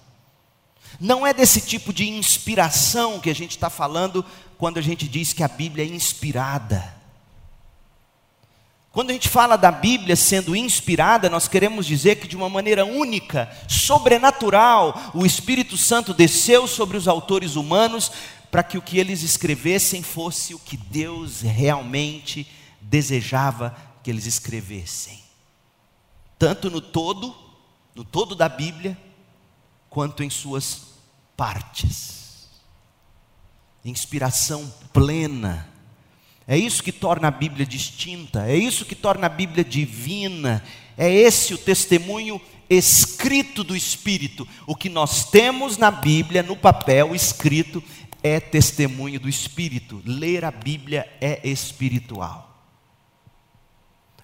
Não 1.00 1.26
é 1.26 1.32
desse 1.32 1.60
tipo 1.60 1.92
de 1.92 2.08
inspiração 2.08 3.18
que 3.18 3.30
a 3.30 3.34
gente 3.34 3.52
está 3.52 3.68
falando 3.68 4.24
quando 4.56 4.78
a 4.78 4.82
gente 4.82 5.08
diz 5.08 5.32
que 5.32 5.42
a 5.42 5.48
Bíblia 5.48 5.84
é 5.84 5.88
inspirada. 5.88 6.93
Quando 8.94 9.10
a 9.10 9.12
gente 9.12 9.28
fala 9.28 9.56
da 9.56 9.72
Bíblia 9.72 10.14
sendo 10.14 10.54
inspirada, 10.54 11.28
nós 11.28 11.48
queremos 11.48 11.84
dizer 11.84 12.20
que 12.20 12.28
de 12.28 12.36
uma 12.36 12.48
maneira 12.48 12.84
única, 12.84 13.50
sobrenatural, 13.68 15.10
o 15.12 15.26
Espírito 15.26 15.76
Santo 15.76 16.14
desceu 16.14 16.68
sobre 16.68 16.96
os 16.96 17.08
autores 17.08 17.56
humanos 17.56 18.12
para 18.52 18.62
que 18.62 18.78
o 18.78 18.82
que 18.82 19.00
eles 19.00 19.24
escrevessem 19.24 20.00
fosse 20.00 20.54
o 20.54 20.60
que 20.60 20.76
Deus 20.76 21.40
realmente 21.40 22.46
desejava 22.80 23.76
que 24.00 24.10
eles 24.10 24.26
escrevessem. 24.26 25.20
Tanto 26.38 26.70
no 26.70 26.80
todo, 26.80 27.34
no 27.96 28.04
todo 28.04 28.36
da 28.36 28.48
Bíblia, 28.48 28.96
quanto 29.90 30.22
em 30.22 30.30
suas 30.30 30.82
partes. 31.36 32.48
Inspiração 33.84 34.72
plena 34.92 35.73
é 36.46 36.56
isso 36.56 36.82
que 36.82 36.92
torna 36.92 37.28
a 37.28 37.30
Bíblia 37.30 37.64
distinta, 37.64 38.46
é 38.46 38.56
isso 38.56 38.84
que 38.84 38.94
torna 38.94 39.26
a 39.26 39.30
Bíblia 39.30 39.64
divina, 39.64 40.62
é 40.96 41.10
esse 41.12 41.54
o 41.54 41.58
testemunho 41.58 42.40
escrito 42.68 43.64
do 43.64 43.76
Espírito. 43.76 44.46
O 44.66 44.74
que 44.74 44.88
nós 44.88 45.30
temos 45.30 45.76
na 45.76 45.90
Bíblia, 45.90 46.42
no 46.42 46.56
papel 46.56 47.14
escrito, 47.14 47.82
é 48.22 48.40
testemunho 48.40 49.20
do 49.20 49.28
Espírito. 49.28 50.02
Ler 50.04 50.44
a 50.44 50.50
Bíblia 50.50 51.06
é 51.20 51.40
espiritual. 51.48 52.53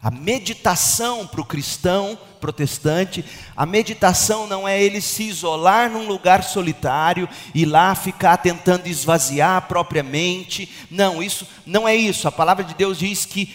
A 0.03 0.11
meditação 0.11 1.27
para 1.27 1.43
o 1.43 1.45
cristão 1.45 2.19
protestante, 2.41 3.23
a 3.55 3.67
meditação 3.67 4.47
não 4.47 4.67
é 4.67 4.83
ele 4.83 4.99
se 4.99 5.25
isolar 5.25 5.91
num 5.91 6.09
lugar 6.09 6.43
solitário 6.43 7.29
e 7.55 7.67
lá 7.67 7.95
ficar 7.95 8.39
tentando 8.39 8.87
esvaziar 8.87 9.59
a 9.59 9.61
própria 9.61 10.03
mente. 10.03 10.73
Não, 10.91 11.23
isso 11.23 11.47
não 11.67 11.87
é 11.87 11.95
isso. 11.95 12.27
A 12.27 12.33
palavra 12.33 12.65
de 12.65 12.75
Deus 12.75 12.99
diz 12.99 13.27
que 13.27 13.55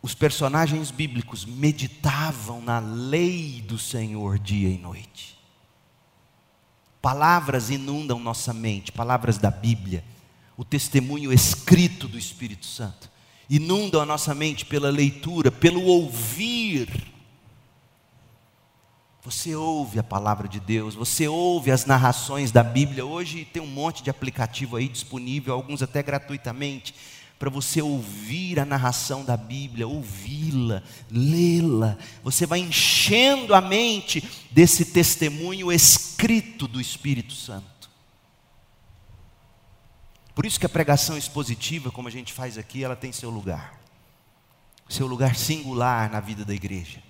os 0.00 0.14
personagens 0.14 0.92
bíblicos 0.92 1.44
meditavam 1.44 2.62
na 2.62 2.78
lei 2.78 3.60
do 3.66 3.76
Senhor 3.80 4.38
dia 4.38 4.68
e 4.68 4.78
noite. 4.78 5.36
Palavras 7.02 7.68
inundam 7.68 8.20
nossa 8.20 8.52
mente, 8.52 8.92
palavras 8.92 9.38
da 9.38 9.50
Bíblia, 9.50 10.04
o 10.56 10.64
testemunho 10.64 11.32
escrito 11.32 12.06
do 12.06 12.16
Espírito 12.16 12.64
Santo 12.64 13.15
inundam 13.48 14.00
a 14.00 14.06
nossa 14.06 14.34
mente 14.34 14.64
pela 14.64 14.90
leitura, 14.90 15.50
pelo 15.50 15.82
ouvir. 15.82 16.88
Você 19.22 19.56
ouve 19.56 19.98
a 19.98 20.04
palavra 20.04 20.46
de 20.46 20.60
Deus, 20.60 20.94
você 20.94 21.26
ouve 21.26 21.72
as 21.72 21.84
narrações 21.84 22.52
da 22.52 22.62
Bíblia. 22.62 23.04
Hoje 23.04 23.44
tem 23.44 23.60
um 23.60 23.66
monte 23.66 24.02
de 24.02 24.08
aplicativo 24.08 24.76
aí 24.76 24.88
disponível, 24.88 25.52
alguns 25.52 25.82
até 25.82 26.02
gratuitamente, 26.02 26.94
para 27.38 27.50
você 27.50 27.82
ouvir 27.82 28.58
a 28.60 28.64
narração 28.64 29.24
da 29.24 29.36
Bíblia, 29.36 29.86
ouvi-la, 29.86 30.82
lê-la. 31.10 31.98
Você 32.22 32.46
vai 32.46 32.60
enchendo 32.60 33.54
a 33.54 33.60
mente 33.60 34.22
desse 34.50 34.86
testemunho 34.86 35.72
escrito 35.72 36.66
do 36.66 36.80
Espírito 36.80 37.34
Santo. 37.34 37.75
Por 40.36 40.44
isso 40.44 40.60
que 40.60 40.66
a 40.66 40.68
pregação 40.68 41.16
expositiva, 41.16 41.90
como 41.90 42.08
a 42.08 42.10
gente 42.10 42.30
faz 42.30 42.58
aqui, 42.58 42.84
ela 42.84 42.94
tem 42.94 43.10
seu 43.10 43.30
lugar. 43.30 43.80
Seu 44.86 45.06
lugar 45.06 45.34
singular 45.34 46.10
na 46.12 46.20
vida 46.20 46.44
da 46.44 46.54
igreja. 46.54 47.02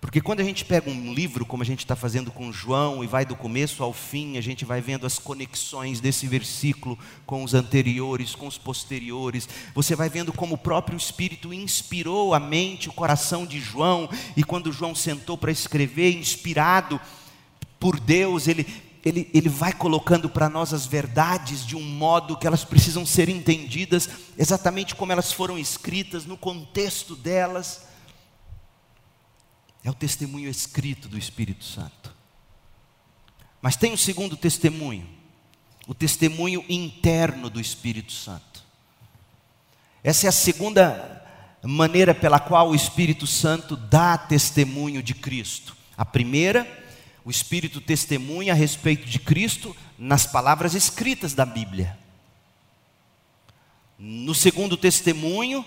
Porque 0.00 0.20
quando 0.20 0.38
a 0.38 0.44
gente 0.44 0.64
pega 0.64 0.88
um 0.88 1.12
livro, 1.12 1.44
como 1.44 1.64
a 1.64 1.66
gente 1.66 1.80
está 1.80 1.96
fazendo 1.96 2.30
com 2.30 2.52
João, 2.52 3.02
e 3.02 3.08
vai 3.08 3.24
do 3.24 3.34
começo 3.34 3.82
ao 3.82 3.92
fim, 3.92 4.38
a 4.38 4.40
gente 4.40 4.64
vai 4.64 4.80
vendo 4.80 5.08
as 5.08 5.18
conexões 5.18 5.98
desse 5.98 6.28
versículo 6.28 6.96
com 7.26 7.42
os 7.42 7.52
anteriores, 7.52 8.36
com 8.36 8.46
os 8.46 8.56
posteriores. 8.56 9.48
Você 9.74 9.96
vai 9.96 10.08
vendo 10.08 10.32
como 10.32 10.54
o 10.54 10.58
próprio 10.58 10.96
Espírito 10.96 11.52
inspirou 11.52 12.32
a 12.32 12.38
mente, 12.38 12.88
o 12.88 12.92
coração 12.92 13.44
de 13.44 13.58
João, 13.58 14.08
e 14.36 14.44
quando 14.44 14.70
João 14.70 14.94
sentou 14.94 15.36
para 15.36 15.50
escrever, 15.50 16.16
inspirado 16.16 17.00
por 17.80 17.98
Deus, 17.98 18.46
ele 18.46 18.87
ele, 19.08 19.30
ele 19.32 19.48
vai 19.48 19.72
colocando 19.72 20.28
para 20.28 20.48
nós 20.48 20.72
as 20.72 20.86
verdades 20.86 21.66
de 21.66 21.76
um 21.76 21.82
modo 21.82 22.36
que 22.36 22.46
elas 22.46 22.64
precisam 22.64 23.04
ser 23.06 23.28
entendidas 23.28 24.08
exatamente 24.36 24.94
como 24.94 25.12
elas 25.12 25.32
foram 25.32 25.58
escritas, 25.58 26.24
no 26.24 26.36
contexto 26.36 27.16
delas. 27.16 27.86
É 29.82 29.90
o 29.90 29.94
testemunho 29.94 30.50
escrito 30.50 31.08
do 31.08 31.18
Espírito 31.18 31.64
Santo. 31.64 32.14
Mas 33.60 33.76
tem 33.76 33.92
um 33.92 33.96
segundo 33.96 34.36
testemunho, 34.36 35.08
o 35.86 35.94
testemunho 35.94 36.64
interno 36.68 37.50
do 37.50 37.60
Espírito 37.60 38.12
Santo. 38.12 38.62
Essa 40.04 40.26
é 40.26 40.28
a 40.28 40.32
segunda 40.32 41.24
maneira 41.62 42.14
pela 42.14 42.38
qual 42.38 42.70
o 42.70 42.74
Espírito 42.74 43.26
Santo 43.26 43.76
dá 43.76 44.16
testemunho 44.16 45.02
de 45.02 45.14
Cristo. 45.14 45.76
A 45.96 46.04
primeira 46.04 46.87
o 47.24 47.30
Espírito 47.30 47.80
testemunha 47.80 48.52
a 48.52 48.56
respeito 48.56 49.06
de 49.06 49.18
Cristo 49.18 49.76
nas 49.98 50.26
palavras 50.26 50.74
escritas 50.74 51.34
da 51.34 51.44
Bíblia. 51.44 51.98
No 53.98 54.34
segundo 54.34 54.76
testemunho, 54.76 55.64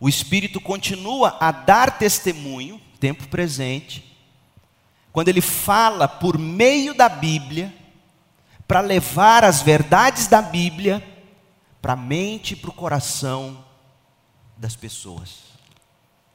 o 0.00 0.08
Espírito 0.08 0.60
continua 0.60 1.36
a 1.40 1.52
dar 1.52 1.98
testemunho, 1.98 2.80
tempo 2.98 3.28
presente, 3.28 4.16
quando 5.12 5.28
ele 5.28 5.40
fala 5.40 6.08
por 6.08 6.38
meio 6.38 6.94
da 6.94 7.08
Bíblia, 7.08 7.72
para 8.66 8.80
levar 8.80 9.44
as 9.44 9.62
verdades 9.62 10.26
da 10.26 10.40
Bíblia 10.40 11.04
para 11.82 11.94
a 11.94 11.96
mente 11.96 12.52
e 12.52 12.56
para 12.56 12.70
o 12.70 12.74
coração 12.74 13.64
das 14.56 14.76
pessoas, 14.76 15.38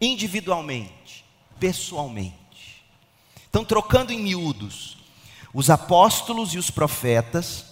individualmente, 0.01 1.23
pessoalmente. 1.59 2.44
Então, 3.55 3.63
trocando 3.63 4.11
em 4.11 4.19
miúdos, 4.19 4.97
os 5.53 5.69
apóstolos 5.69 6.53
e 6.53 6.57
os 6.57 6.69
profetas, 6.69 7.63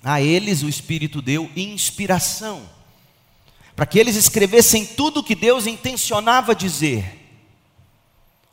a 0.00 0.22
eles 0.22 0.62
o 0.62 0.68
Espírito 0.68 1.20
deu 1.20 1.50
inspiração, 1.56 2.62
para 3.74 3.84
que 3.84 3.98
eles 3.98 4.14
escrevessem 4.14 4.86
tudo 4.86 5.18
o 5.18 5.24
que 5.24 5.34
Deus 5.34 5.66
intencionava 5.66 6.54
dizer, 6.54 7.18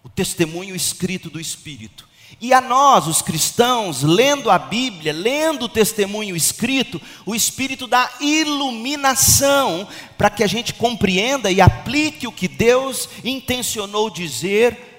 o 0.03 0.09
testemunho 0.09 0.75
escrito 0.75 1.29
do 1.29 1.39
Espírito. 1.39 2.09
E 2.41 2.51
a 2.51 2.59
nós, 2.59 3.05
os 3.05 3.21
cristãos, 3.21 4.01
lendo 4.01 4.49
a 4.49 4.57
Bíblia, 4.57 5.13
lendo 5.13 5.65
o 5.65 5.69
testemunho 5.69 6.35
escrito, 6.35 6.99
o 7.27 7.35
Espírito 7.35 7.85
dá 7.85 8.11
iluminação 8.19 9.87
para 10.17 10.31
que 10.31 10.43
a 10.43 10.47
gente 10.47 10.73
compreenda 10.73 11.51
e 11.51 11.61
aplique 11.61 12.25
o 12.25 12.31
que 12.31 12.47
Deus 12.47 13.07
intencionou 13.23 14.09
dizer 14.09 14.93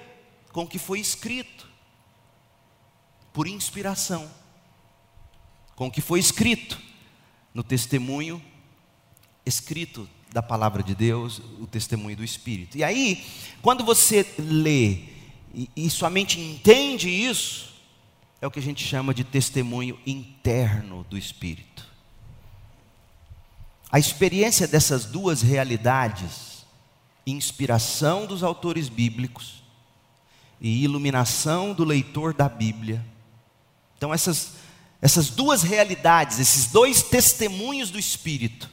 com 0.53 0.61
o 0.61 0.67
que 0.67 0.79
foi 0.79 1.01
escrito 1.01 1.56
por 3.37 3.47
inspiração, 3.47 4.27
com 5.75 5.85
o 5.85 5.91
que 5.91 6.01
foi 6.01 6.19
escrito 6.19 6.81
no 7.53 7.61
testemunho 7.61 8.41
escrito 9.45 10.09
da 10.33 10.41
palavra 10.41 10.81
de 10.81 10.95
Deus, 10.95 11.39
o 11.59 11.67
testemunho 11.67 12.17
do 12.17 12.23
Espírito. 12.23 12.79
E 12.79 12.83
aí, 12.83 13.23
quando 13.61 13.83
você 13.83 14.25
lê 14.39 15.03
e, 15.53 15.69
e 15.75 15.87
sua 15.87 16.09
mente 16.09 16.39
entende 16.39 17.11
isso, 17.11 17.75
é 18.41 18.47
o 18.47 18.49
que 18.49 18.57
a 18.57 18.63
gente 18.63 18.83
chama 18.83 19.13
de 19.13 19.23
testemunho 19.23 19.99
interno 20.03 21.05
do 21.07 21.15
Espírito. 21.15 21.85
A 23.91 23.99
experiência 23.99 24.67
dessas 24.67 25.05
duas 25.05 25.43
realidades, 25.43 26.65
inspiração 27.23 28.25
dos 28.25 28.41
autores 28.41 28.89
bíblicos 28.89 29.61
e 30.59 30.83
iluminação 30.83 31.75
do 31.75 31.83
leitor 31.83 32.33
da 32.33 32.49
Bíblia. 32.49 33.05
Então, 33.97 34.13
essas, 34.13 34.53
essas 35.01 35.29
duas 35.29 35.63
realidades, 35.63 36.39
esses 36.39 36.67
dois 36.67 37.01
testemunhos 37.01 37.89
do 37.89 37.97
Espírito, 37.97 38.69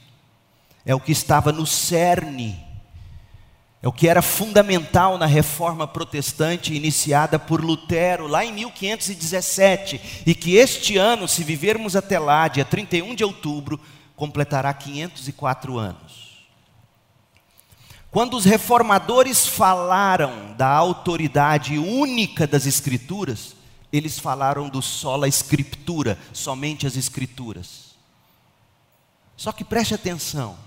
é 0.85 0.93
o 0.93 0.99
que 0.99 1.11
estava 1.11 1.51
no 1.51 1.65
cerne, 1.65 2.63
é 3.81 3.87
o 3.87 3.91
que 3.91 4.07
era 4.07 4.21
fundamental 4.21 5.17
na 5.17 5.25
reforma 5.25 5.87
protestante 5.87 6.73
iniciada 6.73 7.39
por 7.39 7.63
Lutero 7.63 8.27
lá 8.27 8.45
em 8.45 8.53
1517, 8.53 10.23
e 10.25 10.35
que 10.35 10.55
este 10.55 10.97
ano, 10.97 11.27
se 11.27 11.43
vivermos 11.43 11.95
até 11.95 12.19
lá, 12.19 12.47
dia 12.47 12.65
31 12.65 13.15
de 13.15 13.23
outubro, 13.23 13.79
completará 14.15 14.73
504 14.73 15.77
anos. 15.77 16.25
Quando 18.11 18.37
os 18.37 18.45
reformadores 18.45 19.45
falaram 19.45 20.53
da 20.55 20.69
autoridade 20.69 21.77
única 21.77 22.47
das 22.47 22.65
Escrituras, 22.65 23.55
eles 23.95 24.19
falaram 24.19 24.69
do 24.69 24.81
sola 24.81 25.27
Escritura, 25.27 26.17
somente 26.33 26.85
as 26.85 26.95
Escrituras. 26.95 27.95
Só 29.37 29.51
que 29.51 29.63
preste 29.63 29.93
atenção, 29.93 30.57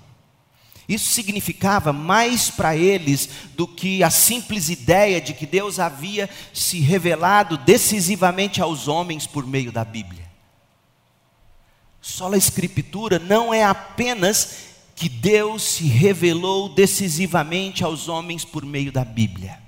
isso 0.89 1.11
significava 1.13 1.93
mais 1.93 2.51
para 2.51 2.75
eles 2.75 3.29
do 3.55 3.69
que 3.69 4.03
a 4.03 4.09
simples 4.09 4.71
ideia 4.71 5.21
de 5.21 5.35
que 5.35 5.45
Deus 5.45 5.79
havia 5.79 6.31
se 6.53 6.81
revelado 6.81 7.59
decisivamente 7.59 8.63
aos 8.63 8.89
homens 8.89 9.27
por 9.27 9.47
meio 9.47 9.71
da 9.71 9.85
Bíblia. 9.85 10.27
Sola 12.01 12.39
Escritura 12.39 13.19
não 13.19 13.53
é 13.53 13.65
apenas 13.65 14.69
que 14.97 15.11
Deus 15.11 15.63
se 15.63 15.87
revelou 15.87 16.71
decisivamente 16.71 17.85
aos 17.85 18.09
homens 18.09 18.45
por 18.45 18.65
meio 18.65 18.91
da 18.91 19.05
Bíblia. 19.05 19.63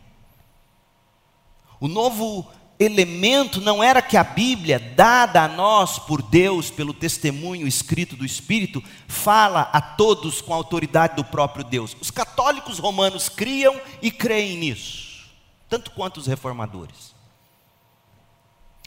O 1.78 1.86
novo 1.86 2.50
elemento 2.81 3.61
não 3.61 3.83
era 3.83 4.01
que 4.01 4.16
a 4.16 4.24
Bíblia, 4.24 4.78
dada 4.78 5.45
a 5.45 5.49
nós 5.49 5.99
por 5.99 6.22
Deus 6.22 6.70
pelo 6.70 6.95
testemunho 6.95 7.66
escrito 7.66 8.16
do 8.16 8.24
Espírito, 8.24 8.83
fala 9.07 9.68
a 9.72 9.83
todos 9.83 10.41
com 10.41 10.55
a 10.55 10.57
autoridade 10.57 11.14
do 11.14 11.24
próprio 11.24 11.62
Deus. 11.62 11.95
Os 12.01 12.11
católicos 12.11 12.78
romanos 12.78 13.28
criam 13.28 13.78
e 14.01 14.11
creem 14.11 14.57
nisso, 14.57 15.28
tanto 15.68 15.91
quanto 15.91 16.16
os 16.16 16.26
reformadores. 16.26 17.14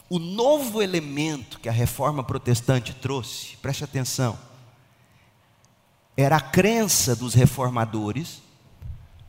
O 0.10 0.18
novo 0.20 0.82
elemento 0.82 1.60
que 1.60 1.70
a 1.70 1.72
reforma 1.72 2.24
protestante 2.24 2.94
trouxe, 2.94 3.58
preste 3.58 3.84
atenção, 3.84 4.38
era 6.18 6.38
a 6.38 6.42
crença 6.42 7.16
dos 7.16 7.34
reformadores, 7.34 8.43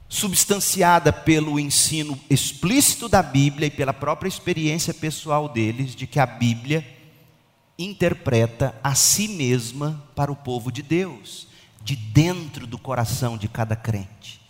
substanciada 0.08 1.12
pelo 1.12 1.58
ensino 1.58 2.18
explícito 2.30 3.08
da 3.08 3.22
Bíblia 3.22 3.66
e 3.66 3.70
pela 3.70 3.92
própria 3.92 4.28
experiência 4.28 4.94
pessoal 4.94 5.48
deles, 5.48 5.94
de 5.94 6.06
que 6.06 6.20
a 6.20 6.26
Bíblia 6.26 6.86
interpreta 7.78 8.78
a 8.82 8.94
si 8.94 9.28
mesma 9.28 10.02
para 10.14 10.30
o 10.30 10.36
povo 10.36 10.70
de 10.70 10.82
Deus, 10.82 11.48
de 11.82 11.96
dentro 11.96 12.66
do 12.66 12.78
coração 12.78 13.36
de 13.36 13.48
cada 13.48 13.74
crente. 13.74 14.40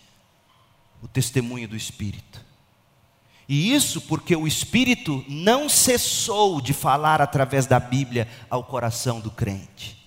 O 1.01 1.07
testemunho 1.07 1.67
do 1.67 1.75
Espírito. 1.75 2.43
E 3.47 3.73
isso 3.73 4.01
porque 4.01 4.35
o 4.35 4.47
Espírito 4.47 5.23
não 5.27 5.69
cessou 5.69 6.59
de 6.59 6.73
falar 6.73 7.21
através 7.21 7.65
da 7.67 7.79
Bíblia 7.79 8.27
ao 8.49 8.63
coração 8.63 9.19
do 9.19 9.29
crente. 9.29 10.04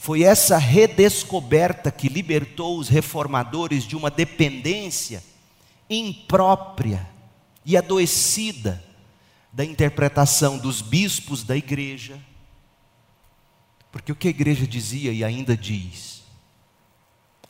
Foi 0.00 0.22
essa 0.22 0.56
redescoberta 0.56 1.90
que 1.90 2.08
libertou 2.08 2.78
os 2.78 2.88
reformadores 2.88 3.82
de 3.82 3.96
uma 3.96 4.08
dependência 4.08 5.22
imprópria 5.90 7.10
e 7.66 7.76
adoecida 7.76 8.82
da 9.52 9.64
interpretação 9.64 10.56
dos 10.56 10.80
bispos 10.80 11.42
da 11.42 11.56
igreja. 11.56 12.16
Porque 13.90 14.12
o 14.12 14.16
que 14.16 14.28
a 14.28 14.30
igreja 14.30 14.68
dizia 14.68 15.12
e 15.12 15.24
ainda 15.24 15.56
diz, 15.56 16.22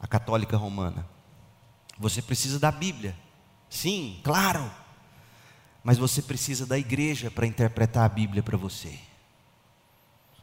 a 0.00 0.06
católica 0.06 0.56
romana, 0.56 1.06
você 1.98 2.22
precisa 2.22 2.58
da 2.58 2.72
Bíblia. 2.72 3.14
Sim, 3.68 4.20
claro. 4.24 4.70
Mas 5.84 5.98
você 5.98 6.22
precisa 6.22 6.64
da 6.64 6.78
igreja 6.78 7.30
para 7.30 7.46
interpretar 7.46 8.06
a 8.06 8.08
Bíblia 8.08 8.42
para 8.42 8.56
você. 8.56 8.98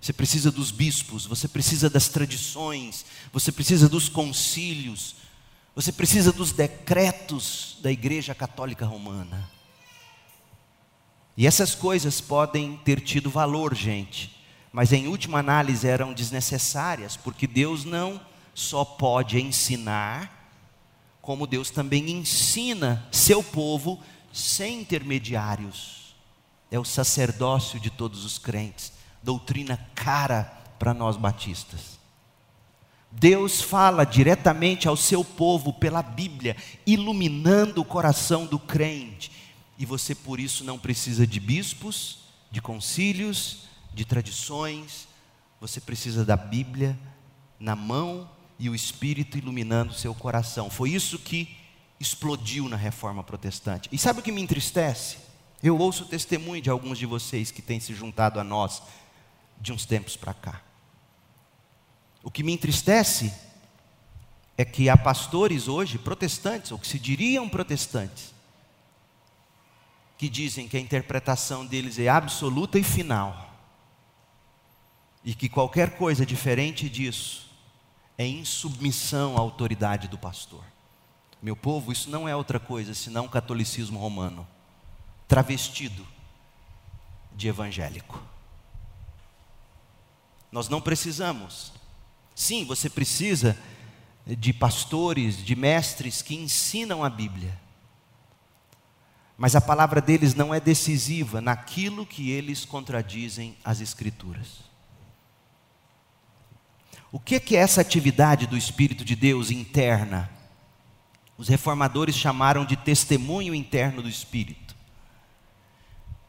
Você 0.06 0.14
precisa 0.14 0.52
dos 0.52 0.70
bispos, 0.70 1.26
você 1.26 1.48
precisa 1.48 1.90
das 1.90 2.08
tradições, 2.08 3.04
você 3.34 3.52
precisa 3.52 3.90
dos 3.90 4.08
concílios, 4.08 5.16
você 5.74 5.92
precisa 5.92 6.32
dos 6.32 6.52
decretos 6.52 7.80
da 7.82 7.92
Igreja 7.92 8.36
Católica 8.36 8.86
Romana. 8.86 9.50
E 11.36 11.48
essas 11.48 11.74
coisas 11.74 12.22
podem 12.22 12.78
ter 12.86 13.02
tido 13.02 13.32
valor, 13.32 13.74
gente, 13.74 14.32
mas 14.72 14.94
em 14.94 15.08
última 15.08 15.40
análise 15.40 15.88
eram 15.88 16.14
desnecessárias, 16.14 17.18
porque 17.18 17.48
Deus 17.48 17.84
não 17.84 18.22
só 18.54 18.86
pode 18.86 19.42
ensinar, 19.42 20.54
como 21.20 21.48
Deus 21.48 21.72
também 21.72 22.12
ensina 22.12 23.08
seu 23.12 23.44
povo 23.44 24.00
sem 24.32 24.82
intermediários. 24.82 26.16
É 26.70 26.78
o 26.78 26.86
sacerdócio 26.86 27.80
de 27.80 27.90
todos 27.90 28.24
os 28.24 28.38
crentes 28.38 28.94
doutrina 29.26 29.78
cara 29.96 30.44
para 30.78 30.94
nós 30.94 31.18
batistas. 31.18 32.00
Deus 33.12 33.60
fala 33.60 34.06
diretamente 34.06 34.88
ao 34.88 34.96
seu 34.96 35.24
povo 35.24 35.74
pela 35.74 36.04
Bíblia, 36.04 36.56
iluminando 36.86 37.82
o 37.82 37.86
coração 37.86 38.46
do 38.46 38.60
crente. 38.60 39.32
E 39.80 39.86
você 39.86 40.14
por 40.14 40.40
isso 40.40 40.64
não 40.64 40.78
precisa 40.78 41.26
de 41.26 41.40
bispos, 41.40 42.20
de 42.52 42.62
concílios, 42.62 43.64
de 43.94 44.06
tradições. 44.06 45.08
Você 45.60 45.82
precisa 45.82 46.24
da 46.24 46.38
Bíblia 46.38 46.98
na 47.60 47.76
mão 47.76 48.30
e 48.60 48.70
o 48.70 48.76
Espírito 48.76 49.38
iluminando 49.38 49.92
o 49.92 49.98
seu 49.98 50.14
coração. 50.14 50.70
Foi 50.70 50.92
isso 50.92 51.18
que 51.18 51.58
explodiu 52.00 52.70
na 52.70 52.78
reforma 52.78 53.24
protestante. 53.24 53.90
E 53.92 53.98
sabe 53.98 54.20
o 54.20 54.24
que 54.24 54.32
me 54.32 54.42
entristece? 54.42 55.18
Eu 55.64 55.78
ouço 55.80 56.04
o 56.04 56.08
testemunho 56.08 56.62
de 56.62 56.70
alguns 56.70 57.00
de 57.00 57.06
vocês 57.06 57.50
que 57.50 57.62
têm 57.62 57.80
se 57.80 57.94
juntado 57.94 58.40
a 58.40 58.44
nós 58.44 58.84
de 59.60 59.72
uns 59.72 59.86
tempos 59.86 60.16
para 60.16 60.34
cá. 60.34 60.62
O 62.24 62.32
que 62.32 62.44
me 62.44 62.54
entristece 62.54 63.34
é 64.58 64.64
que 64.64 64.90
há 64.90 64.98
pastores 64.98 65.68
hoje, 65.68 65.98
protestantes, 65.98 66.72
ou 66.72 66.80
que 66.80 66.88
se 66.88 66.98
diriam 66.98 67.48
protestantes, 67.48 68.34
que 70.18 70.30
dizem 70.30 70.68
que 70.68 70.78
a 70.78 70.80
interpretação 70.80 71.66
deles 71.66 72.00
é 72.00 72.08
absoluta 72.08 72.80
e 72.80 72.84
final, 72.84 73.54
e 75.24 75.36
que 75.36 75.50
qualquer 75.50 75.98
coisa 75.98 76.26
diferente 76.26 76.90
disso 76.90 77.50
é 78.18 78.26
insubmissão 78.26 79.36
à 79.36 79.40
autoridade 79.40 80.08
do 80.08 80.18
pastor. 80.18 80.64
Meu 81.42 81.56
povo, 81.56 81.92
isso 81.92 82.10
não 82.10 82.28
é 82.28 82.36
outra 82.36 82.60
coisa 82.60 82.94
senão 82.94 83.26
o 83.26 83.30
catolicismo 83.30 84.00
romano, 84.00 84.48
travestido 85.28 86.08
de 87.36 87.48
evangélico. 87.48 88.35
Nós 90.56 90.70
não 90.70 90.80
precisamos. 90.80 91.74
Sim, 92.34 92.64
você 92.64 92.90
precisa 92.90 93.58
de 94.26 94.54
pastores, 94.54 95.36
de 95.44 95.54
mestres 95.54 96.22
que 96.22 96.34
ensinam 96.34 97.04
a 97.04 97.10
Bíblia. 97.10 97.60
Mas 99.38 99.54
a 99.54 99.60
palavra 99.60 100.00
deles 100.00 100.34
não 100.34 100.54
é 100.54 100.62
decisiva 100.62 101.42
naquilo 101.42 102.06
que 102.06 102.32
eles 102.32 102.64
contradizem 102.64 103.58
as 103.66 103.82
Escrituras. 103.82 104.62
O 107.12 107.20
que 107.20 107.36
é 107.54 107.60
essa 107.60 107.82
atividade 107.82 108.48
do 108.48 108.56
Espírito 108.56 109.04
de 109.04 109.14
Deus 109.14 109.52
interna? 109.52 110.32
Os 111.38 111.50
reformadores 111.50 112.16
chamaram 112.16 112.64
de 112.64 112.78
testemunho 112.78 113.54
interno 113.54 114.02
do 114.02 114.08
Espírito. 114.08 114.74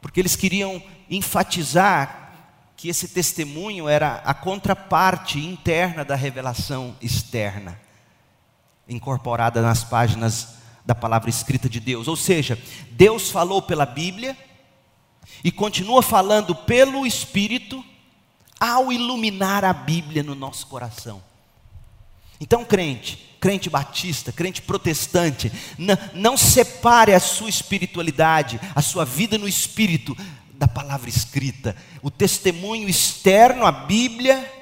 Porque 0.01 0.19
eles 0.19 0.35
queriam 0.35 0.83
enfatizar 1.09 2.26
que 2.77 2.89
esse 2.89 3.07
testemunho 3.07 3.89
era 3.89 4.21
a 4.23 4.35
contraparte 4.35 5.39
interna 5.39 6.05
da 6.05 6.15
revelação 6.15 6.95
externa, 7.01 7.81
incorporada 8.87 9.63
nas 9.63 9.83
páginas 9.83 10.49
da 10.85 10.93
palavra 10.93 11.27
escrita 11.27 11.67
de 11.67 11.79
Deus. 11.79 12.07
Ou 12.07 12.15
seja, 12.15 12.57
Deus 12.91 13.31
falou 13.31 13.63
pela 13.63 13.83
Bíblia 13.83 14.37
e 15.43 15.51
continua 15.51 16.03
falando 16.03 16.53
pelo 16.53 17.05
Espírito 17.05 17.83
ao 18.59 18.93
iluminar 18.93 19.65
a 19.65 19.73
Bíblia 19.73 20.21
no 20.21 20.35
nosso 20.35 20.67
coração. 20.67 21.21
Então, 22.39 22.63
crente, 22.63 23.35
crente 23.39 23.71
batista, 23.71 24.31
crente 24.31 24.61
protestante, 24.61 25.51
não, 25.79 25.97
não 26.13 26.37
separe 26.37 27.15
a 27.15 27.19
sua 27.19 27.49
espiritualidade, 27.49 28.59
a 28.75 28.81
sua 28.83 29.03
vida 29.03 29.35
no 29.35 29.47
espírito 29.47 30.15
da 30.57 30.67
palavra 30.67 31.09
escrita, 31.09 31.75
o 32.01 32.09
testemunho 32.09 32.89
externo, 32.89 33.65
a 33.65 33.71
Bíblia, 33.71 34.53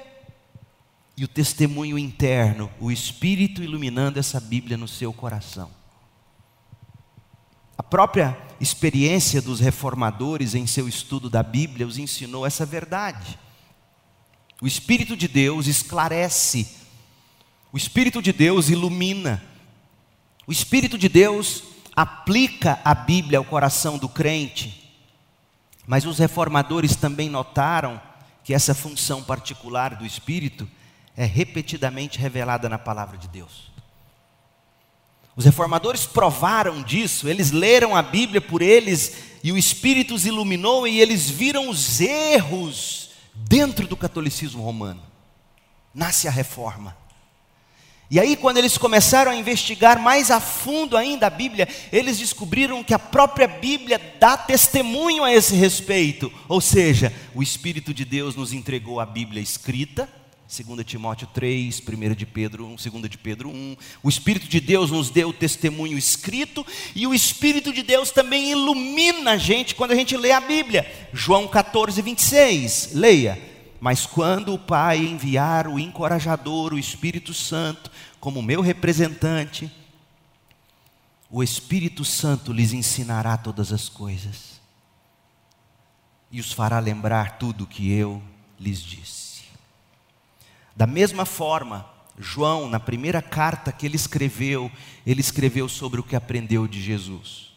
e 1.16 1.24
o 1.24 1.28
testemunho 1.28 1.98
interno, 1.98 2.70
o 2.78 2.92
Espírito 2.92 3.62
iluminando 3.62 4.18
essa 4.18 4.38
Bíblia 4.38 4.76
no 4.76 4.86
seu 4.86 5.12
coração. 5.12 5.70
A 7.78 7.82
própria 7.82 8.36
experiência 8.60 9.40
dos 9.40 9.58
reformadores 9.58 10.54
em 10.54 10.66
seu 10.66 10.86
estudo 10.86 11.30
da 11.30 11.42
Bíblia 11.42 11.86
os 11.86 11.96
ensinou 11.96 12.46
essa 12.46 12.66
verdade. 12.66 13.38
O 14.60 14.66
Espírito 14.66 15.16
de 15.16 15.26
Deus 15.26 15.66
esclarece, 15.66 16.68
o 17.72 17.76
Espírito 17.76 18.20
de 18.20 18.32
Deus 18.32 18.68
ilumina, 18.68 19.42
o 20.46 20.52
Espírito 20.52 20.98
de 20.98 21.08
Deus 21.08 21.62
aplica 21.94 22.78
a 22.84 22.94
Bíblia 22.94 23.38
ao 23.38 23.44
coração 23.44 23.96
do 23.96 24.08
crente, 24.08 24.85
mas 25.86 26.04
os 26.04 26.18
reformadores 26.18 26.96
também 26.96 27.28
notaram 27.28 28.00
que 28.42 28.52
essa 28.52 28.74
função 28.74 29.22
particular 29.22 29.94
do 29.94 30.04
Espírito 30.04 30.68
é 31.16 31.24
repetidamente 31.24 32.18
revelada 32.18 32.68
na 32.68 32.78
palavra 32.78 33.16
de 33.16 33.28
Deus. 33.28 33.70
Os 35.36 35.44
reformadores 35.44 36.06
provaram 36.06 36.82
disso, 36.82 37.28
eles 37.28 37.50
leram 37.50 37.94
a 37.94 38.02
Bíblia 38.02 38.40
por 38.40 38.62
eles 38.62 39.36
e 39.44 39.52
o 39.52 39.58
Espírito 39.58 40.14
os 40.14 40.24
iluminou 40.24 40.88
e 40.88 41.00
eles 41.00 41.28
viram 41.28 41.68
os 41.68 42.00
erros 42.00 43.10
dentro 43.34 43.86
do 43.86 43.96
catolicismo 43.96 44.62
romano. 44.62 45.02
Nasce 45.94 46.26
a 46.26 46.30
reforma. 46.30 46.96
E 48.08 48.20
aí, 48.20 48.36
quando 48.36 48.58
eles 48.58 48.78
começaram 48.78 49.32
a 49.32 49.36
investigar 49.36 50.00
mais 50.00 50.30
a 50.30 50.40
fundo 50.40 50.96
ainda 50.96 51.26
a 51.26 51.30
Bíblia, 51.30 51.68
eles 51.90 52.18
descobriram 52.18 52.84
que 52.84 52.94
a 52.94 52.98
própria 52.98 53.48
Bíblia 53.48 54.00
dá 54.20 54.36
testemunho 54.36 55.24
a 55.24 55.32
esse 55.32 55.56
respeito. 55.56 56.32
Ou 56.48 56.60
seja, 56.60 57.12
o 57.34 57.42
Espírito 57.42 57.92
de 57.92 58.04
Deus 58.04 58.36
nos 58.36 58.52
entregou 58.52 59.00
a 59.00 59.06
Bíblia 59.06 59.42
escrita, 59.42 60.08
2 60.48 60.86
Timóteo 60.86 61.28
3, 61.34 61.82
1 61.82 62.14
de 62.14 62.24
Pedro 62.24 62.66
1, 62.66 62.76
2 62.76 63.10
de 63.10 63.18
Pedro 63.18 63.48
1. 63.48 63.76
O 64.04 64.08
Espírito 64.08 64.46
de 64.46 64.60
Deus 64.60 64.92
nos 64.92 65.10
deu 65.10 65.30
o 65.30 65.32
testemunho 65.32 65.98
escrito 65.98 66.64
e 66.94 67.04
o 67.08 67.12
Espírito 67.12 67.72
de 67.72 67.82
Deus 67.82 68.12
também 68.12 68.52
ilumina 68.52 69.32
a 69.32 69.36
gente 69.36 69.74
quando 69.74 69.90
a 69.90 69.96
gente 69.96 70.16
lê 70.16 70.30
a 70.30 70.40
Bíblia. 70.40 70.86
João 71.12 71.48
14, 71.48 72.00
26, 72.00 72.90
leia. 72.94 73.55
Mas 73.80 74.06
quando 74.06 74.54
o 74.54 74.58
Pai 74.58 74.98
enviar 74.98 75.68
o 75.68 75.78
encorajador, 75.78 76.72
o 76.72 76.78
Espírito 76.78 77.34
Santo, 77.34 77.90
como 78.18 78.42
meu 78.42 78.60
representante, 78.60 79.70
o 81.30 81.42
Espírito 81.42 82.04
Santo 82.04 82.52
lhes 82.52 82.72
ensinará 82.72 83.36
todas 83.36 83.72
as 83.72 83.88
coisas 83.88 84.60
e 86.30 86.40
os 86.40 86.52
fará 86.52 86.78
lembrar 86.78 87.38
tudo 87.38 87.64
o 87.64 87.66
que 87.66 87.90
eu 87.92 88.22
lhes 88.58 88.80
disse. 88.80 89.44
Da 90.74 90.86
mesma 90.86 91.24
forma, 91.24 91.86
João, 92.18 92.68
na 92.68 92.80
primeira 92.80 93.22
carta 93.22 93.72
que 93.72 93.86
ele 93.86 93.96
escreveu, 93.96 94.70
ele 95.06 95.20
escreveu 95.20 95.68
sobre 95.68 96.00
o 96.00 96.02
que 96.02 96.16
aprendeu 96.16 96.66
de 96.66 96.82
Jesus. 96.82 97.55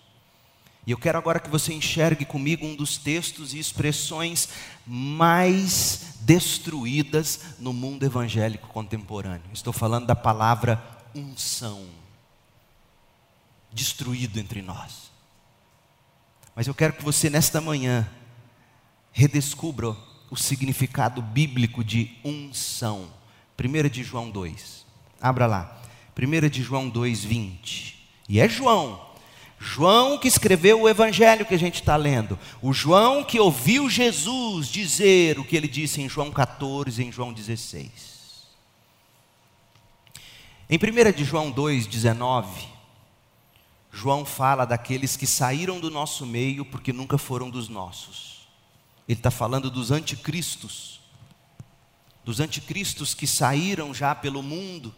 E 0.90 0.92
eu 0.92 0.98
quero 0.98 1.20
agora 1.20 1.40
que 1.40 1.52
você 1.52 1.72
enxergue 1.72 2.26
comigo 2.26 2.66
um 2.66 2.76
dos 2.76 2.98
textos 2.98 3.54
e 3.54 3.60
expressões 3.60 4.50
mais 4.88 6.16
destruídas 6.22 7.42
no 7.60 7.72
mundo 7.72 8.08
evangélico 8.08 8.68
contemporâneo. 8.70 9.52
Estou 9.54 9.72
falando 9.72 10.08
da 10.08 10.16
palavra 10.16 10.84
unção. 11.14 11.86
Destruído 13.72 14.40
entre 14.40 14.64
nós. 14.64 15.12
Mas 16.56 16.66
eu 16.66 16.74
quero 16.74 16.94
que 16.94 17.04
você, 17.04 17.30
nesta 17.30 17.62
manhã, 17.62 18.10
redescubra 19.12 19.96
o 20.32 20.36
significado 20.36 21.22
bíblico 21.22 21.84
de 21.84 22.18
unção. 22.26 23.12
1 23.64 23.90
de 23.90 24.02
João 24.02 24.32
2. 24.32 24.88
Abra 25.22 25.46
lá. 25.46 25.84
1 26.18 26.50
de 26.50 26.64
João 26.64 26.90
2, 26.90 27.24
20. 27.26 28.10
E 28.28 28.40
é 28.40 28.50
João. 28.50 29.09
João 29.60 30.18
que 30.18 30.28
escreveu 30.28 30.82
o 30.82 30.89
evangelho 30.89 31.45
que 31.45 31.53
a 31.53 31.60
gente 31.60 31.82
está 31.82 31.97
lendo. 31.97 32.39
O 32.62 32.72
João 32.72 33.24
que 33.24 33.39
ouviu 33.39 33.89
Jesus 33.89 34.68
dizer 34.70 35.38
o 35.38 35.43
que 35.43 35.55
ele 35.57 35.68
disse 35.68 36.01
em 36.01 36.07
João 36.07 36.32
14 36.32 37.01
e 37.01 37.05
em 37.05 37.12
João 37.12 37.34
16. 37.34 38.10
Em 40.70 40.78
1 40.78 41.12
de 41.12 41.26
João 41.26 41.51
2, 41.51 41.88
19, 41.88 42.68
João 43.91 44.24
fala 44.24 44.66
daqueles 44.66 45.18
que 45.18 45.28
saíram 45.28 45.80
do 45.80 45.91
nosso 45.91 46.26
meio 46.26 46.64
porque 46.64 46.93
nunca 46.93 47.18
foram 47.18 47.49
dos 47.49 47.68
nossos. 47.68 48.47
Ele 49.07 49.20
está 49.20 49.32
falando 49.32 49.70
dos 49.70 49.91
anticristos, 49.91 51.01
dos 52.24 52.39
anticristos 52.39 53.14
que 53.14 53.26
saíram 53.28 53.93
já 53.93 54.14
pelo 54.16 54.41
mundo. 54.41 54.95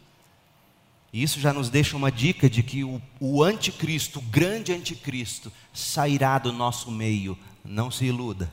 E 1.14 1.22
isso 1.22 1.39
já 1.39 1.51
nos 1.51 1.70
deixa 1.70 1.97
uma 1.97 2.12
dica 2.12 2.49
de 2.49 2.64
que 2.64 2.84
o, 2.84 3.01
o 3.20 3.43
anticristo, 3.43 4.20
o 4.20 4.22
grande 4.24 4.72
anticristo, 4.72 5.51
sairá 5.74 6.39
do 6.39 6.53
nosso 6.53 6.89
meio. 6.89 7.38
Não 7.64 7.91
se 7.91 8.05
iluda. 8.05 8.51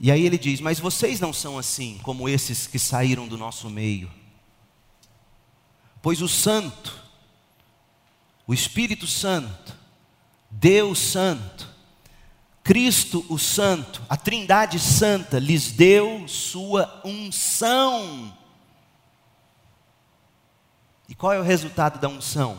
E 0.00 0.10
aí 0.10 0.24
ele 0.24 0.38
diz: 0.38 0.60
Mas 0.60 0.80
vocês 0.80 1.20
não 1.20 1.32
são 1.32 1.58
assim 1.58 1.98
como 2.02 2.28
esses 2.28 2.66
que 2.66 2.78
saíram 2.78 3.28
do 3.28 3.36
nosso 3.36 3.68
meio. 3.68 4.10
Pois 6.00 6.20
o 6.20 6.28
Santo, 6.28 7.02
o 8.46 8.52
Espírito 8.52 9.06
Santo, 9.06 9.74
Deus 10.50 10.98
Santo, 10.98 11.68
Cristo, 12.62 13.24
o 13.28 13.38
Santo, 13.38 14.02
a 14.08 14.16
Trindade 14.16 14.78
Santa, 14.78 15.38
lhes 15.38 15.72
deu 15.72 16.26
sua 16.26 17.02
unção. 17.04 18.36
E 21.14 21.16
qual 21.16 21.32
é 21.32 21.38
o 21.38 21.44
resultado 21.44 22.00
da 22.00 22.08
unção? 22.08 22.58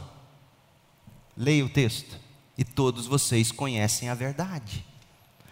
Leia 1.35 1.65
o 1.65 1.69
texto. 1.69 2.17
E 2.57 2.63
todos 2.63 3.05
vocês 3.05 3.51
conhecem 3.51 4.07
a 4.07 4.13
verdade. 4.13 4.85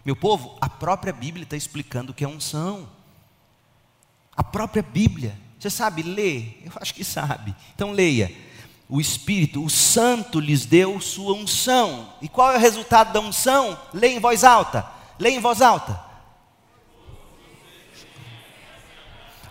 Meu 0.06 0.16
povo, 0.16 0.58
a 0.62 0.70
própria 0.70 1.12
Bíblia 1.12 1.44
está 1.44 1.58
explicando 1.58 2.14
o 2.14 2.16
que 2.16 2.24
é 2.24 2.28
unção. 2.30 2.88
A 4.34 4.42
própria 4.42 4.82
Bíblia. 4.82 5.38
Você 5.60 5.70
sabe 5.70 6.02
ler? 6.02 6.62
Eu 6.64 6.72
acho 6.78 6.94
que 6.94 7.04
sabe. 7.04 7.54
Então 7.76 7.92
leia 7.92 8.34
o 8.88 9.02
Espírito, 9.02 9.62
o 9.62 9.70
Santo 9.70 10.40
lhes 10.40 10.66
deu 10.66 11.02
sua 11.02 11.34
unção. 11.34 12.08
E 12.22 12.30
qual 12.30 12.54
é 12.54 12.56
o 12.56 12.62
resultado 12.62 13.12
da 13.12 13.20
unção? 13.20 13.78
Leia 13.94 14.16
em 14.16 14.22
voz 14.22 14.46
alta. 14.46 14.90
Leia 15.20 15.36
em 15.36 15.42
voz 15.42 15.62
alta. 15.62 16.00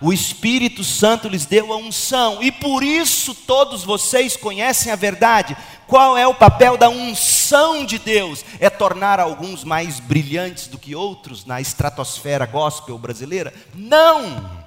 O 0.03 0.11
Espírito 0.11 0.83
Santo 0.83 1.29
lhes 1.29 1.45
deu 1.45 1.71
a 1.71 1.77
unção, 1.77 2.43
e 2.43 2.51
por 2.51 2.83
isso 2.83 3.33
todos 3.33 3.85
vocês 3.85 4.35
conhecem 4.35 4.91
a 4.91 4.97
verdade. 4.97 5.55
Qual 5.87 6.17
é 6.17 6.27
o 6.27 6.35
papel 6.35 6.75
da 6.75 6.89
unção 6.89 7.85
de 7.85 7.97
Deus? 7.97 8.43
É 8.59 8.69
tornar 8.69 9.17
alguns 9.17 9.63
mais 9.63 10.01
brilhantes 10.01 10.67
do 10.67 10.77
que 10.77 10.93
outros 10.93 11.45
na 11.45 11.61
estratosfera 11.61 12.45
gospel 12.45 12.97
brasileira? 12.97 13.53
Não! 13.73 14.65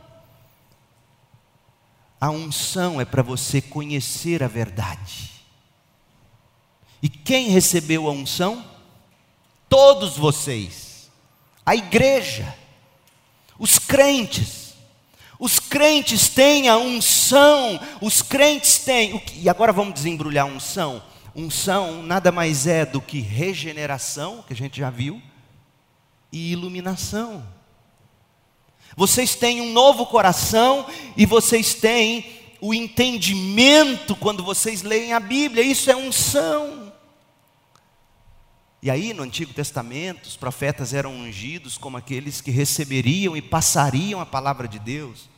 A 2.19 2.31
unção 2.31 2.99
é 2.99 3.05
para 3.05 3.23
você 3.23 3.61
conhecer 3.61 4.43
a 4.43 4.49
verdade. 4.49 5.33
E 7.03 7.11
quem 7.11 7.51
recebeu 7.51 8.09
a 8.09 8.11
unção? 8.11 8.65
Todos 9.69 10.17
vocês. 10.17 11.11
A 11.67 11.77
igreja. 11.77 12.57
Os 13.59 13.79
crentes. 13.79 14.66
Os 15.39 15.59
crentes 15.59 16.29
têm 16.29 16.69
a 16.69 16.77
unção. 16.77 17.79
Os 18.01 18.23
crentes 18.23 18.79
têm. 18.79 19.23
E 19.37 19.49
agora 19.49 19.73
vamos 19.73 19.95
desembrulhar 19.95 20.47
unção. 20.47 21.03
Unção 21.35 22.03
nada 22.03 22.33
mais 22.33 22.67
é 22.67 22.87
do 22.87 23.01
que 23.01 23.21
regeneração, 23.21 24.43
que 24.47 24.55
a 24.55 24.57
gente 24.57 24.79
já 24.79 24.89
viu, 24.89 25.21
e 26.33 26.53
iluminação. 26.53 27.47
Vocês 28.97 29.35
têm 29.35 29.61
um 29.61 29.73
novo 29.73 30.07
coração 30.07 30.87
e 31.17 31.27
vocês 31.27 31.75
têm 31.75 32.25
o 32.61 32.73
entendimento 32.73 34.17
quando 34.17 34.43
vocês 34.43 34.83
leem 34.83 35.13
a 35.13 35.21
Bíblia. 35.21 35.63
Isso 35.63 35.91
é 35.91 35.97
unção. 35.97 36.86
E 38.83 38.91
aí, 38.91 39.13
no 39.13 39.23
Antigo 39.23 39.53
Testamento, 39.53 40.27
os 40.27 40.37
profetas 40.37 40.93
eram 40.93 41.13
ungidos 41.13 41.79
como 41.79 41.97
aqueles 41.97 42.41
que 42.41 42.51
receberiam 42.51 43.37
e 43.37 43.43
passariam 43.43 44.21
a 44.21 44.27
palavra 44.27 44.69
de 44.69 44.79
Deus. 44.79 45.29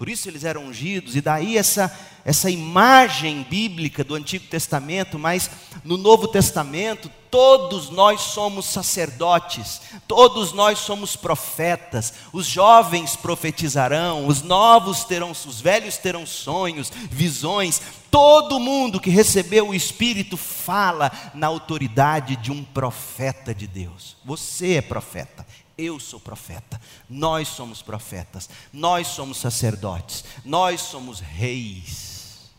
Por 0.00 0.08
isso 0.08 0.30
eles 0.30 0.44
eram 0.44 0.64
ungidos, 0.64 1.14
e 1.14 1.20
daí 1.20 1.58
essa, 1.58 1.94
essa 2.24 2.50
imagem 2.50 3.42
bíblica 3.42 4.02
do 4.02 4.14
Antigo 4.14 4.46
Testamento, 4.46 5.18
mas 5.18 5.50
no 5.84 5.98
Novo 5.98 6.26
Testamento, 6.26 7.10
todos 7.30 7.90
nós 7.90 8.22
somos 8.22 8.64
sacerdotes, 8.64 9.82
todos 10.08 10.54
nós 10.54 10.78
somos 10.78 11.16
profetas, 11.16 12.14
os 12.32 12.46
jovens 12.46 13.14
profetizarão, 13.14 14.26
os 14.26 14.40
novos 14.40 15.04
terão, 15.04 15.32
os 15.32 15.60
velhos 15.60 15.98
terão 15.98 16.24
sonhos, 16.24 16.90
visões, 17.10 17.82
todo 18.10 18.58
mundo 18.58 19.00
que 19.00 19.10
recebeu 19.10 19.68
o 19.68 19.74
Espírito 19.74 20.36
fala 20.36 21.10
na 21.32 21.46
autoridade 21.46 22.36
de 22.36 22.50
um 22.50 22.64
profeta 22.64 23.54
de 23.54 23.66
Deus. 23.66 24.16
Você 24.24 24.74
é 24.74 24.82
profeta, 24.82 25.46
eu 25.78 25.98
sou 26.00 26.20
profeta, 26.20 26.80
nós 27.08 27.48
somos 27.48 27.82
profetas, 27.82 28.50
nós 28.72 29.06
somos 29.06 29.38
sacerdotes, 29.38 30.24
nós 30.44 30.80
somos 30.80 31.20
reis. 31.20 32.50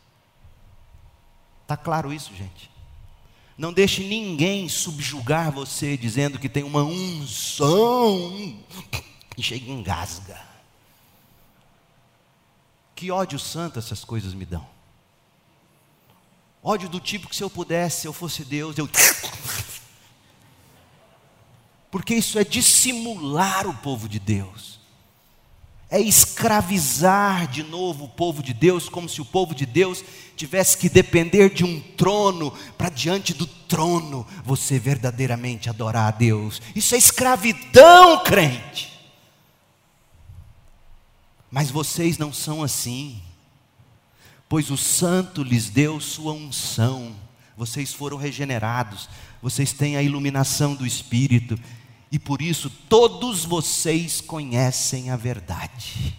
Está 1.64 1.78
claro 1.78 2.12
isso, 2.12 2.34
gente? 2.36 2.72
Não 3.58 3.72
deixe 3.72 4.04
ninguém 4.04 4.68
subjugar 4.68 5.52
você 5.52 5.96
dizendo 5.96 6.40
que 6.40 6.50
tem 6.50 6.64
uma 6.64 6.84
unção 6.84 8.58
e 9.38 9.44
chega 9.44 9.66
e 9.66 9.72
engasga. 9.72 10.42
Que 12.96 13.12
ódio 13.12 13.38
santo 13.38 13.78
essas 13.78 14.04
coisas 14.04 14.34
me 14.34 14.46
dão. 14.46 14.68
Ódio 16.64 16.88
do 16.88 17.00
tipo 17.00 17.28
que 17.28 17.36
se 17.36 17.44
eu 17.44 17.50
pudesse, 17.50 18.02
se 18.02 18.08
eu 18.08 18.14
fosse 18.14 18.46
Deus, 18.46 18.78
eu. 18.78 18.88
Porque 21.90 22.14
isso 22.14 22.38
é 22.38 22.44
dissimular 22.44 23.68
o 23.68 23.74
povo 23.74 24.08
de 24.08 24.20
Deus. 24.20 24.80
É 25.90 26.00
escravizar 26.00 27.48
de 27.48 27.64
novo 27.64 28.06
o 28.06 28.10
povo 28.10 28.42
de 28.42 28.54
Deus, 28.54 28.88
como 28.88 29.10
se 29.10 29.20
o 29.20 29.26
povo 29.26 29.54
de 29.54 29.66
Deus 29.66 30.02
tivesse 30.38 30.78
que 30.78 30.88
depender 30.88 31.50
de 31.50 31.66
um 31.66 31.82
trono, 31.82 32.52
para 32.78 32.88
diante 32.88 33.34
do 33.34 33.46
trono 33.46 34.26
você 34.46 34.80
verdadeiramente 34.80 35.70
adorar 35.70 36.08
a 36.08 36.12
Deus. 36.12 36.62
Isso 36.74 36.96
é 36.96 36.98
escravidão, 36.98 38.24
crente. 38.24 38.90
Mas 41.52 41.70
vocês 41.70 42.18
não 42.18 42.32
são 42.32 42.64
assim 42.64 43.22
pois 44.52 44.70
o 44.70 44.76
Santo 44.76 45.44
lhes 45.44 45.70
deu 45.70 46.02
sua 46.02 46.34
unção. 46.34 47.16
Vocês 47.56 47.94
foram 47.94 48.18
regenerados, 48.18 49.08
vocês 49.42 49.72
têm 49.72 49.96
a 49.96 50.04
iluminação 50.04 50.76
do 50.76 50.86
Espírito, 50.86 51.58
e 52.12 52.20
por 52.20 52.42
isso 52.42 52.70
todos 52.90 53.46
vocês 53.46 54.20
conhecem 54.20 55.10
a 55.10 55.16
verdade. 55.16 56.18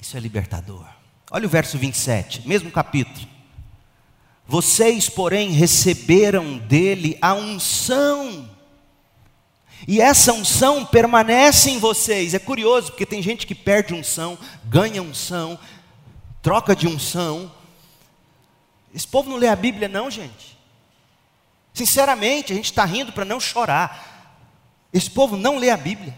Isso 0.00 0.16
é 0.16 0.20
libertador. 0.20 0.86
Olha 1.30 1.44
o 1.44 1.50
verso 1.50 1.76
27, 1.76 2.48
mesmo 2.48 2.70
capítulo. 2.70 3.28
Vocês, 4.46 5.10
porém, 5.10 5.50
receberam 5.50 6.56
dele 6.56 7.18
a 7.20 7.34
unção, 7.34 8.48
e 9.86 10.00
essa 10.00 10.32
unção 10.32 10.84
permanece 10.84 11.70
em 11.70 11.78
vocês. 11.78 12.34
É 12.34 12.38
curioso, 12.38 12.92
porque 12.92 13.04
tem 13.04 13.22
gente 13.22 13.46
que 13.46 13.54
perde 13.54 13.92
unção, 13.94 14.38
ganha 14.64 15.02
unção, 15.02 15.58
troca 16.46 16.76
de 16.76 16.86
unção. 16.86 17.50
Esse 18.94 19.04
povo 19.04 19.28
não 19.28 19.36
lê 19.36 19.48
a 19.48 19.56
Bíblia, 19.56 19.88
não, 19.88 20.08
gente. 20.08 20.56
Sinceramente, 21.74 22.52
a 22.52 22.56
gente 22.56 22.66
está 22.66 22.84
rindo 22.84 23.10
para 23.10 23.24
não 23.24 23.40
chorar. 23.40 24.38
Esse 24.92 25.10
povo 25.10 25.36
não 25.36 25.58
lê 25.58 25.70
a 25.70 25.76
Bíblia. 25.76 26.16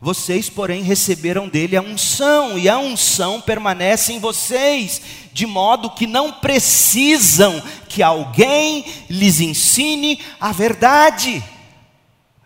Vocês, 0.00 0.48
porém, 0.48 0.84
receberam 0.84 1.48
dele 1.48 1.76
a 1.76 1.82
unção, 1.82 2.56
e 2.56 2.68
a 2.68 2.78
unção 2.78 3.40
permanece 3.40 4.12
em 4.12 4.20
vocês, 4.20 5.02
de 5.32 5.46
modo 5.46 5.90
que 5.90 6.06
não 6.06 6.34
precisam 6.34 7.60
que 7.88 8.04
alguém 8.04 8.84
lhes 9.10 9.40
ensine 9.40 10.24
a 10.40 10.52
verdade. 10.52 11.42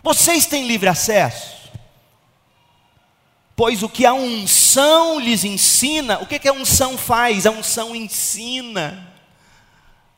Vocês 0.03 0.47
têm 0.47 0.67
livre 0.67 0.89
acesso 0.89 1.60
pois 3.61 3.83
o 3.83 3.91
que 3.91 4.07
a 4.07 4.15
unção 4.15 5.21
lhes 5.21 5.45
ensina, 5.45 6.19
o 6.21 6.27
que, 6.27 6.39
que 6.39 6.49
a 6.49 6.53
unção 6.55 6.97
faz? 6.97 7.45
A 7.45 7.51
unção 7.51 7.95
ensina. 7.95 9.13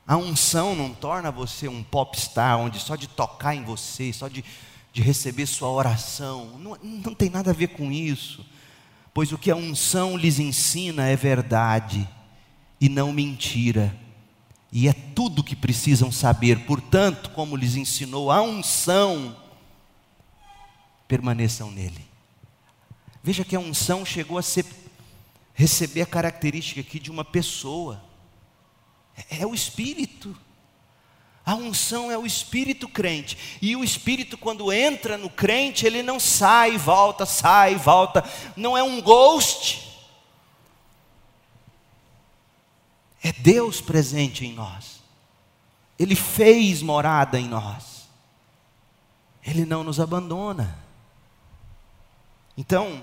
A 0.07 0.17
unção 0.17 0.77
não 0.77 0.95
torna 0.95 1.29
você 1.33 1.67
um 1.67 1.83
popstar, 1.83 2.57
onde 2.57 2.79
só 2.79 2.95
de 2.95 3.09
tocar 3.09 3.57
em 3.57 3.65
você, 3.65 4.13
só 4.13 4.29
de, 4.29 4.45
de 4.93 5.03
receber 5.03 5.47
sua 5.47 5.69
oração, 5.71 6.57
não, 6.61 6.79
não 6.81 7.15
tem 7.17 7.29
nada 7.29 7.51
a 7.51 7.53
ver 7.53 7.71
com 7.71 7.91
isso. 7.91 8.47
Pois 9.13 9.33
o 9.33 9.39
que 9.39 9.51
a 9.51 9.57
unção 9.57 10.17
lhes 10.17 10.39
ensina 10.39 11.09
é 11.09 11.17
verdade 11.17 12.09
e 12.81 12.89
não 12.89 13.13
mentira. 13.13 13.93
E 14.71 14.87
é 14.87 14.93
tudo 14.93 15.41
o 15.41 15.45
que 15.45 15.57
precisam 15.57 16.13
saber. 16.13 16.61
Portanto, 16.61 17.31
como 17.31 17.57
lhes 17.57 17.75
ensinou 17.75 18.31
a 18.31 18.41
unção, 18.41 19.35
permaneçam 21.09 21.73
nele. 21.73 22.12
Veja 23.23 23.45
que 23.45 23.55
a 23.55 23.61
unção 23.61 24.05
chegou 24.05 24.37
a 24.37 24.43
ser, 24.43 24.67
receber 25.55 26.03
a 26.03 26.07
característica 26.07 26.81
aqui 26.81 26.99
de 26.99 27.11
uma 27.11 27.25
pessoa. 27.25 28.03
É, 29.17 29.43
é 29.43 29.47
o 29.47 29.55
Espírito. 29.55 30.37
A 31.45 31.55
unção 31.55 32.11
é 32.11 32.17
o 32.17 32.25
espírito 32.25 32.89
crente. 32.89 33.59
E 33.61 33.75
o 33.75 33.83
espírito, 33.83 34.39
quando 34.39 34.73
entra 34.73 35.19
no 35.19 35.29
crente, 35.29 35.85
ele 35.85 36.01
não 36.01 36.21
sai, 36.21 36.79
volta, 36.79 37.27
sai, 37.27 37.75
volta. 37.75 38.25
Não 38.57 38.79
é 38.79 38.83
um 38.83 39.03
ghost. 39.03 39.91
É 43.21 43.33
Deus 43.33 43.81
presente 43.81 44.47
em 44.47 44.53
nós. 44.53 45.03
Ele 45.99 46.15
fez 46.15 46.81
morada 46.81 47.39
em 47.41 47.49
nós. 47.49 48.09
Ele 49.45 49.65
não 49.65 49.83
nos 49.83 49.99
abandona. 49.99 50.79
Então, 52.57 53.03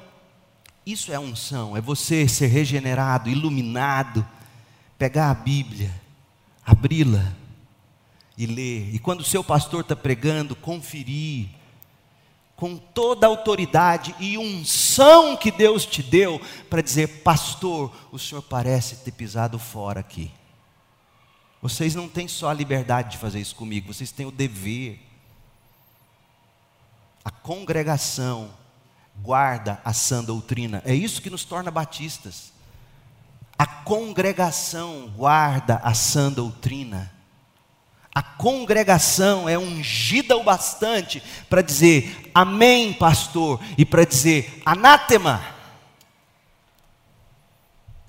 isso 0.91 1.11
é 1.11 1.19
unção, 1.19 1.75
é 1.75 1.81
você 1.81 2.27
ser 2.27 2.47
regenerado, 2.47 3.29
iluminado, 3.29 4.25
pegar 4.97 5.29
a 5.29 5.33
Bíblia, 5.33 5.93
abri-la 6.65 7.33
e 8.37 8.45
ler. 8.45 8.93
E 8.93 8.99
quando 8.99 9.21
o 9.21 9.25
seu 9.25 9.43
pastor 9.43 9.81
está 9.81 9.95
pregando, 9.95 10.55
conferir 10.55 11.49
com 12.55 12.75
toda 12.77 13.25
a 13.25 13.29
autoridade 13.29 14.13
e 14.19 14.37
unção 14.37 15.37
que 15.37 15.49
Deus 15.49 15.85
te 15.85 16.03
deu 16.03 16.41
para 16.69 16.81
dizer, 16.81 17.21
pastor, 17.23 17.95
o 18.11 18.19
senhor 18.19 18.41
parece 18.41 18.97
ter 18.97 19.11
pisado 19.11 19.57
fora 19.57 20.01
aqui. 20.01 20.29
Vocês 21.61 21.95
não 21.95 22.09
têm 22.09 22.27
só 22.27 22.49
a 22.49 22.53
liberdade 22.53 23.11
de 23.11 23.17
fazer 23.17 23.39
isso 23.39 23.55
comigo, 23.55 23.93
vocês 23.93 24.11
têm 24.11 24.25
o 24.25 24.31
dever. 24.31 24.99
A 27.23 27.31
congregação 27.31 28.49
guarda 29.22 29.80
a 29.84 29.93
sã 29.93 30.24
doutrina. 30.24 30.82
É 30.86 30.93
isso 30.93 31.22
que 31.22 31.30
nos 31.30 31.43
torna 31.43 31.70
batistas. 31.70 32.53
A 33.57 33.65
congregação 33.65 35.09
guarda 35.15 35.82
a 35.84 35.93
sã 35.93 36.32
doutrina. 36.32 37.11
A 38.13 38.24
congregação 38.24 39.47
é 39.47 39.57
ungida 39.57 40.36
o 40.36 40.43
bastante 40.43 41.22
para 41.49 41.61
dizer 41.61 42.32
amém, 42.34 42.93
pastor, 42.93 43.61
e 43.78 43.86
para 43.86 44.05
dizer 44.05 44.61
anátema. 44.65 45.41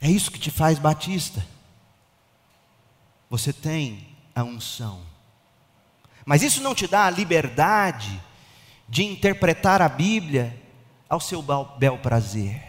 É 0.00 0.10
isso 0.10 0.30
que 0.30 0.38
te 0.38 0.50
faz 0.50 0.78
batista. 0.78 1.44
Você 3.28 3.52
tem 3.52 4.08
a 4.34 4.42
unção. 4.42 5.02
Mas 6.24 6.42
isso 6.42 6.62
não 6.62 6.74
te 6.74 6.86
dá 6.86 7.06
a 7.06 7.10
liberdade 7.10 8.20
de 8.88 9.04
interpretar 9.04 9.82
a 9.82 9.88
Bíblia 9.88 10.60
ao 11.10 11.20
seu 11.20 11.42
bel 11.42 11.98
prazer. 11.98 12.62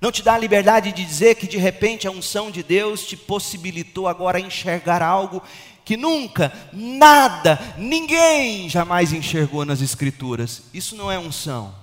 Não 0.00 0.10
te 0.10 0.22
dá 0.22 0.34
a 0.34 0.38
liberdade 0.38 0.92
de 0.92 1.04
dizer 1.04 1.34
que 1.36 1.46
de 1.46 1.56
repente 1.56 2.08
a 2.08 2.10
unção 2.10 2.50
de 2.50 2.62
Deus 2.62 3.06
te 3.06 3.16
possibilitou 3.16 4.08
agora 4.08 4.40
enxergar 4.40 5.02
algo 5.02 5.42
que 5.84 5.96
nunca, 5.96 6.50
nada, 6.72 7.58
ninguém 7.76 8.68
jamais 8.68 9.12
enxergou 9.12 9.64
nas 9.66 9.82
Escrituras. 9.82 10.62
Isso 10.72 10.96
não 10.96 11.12
é 11.12 11.18
unção. 11.18 11.74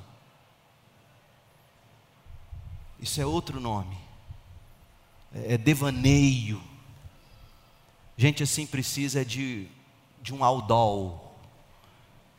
Isso 3.00 3.22
é 3.22 3.26
outro 3.26 3.60
nome. 3.60 3.98
É 5.34 5.58
devaneio. 5.58 6.62
Gente 8.18 8.44
assim 8.44 8.66
precisa 8.66 9.24
de, 9.26 9.68
de 10.22 10.34
um 10.34 10.44
aldol, 10.44 11.36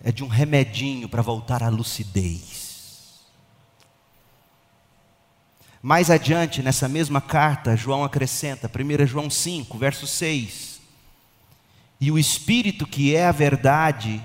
é 0.02 0.12
de 0.12 0.22
um 0.22 0.28
remedinho 0.28 1.08
para 1.08 1.22
voltar 1.22 1.62
à 1.62 1.68
lucidez. 1.68 2.61
Mais 5.82 6.10
adiante, 6.10 6.62
nessa 6.62 6.88
mesma 6.88 7.20
carta, 7.20 7.76
João 7.76 8.04
acrescenta, 8.04 8.70
1 8.70 9.04
João 9.04 9.28
5, 9.28 9.76
verso 9.76 10.06
6. 10.06 10.80
E 12.00 12.08
o 12.08 12.18
Espírito 12.18 12.86
que 12.86 13.16
é 13.16 13.26
a 13.26 13.32
verdade, 13.32 14.22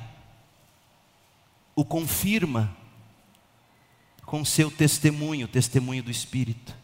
o 1.76 1.84
confirma 1.84 2.78
com 4.24 4.46
seu 4.46 4.70
testemunho, 4.70 5.46
o 5.46 5.50
testemunho 5.50 6.04
do 6.04 6.12
Espírito. 6.12 6.76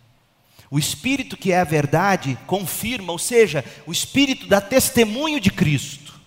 O 0.72 0.80
Espírito 0.80 1.38
que 1.38 1.52
é 1.52 1.60
a 1.60 1.64
verdade 1.64 2.36
confirma, 2.48 3.12
ou 3.12 3.20
seja, 3.20 3.64
o 3.86 3.92
Espírito 3.92 4.48
dá 4.48 4.60
testemunho 4.60 5.40
de 5.40 5.52
Cristo, 5.52 6.20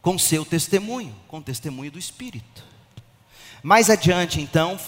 com 0.00 0.16
seu 0.16 0.44
testemunho, 0.44 1.12
com 1.26 1.38
o 1.38 1.42
testemunho 1.42 1.90
do 1.90 1.98
Espírito. 1.98 2.64
Mais 3.64 3.90
adiante, 3.90 4.40
então, 4.40 4.78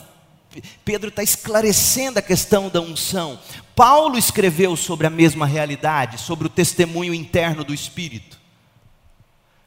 Pedro 0.84 1.08
está 1.08 1.22
esclarecendo 1.22 2.18
a 2.18 2.22
questão 2.22 2.68
da 2.68 2.80
unção. 2.80 3.38
Paulo 3.76 4.18
escreveu 4.18 4.76
sobre 4.76 5.06
a 5.06 5.10
mesma 5.10 5.46
realidade, 5.46 6.18
sobre 6.18 6.46
o 6.46 6.50
testemunho 6.50 7.14
interno 7.14 7.62
do 7.62 7.74
Espírito. 7.74 8.38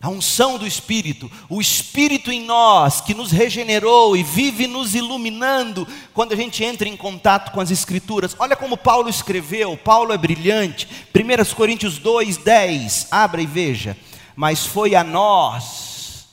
a 0.04 0.10
unção 0.10 0.58
do 0.58 0.66
Espírito, 0.66 1.32
o 1.48 1.62
Espírito 1.62 2.32
em 2.32 2.44
nós 2.44 3.02
que 3.02 3.14
nos 3.14 3.32
regenerou 3.32 4.18
e 4.18 4.24
vive 4.24 4.66
nos 4.66 4.96
iluminando 4.96 5.88
quando 6.12 6.34
a 6.34 6.36
gente 6.36 6.64
entra 6.64 6.90
em 6.90 6.98
contato 6.98 7.52
com 7.52 7.62
as 7.62 7.70
Escrituras. 7.70 8.36
Olha 8.40 8.56
como 8.56 8.76
Paulo 8.76 9.08
escreveu, 9.08 9.78
Paulo 9.78 10.12
é 10.12 10.18
brilhante. 10.18 10.88
1 11.14 11.54
Coríntios 11.54 12.00
2, 12.00 12.38
10, 12.38 13.08
abra 13.12 13.44
e 13.44 13.46
veja. 13.46 13.96
Mas 14.36 14.66
foi 14.66 14.96
a 14.96 15.04
nós 15.04 16.26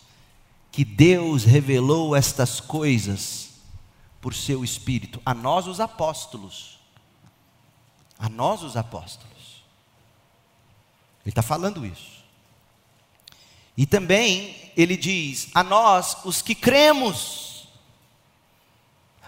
que 0.73 0.83
Deus 0.83 1.45
revelou 1.45 2.17
estas 2.17 2.61
coisas 2.61 3.48
por 4.21 4.35
seu 4.35 4.65
Espírito, 4.65 5.21
a 5.25 5.33
nós 5.33 5.67
os 5.67 5.81
apóstolos. 5.81 6.79
A 8.19 8.29
nós 8.29 8.63
os 8.63 8.77
apóstolos. 8.77 9.63
Ele 11.25 11.31
está 11.31 11.43
falando 11.43 11.87
isso. 11.87 12.19
E 13.77 13.87
também 13.87 14.73
ele 14.77 14.97
diz: 14.97 15.51
a 15.55 15.63
nós, 15.63 16.17
os 16.25 16.43
que 16.43 16.55
cremos. 16.55 17.47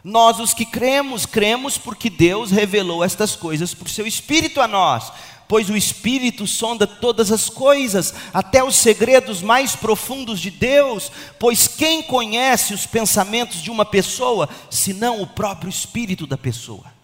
Nós, 0.03 0.41
os 0.41 0.55
que 0.55 0.64
cremos, 0.64 1.26
cremos 1.26 1.76
porque 1.76 2.09
Deus 2.09 2.51
revelou 2.51 3.05
estas 3.05 3.36
coisas 3.36 3.74
por 3.74 3.88
seu 3.88 4.07
Espírito 4.07 4.61
a 4.61 4.66
nós. 4.66 5.12
Pois 5.51 5.68
o 5.68 5.76
Espírito 5.76 6.46
sonda 6.46 6.86
todas 6.86 7.32
as 7.32 7.51
coisas, 7.51 8.14
até 8.32 8.62
os 8.62 8.76
segredos 8.76 9.42
mais 9.42 9.74
profundos 9.74 10.38
de 10.38 10.48
Deus. 10.48 11.11
Pois 11.40 11.66
quem 11.66 12.05
conhece 12.05 12.72
os 12.72 12.86
pensamentos 12.86 13.61
de 13.61 13.68
uma 13.68 13.84
pessoa, 13.84 14.48
senão 14.70 15.20
o 15.20 15.26
próprio 15.26 15.68
Espírito 15.68 16.24
da 16.24 16.38
pessoa? 16.38 16.94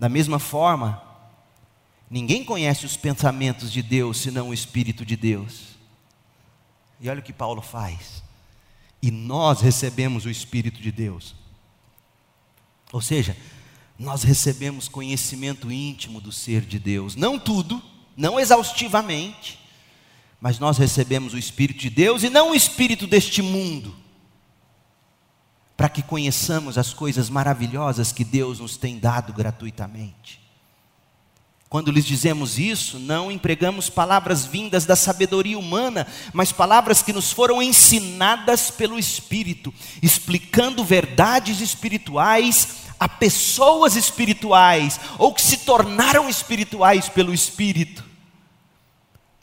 Da 0.00 0.08
mesma 0.08 0.40
forma, 0.40 1.00
ninguém 2.10 2.44
conhece 2.44 2.84
os 2.84 2.96
pensamentos 2.96 3.70
de 3.70 3.82
Deus, 3.82 4.18
senão 4.18 4.48
o 4.48 4.54
Espírito 4.54 5.06
de 5.06 5.14
Deus. 5.14 5.76
E 7.00 7.08
olha 7.08 7.20
o 7.20 7.22
que 7.22 7.32
Paulo 7.32 7.62
faz. 7.62 8.20
E 9.00 9.12
nós 9.12 9.60
recebemos 9.60 10.24
o 10.24 10.28
Espírito 10.28 10.82
de 10.82 10.90
Deus. 10.90 11.36
Ou 12.92 13.00
seja, 13.00 13.36
nós 13.98 14.22
recebemos 14.22 14.88
conhecimento 14.88 15.72
íntimo 15.72 16.20
do 16.20 16.30
ser 16.30 16.62
de 16.62 16.78
Deus. 16.78 17.16
Não 17.16 17.38
tudo, 17.38 17.82
não 18.16 18.38
exaustivamente, 18.38 19.58
mas 20.40 20.58
nós 20.58 20.76
recebemos 20.76 21.32
o 21.32 21.38
Espírito 21.38 21.80
de 21.80 21.90
Deus 21.90 22.22
e 22.22 22.30
não 22.30 22.50
o 22.50 22.54
Espírito 22.54 23.06
deste 23.06 23.40
mundo. 23.40 23.94
Para 25.76 25.88
que 25.88 26.02
conheçamos 26.02 26.78
as 26.78 26.92
coisas 26.92 27.30
maravilhosas 27.30 28.12
que 28.12 28.24
Deus 28.24 28.60
nos 28.60 28.76
tem 28.76 28.98
dado 28.98 29.32
gratuitamente. 29.32 30.46
Quando 31.68 31.90
lhes 31.90 32.04
dizemos 32.04 32.58
isso, 32.58 32.98
não 32.98 33.30
empregamos 33.30 33.90
palavras 33.90 34.46
vindas 34.46 34.84
da 34.84 34.94
sabedoria 34.94 35.58
humana, 35.58 36.06
mas 36.32 36.52
palavras 36.52 37.02
que 37.02 37.12
nos 37.12 37.32
foram 37.32 37.60
ensinadas 37.60 38.70
pelo 38.70 38.98
Espírito, 38.98 39.74
explicando 40.00 40.84
verdades 40.84 41.60
espirituais 41.60 42.85
a 42.98 43.08
pessoas 43.08 43.96
espirituais, 43.96 44.98
ou 45.18 45.32
que 45.32 45.42
se 45.42 45.58
tornaram 45.58 46.28
espirituais 46.28 47.08
pelo 47.08 47.34
Espírito. 47.34 48.04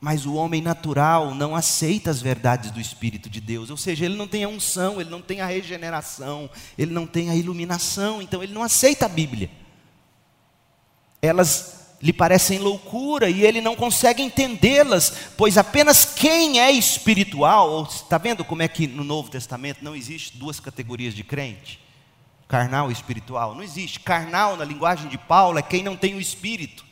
Mas 0.01 0.26
o 0.26 0.34
homem 0.34 0.62
natural 0.62 1.34
não 1.34 1.56
aceita 1.56 2.10
as 2.10 2.22
verdades 2.22 2.72
do 2.72 2.82
Espírito 2.82 3.30
de 3.30 3.39
Deus, 3.39 3.70
ou 3.70 3.78
seja, 3.78 4.06
ele 4.06 4.18
não 4.18 4.28
tem 4.28 4.43
a 4.43 4.49
unção, 4.49 4.99
ele 4.99 5.10
não 5.10 5.22
tem 5.22 5.39
a 5.39 5.45
regeneração, 5.45 6.49
ele 6.78 6.91
não 6.91 7.06
tem 7.06 7.30
a 7.30 7.36
iluminação, 7.36 8.22
então 8.22 8.43
ele 8.43 8.54
não 8.54 8.64
aceita 8.64 9.06
a 9.06 9.10
Bíblia. 9.10 9.49
Elas 11.22 11.84
lhe 12.01 12.12
parecem 12.12 12.60
loucura 12.60 13.30
e 13.30 13.45
ele 13.45 13.62
não 13.62 13.78
consegue 13.78 14.22
entendê-las, 14.22 15.14
pois 15.38 15.58
apenas 15.58 16.04
quem 16.04 16.60
é 16.60 16.70
espiritual, 16.70 17.84
está 17.84 18.18
vendo 18.18 18.43
como 18.43 18.62
é 18.62 18.68
que 18.68 18.88
no 18.88 19.06
Novo 19.06 19.32
Testamento 19.32 19.86
não 19.86 19.95
existe 19.95 20.38
duas 20.38 20.60
categorias 20.60 21.16
de 21.16 21.24
crente? 21.24 21.83
Carnal 22.48 22.89
e 22.89 22.94
espiritual. 22.94 23.56
Não 23.56 23.64
existe. 23.64 24.00
Carnal, 24.00 24.58
na 24.58 24.66
linguagem 24.66 25.08
de 25.08 25.18
Paulo, 25.18 25.58
é 25.58 25.62
quem 25.62 25.84
não 25.84 25.96
tem 25.96 26.16
o 26.16 26.22
espírito. 26.22 26.86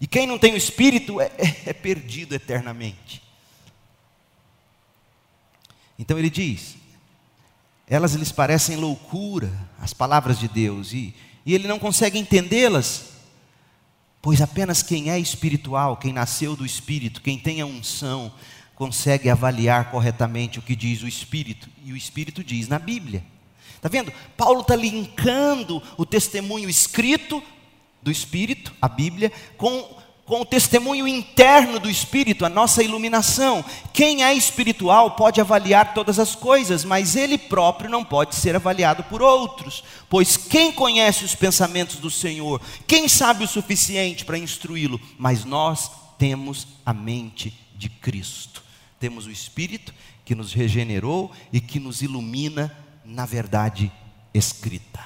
E 0.00 0.06
quem 0.06 0.26
não 0.26 0.38
tem 0.38 0.54
o 0.54 0.56
espírito 0.56 1.20
é, 1.20 1.30
é, 1.38 1.62
é 1.66 1.72
perdido 1.72 2.34
eternamente. 2.34 3.22
Então 5.98 6.18
ele 6.18 6.30
diz: 6.30 6.76
elas 7.86 8.14
lhes 8.14 8.32
parecem 8.32 8.76
loucura, 8.76 9.50
as 9.80 9.92
palavras 9.92 10.38
de 10.38 10.48
Deus, 10.48 10.92
e, 10.92 11.14
e 11.44 11.54
ele 11.54 11.66
não 11.66 11.78
consegue 11.78 12.18
entendê-las 12.18 13.16
Pois 14.26 14.42
apenas 14.42 14.82
quem 14.82 15.08
é 15.08 15.20
espiritual, 15.20 15.96
quem 15.96 16.12
nasceu 16.12 16.56
do 16.56 16.66
Espírito, 16.66 17.22
quem 17.22 17.38
tem 17.38 17.60
a 17.60 17.64
unção, 17.64 18.32
consegue 18.74 19.30
avaliar 19.30 19.88
corretamente 19.92 20.58
o 20.58 20.62
que 20.62 20.74
diz 20.74 21.00
o 21.00 21.06
Espírito. 21.06 21.68
E 21.84 21.92
o 21.92 21.96
Espírito 21.96 22.42
diz 22.42 22.66
na 22.66 22.76
Bíblia. 22.76 23.22
Está 23.86 23.98
vendo? 23.98 24.12
Paulo 24.36 24.62
está 24.62 24.74
linkando 24.74 25.80
o 25.96 26.04
testemunho 26.04 26.68
escrito 26.68 27.40
do 28.02 28.10
Espírito, 28.10 28.74
a 28.82 28.88
Bíblia, 28.88 29.32
com 29.56 30.04
com 30.24 30.40
o 30.40 30.44
testemunho 30.44 31.06
interno 31.06 31.78
do 31.78 31.88
Espírito, 31.88 32.44
a 32.44 32.48
nossa 32.48 32.82
iluminação. 32.82 33.64
Quem 33.92 34.24
é 34.24 34.34
espiritual 34.34 35.12
pode 35.12 35.40
avaliar 35.40 35.94
todas 35.94 36.18
as 36.18 36.34
coisas, 36.34 36.84
mas 36.84 37.14
ele 37.14 37.38
próprio 37.38 37.88
não 37.88 38.04
pode 38.04 38.34
ser 38.34 38.56
avaliado 38.56 39.04
por 39.04 39.22
outros. 39.22 39.84
Pois 40.10 40.36
quem 40.36 40.72
conhece 40.72 41.24
os 41.24 41.36
pensamentos 41.36 41.98
do 41.98 42.10
Senhor? 42.10 42.60
Quem 42.88 43.08
sabe 43.08 43.44
o 43.44 43.48
suficiente 43.48 44.24
para 44.24 44.36
instruí-lo? 44.36 45.00
Mas 45.16 45.44
nós 45.44 45.92
temos 46.18 46.66
a 46.84 46.92
mente 46.92 47.56
de 47.76 47.88
Cristo. 47.88 48.64
Temos 48.98 49.26
o 49.26 49.30
Espírito 49.30 49.94
que 50.24 50.34
nos 50.34 50.52
regenerou 50.52 51.30
e 51.52 51.60
que 51.60 51.78
nos 51.78 52.02
ilumina 52.02 52.76
na 53.06 53.24
verdade 53.24 53.92
escrita. 54.34 55.00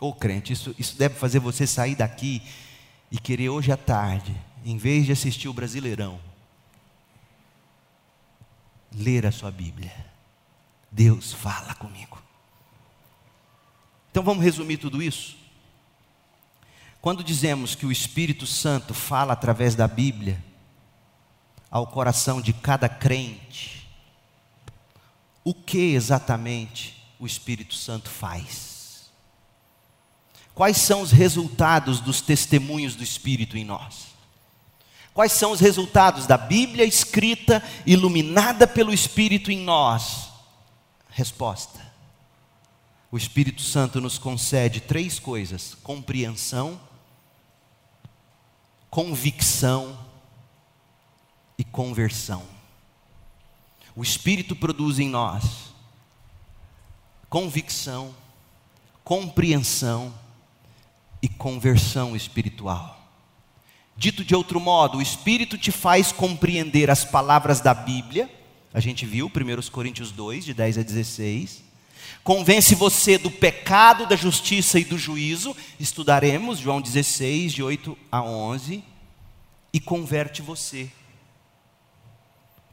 Ô 0.00 0.08
oh, 0.08 0.14
crente, 0.14 0.52
isso, 0.52 0.74
isso 0.78 0.96
deve 0.96 1.14
fazer 1.14 1.38
você 1.38 1.66
sair 1.66 1.94
daqui 1.94 2.42
e 3.10 3.18
querer 3.18 3.48
hoje 3.48 3.72
à 3.72 3.76
tarde, 3.76 4.34
em 4.64 4.76
vez 4.76 5.06
de 5.06 5.12
assistir 5.12 5.48
o 5.48 5.52
Brasileirão, 5.52 6.18
ler 8.92 9.26
a 9.26 9.32
sua 9.32 9.50
Bíblia. 9.50 9.92
Deus 10.90 11.32
fala 11.32 11.74
comigo. 11.74 12.22
Então 14.10 14.22
vamos 14.22 14.44
resumir 14.44 14.76
tudo 14.76 15.02
isso? 15.02 15.36
Quando 17.00 17.24
dizemos 17.24 17.74
que 17.74 17.84
o 17.84 17.92
Espírito 17.92 18.46
Santo 18.46 18.94
fala 18.94 19.32
através 19.32 19.74
da 19.74 19.86
Bíblia 19.88 20.42
ao 21.70 21.86
coração 21.86 22.40
de 22.40 22.52
cada 22.52 22.88
crente, 22.88 23.83
o 25.44 25.52
que 25.52 25.92
exatamente 25.92 27.04
o 27.20 27.26
Espírito 27.26 27.74
Santo 27.74 28.08
faz? 28.08 29.10
Quais 30.54 30.78
são 30.78 31.02
os 31.02 31.10
resultados 31.10 32.00
dos 32.00 32.20
testemunhos 32.20 32.96
do 32.96 33.02
Espírito 33.02 33.58
em 33.58 33.64
nós? 33.64 34.14
Quais 35.12 35.32
são 35.32 35.52
os 35.52 35.60
resultados 35.60 36.26
da 36.26 36.38
Bíblia 36.38 36.84
escrita, 36.84 37.62
iluminada 37.86 38.66
pelo 38.66 38.92
Espírito 38.92 39.52
em 39.52 39.58
nós? 39.60 40.30
Resposta: 41.10 41.80
O 43.12 43.16
Espírito 43.16 43.62
Santo 43.62 44.00
nos 44.00 44.16
concede 44.16 44.80
três 44.80 45.18
coisas: 45.18 45.76
compreensão, 45.82 46.80
convicção 48.88 49.98
e 51.58 51.64
conversão. 51.64 52.53
O 53.96 54.02
Espírito 54.02 54.56
produz 54.56 54.98
em 54.98 55.08
nós 55.08 55.74
convicção, 57.28 58.14
compreensão 59.02 60.14
e 61.20 61.28
conversão 61.28 62.14
espiritual. 62.14 63.00
Dito 63.96 64.24
de 64.24 64.34
outro 64.36 64.60
modo, 64.60 64.98
o 64.98 65.02
Espírito 65.02 65.58
te 65.58 65.72
faz 65.72 66.12
compreender 66.12 66.90
as 66.90 67.04
palavras 67.04 67.60
da 67.60 67.74
Bíblia, 67.74 68.30
a 68.72 68.80
gente 68.80 69.06
viu, 69.06 69.26
1 69.26 69.70
Coríntios 69.70 70.10
2, 70.10 70.44
de 70.44 70.54
10 70.54 70.78
a 70.78 70.82
16. 70.82 71.62
Convence 72.22 72.74
você 72.74 73.16
do 73.18 73.30
pecado, 73.30 74.06
da 74.06 74.16
justiça 74.16 74.78
e 74.80 74.84
do 74.84 74.98
juízo, 74.98 75.56
estudaremos 75.78 76.58
João 76.58 76.80
16, 76.80 77.52
de 77.52 77.62
8 77.62 77.96
a 78.10 78.22
11, 78.22 78.82
e 79.72 79.80
converte 79.80 80.42
você. 80.42 80.90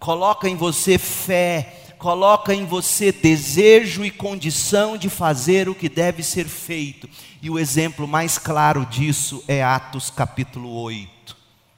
Coloca 0.02 0.50
em 0.50 0.56
você 0.56 0.98
fé, 0.98 1.94
coloca 2.00 2.56
em 2.56 2.66
você 2.66 3.12
desejo 3.12 4.04
e 4.04 4.10
condição 4.10 4.98
de 4.98 5.10
fazer 5.10 5.70
o 5.70 5.76
que 5.76 5.88
deve 5.88 6.24
ser 6.24 6.48
feito. 6.48 7.08
E 7.40 7.52
o 7.52 7.60
exemplo 7.60 8.08
mais 8.08 8.40
claro 8.40 8.84
disso 8.84 9.44
é 9.48 9.64
Atos 9.64 10.10
capítulo 10.10 10.72
8. 10.72 11.38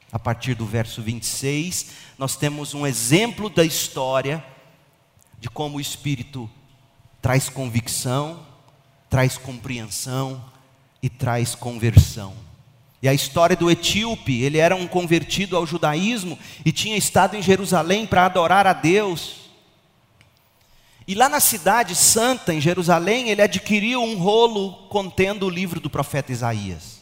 A 0.10 0.18
partir 0.18 0.54
do 0.54 0.66
verso 0.66 1.02
26, 1.02 1.88
nós 2.18 2.38
temos 2.38 2.74
um 2.74 2.88
exemplo 2.88 3.50
da 3.50 3.66
história 3.66 4.42
de 5.38 5.50
como 5.50 5.76
o 5.76 5.82
Espírito 5.82 6.50
traz 7.22 7.50
convicção, 7.50 8.40
traz 9.10 9.38
compreensão 9.38 10.42
e 11.02 11.10
traz 11.10 11.56
conversão. 11.56 12.34
E 13.04 13.10
a 13.10 13.14
história 13.14 13.54
do 13.54 13.70
etíope, 13.70 14.42
ele 14.44 14.60
era 14.60 14.78
um 14.78 14.88
convertido 14.88 15.58
ao 15.58 15.68
judaísmo 15.68 16.40
e 16.64 16.72
tinha 16.72 16.96
estado 16.96 17.36
em 17.36 17.42
Jerusalém 17.42 18.06
para 18.08 18.26
adorar 18.26 18.66
a 18.66 18.72
Deus. 18.72 19.42
E 21.06 21.14
lá 21.14 21.28
na 21.28 21.42
cidade 21.42 21.96
santa, 21.96 22.54
em 22.54 22.62
Jerusalém, 22.62 23.30
ele 23.30 23.42
adquiriu 23.42 24.02
um 24.02 24.18
rolo 24.18 24.88
contendo 24.88 25.46
o 25.46 25.50
livro 25.50 25.82
do 25.82 25.90
profeta 25.90 26.32
Isaías. 26.32 27.02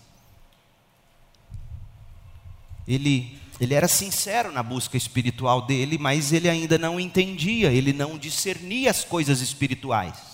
Ele, 2.87 3.39
ele 3.59 3.75
era 3.75 3.87
sincero 3.87 4.51
na 4.51 4.63
busca 4.63 4.97
espiritual 4.97 5.61
dele, 5.61 5.99
mas 5.99 6.33
ele 6.33 6.49
ainda 6.49 6.79
não 6.79 6.99
entendia, 6.99 7.71
ele 7.71 7.93
não 7.93 8.17
discernia 8.17 8.89
as 8.89 9.03
coisas 9.03 9.39
espirituais. 9.39 10.30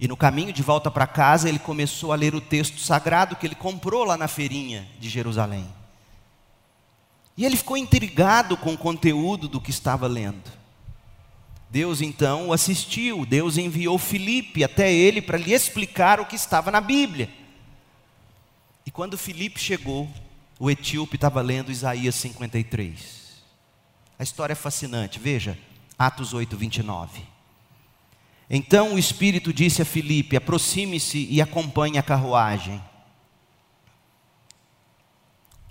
E 0.00 0.08
no 0.08 0.16
caminho 0.16 0.50
de 0.50 0.62
volta 0.62 0.90
para 0.90 1.06
casa, 1.06 1.46
ele 1.46 1.58
começou 1.58 2.10
a 2.10 2.16
ler 2.16 2.34
o 2.34 2.40
texto 2.40 2.80
sagrado 2.80 3.36
que 3.36 3.46
ele 3.46 3.54
comprou 3.54 4.02
lá 4.02 4.16
na 4.16 4.26
feirinha 4.26 4.88
de 4.98 5.10
Jerusalém. 5.10 5.68
E 7.36 7.44
ele 7.44 7.54
ficou 7.54 7.76
intrigado 7.76 8.56
com 8.56 8.72
o 8.72 8.78
conteúdo 8.78 9.46
do 9.46 9.60
que 9.60 9.70
estava 9.70 10.06
lendo. 10.06 10.50
Deus 11.68 12.00
então 12.00 12.48
o 12.48 12.52
assistiu, 12.52 13.26
Deus 13.26 13.58
enviou 13.58 13.98
Filipe 13.98 14.64
até 14.64 14.90
ele 14.90 15.20
para 15.20 15.36
lhe 15.36 15.52
explicar 15.52 16.18
o 16.18 16.24
que 16.24 16.34
estava 16.34 16.70
na 16.70 16.80
Bíblia. 16.80 17.30
E 18.86 18.90
quando 18.90 19.18
Filipe 19.18 19.60
chegou, 19.60 20.08
o 20.58 20.70
etíope 20.70 21.16
estava 21.16 21.42
lendo 21.42 21.70
Isaías 21.70 22.14
53. 22.14 23.42
A 24.18 24.22
história 24.22 24.52
é 24.52 24.56
fascinante, 24.56 25.18
veja, 25.18 25.58
Atos 25.98 26.32
8, 26.32 26.56
29. 26.56 27.29
Então 28.52 28.94
o 28.94 28.98
Espírito 28.98 29.52
disse 29.52 29.80
a 29.80 29.84
Filipe: 29.84 30.36
aproxime-se 30.36 31.28
e 31.30 31.40
acompanhe 31.40 31.96
a 31.96 32.02
carruagem. 32.02 32.82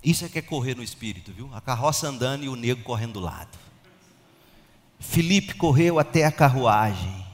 Isso 0.01 0.23
é 0.23 0.30
que 0.30 0.39
é 0.39 0.41
correr 0.41 0.75
no 0.75 0.82
Espírito, 0.82 1.34
viu? 1.34 1.49
A 1.53 1.59
carroça 1.59 2.07
andando 2.07 2.45
e 2.45 2.49
o 2.49 2.55
negro 2.55 2.86
correndo 2.86 3.13
do 3.13 3.19
lado. 3.19 3.59
Filipe 4.97 5.55
correu 5.55 5.99
até 5.99 6.23
a 6.23 6.32
carruagem. 6.32 7.25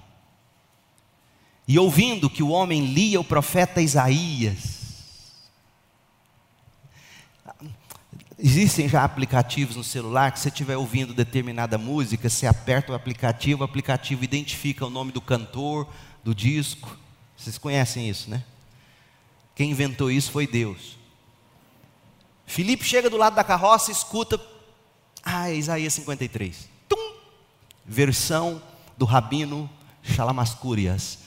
E 1.68 1.78
ouvindo 1.78 2.30
que 2.30 2.41
o 2.41 2.50
homem 2.50 2.88
lia 2.88 3.20
o 3.20 3.24
profeta 3.24 3.82
Isaías, 3.82 4.85
Existem 8.38 8.90
já 8.90 9.04
aplicativos 9.04 9.78
no 9.78 9.84
celular 9.84 10.32
que 10.32 10.40
você 10.40 10.50
estiver 10.50 10.76
ouvindo 10.76 11.14
determinada 11.14 11.78
música, 11.78 12.30
você 12.30 12.46
aperta 12.46 12.92
o 12.92 12.96
aplicativo, 12.96 13.62
o 13.62 13.64
aplicativo 13.64 14.24
identifica 14.26 14.86
o 14.86 14.90
nome 14.90 15.14
do 15.14 15.22
cantor, 15.22 15.88
do 16.22 16.36
disco. 16.36 16.98
Vocês 17.38 17.58
conhecem 17.58 18.10
isso, 18.10 18.30
né? 18.30 18.44
Quem 19.56 19.72
inventou 19.72 20.12
isso 20.12 20.32
foi 20.32 20.46
Deus. 20.46 20.98
Filipe 22.46 22.84
chega 22.84 23.10
do 23.10 23.18
lado 23.18 23.36
da 23.36 23.44
carroça 23.44 23.90
e 23.90 23.94
escuta, 23.94 24.40
ah, 25.24 25.50
Isaías 25.50 25.94
53. 25.94 26.70
Tum! 26.90 27.14
Versão 27.86 28.62
do 28.98 29.06
rabino 29.06 29.70
Shalamascúrias. 30.04 31.20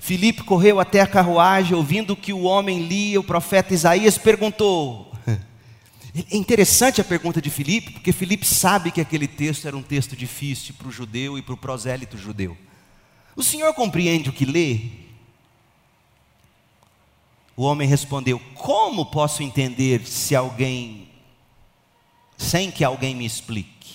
Filipe 0.00 0.42
correu 0.42 0.80
até 0.80 1.02
a 1.02 1.06
carruagem, 1.06 1.76
ouvindo 1.76 2.16
que 2.16 2.32
o 2.32 2.42
homem 2.42 2.86
lia 2.86 3.20
o 3.20 3.24
profeta 3.24 3.74
Isaías, 3.74 4.16
perguntou. 4.16 5.12
É 6.12 6.36
interessante 6.36 7.00
a 7.00 7.04
pergunta 7.04 7.40
de 7.40 7.50
Filipe, 7.50 7.92
porque 7.92 8.10
Filipe 8.10 8.44
sabe 8.44 8.90
que 8.90 9.00
aquele 9.00 9.28
texto 9.28 9.68
era 9.68 9.76
um 9.76 9.82
texto 9.82 10.16
difícil 10.16 10.74
para 10.76 10.88
o 10.88 10.90
judeu 10.90 11.38
e 11.38 11.42
para 11.42 11.54
o 11.54 11.56
prosélito 11.56 12.18
judeu. 12.18 12.58
O 13.36 13.44
senhor 13.44 13.72
compreende 13.74 14.28
o 14.28 14.32
que 14.32 14.44
lê? 14.44 14.80
O 17.56 17.62
homem 17.62 17.86
respondeu: 17.86 18.40
Como 18.54 19.06
posso 19.06 19.42
entender 19.42 20.04
se 20.04 20.34
alguém, 20.34 21.08
sem 22.36 22.72
que 22.72 22.82
alguém 22.82 23.14
me 23.14 23.24
explique? 23.24 23.94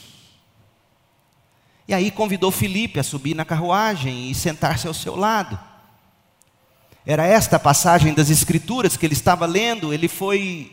E 1.86 1.94
aí 1.94 2.12
convidou 2.12 2.50
Filipe 2.50 2.98
a 2.98 3.04
subir 3.04 3.36
na 3.36 3.44
carruagem 3.44 4.32
e 4.32 4.36
sentar-se 4.36 4.88
ao 4.88 4.94
seu 4.94 5.18
lado. 5.18 5.75
Era 7.06 7.26
esta 7.28 7.58
a 7.58 7.60
passagem 7.60 8.14
das 8.14 8.30
Escrituras 8.32 8.98
que 8.98 9.06
ele 9.06 9.14
estava 9.14 9.46
lendo, 9.46 9.94
ele 9.94 10.08
foi 10.08 10.72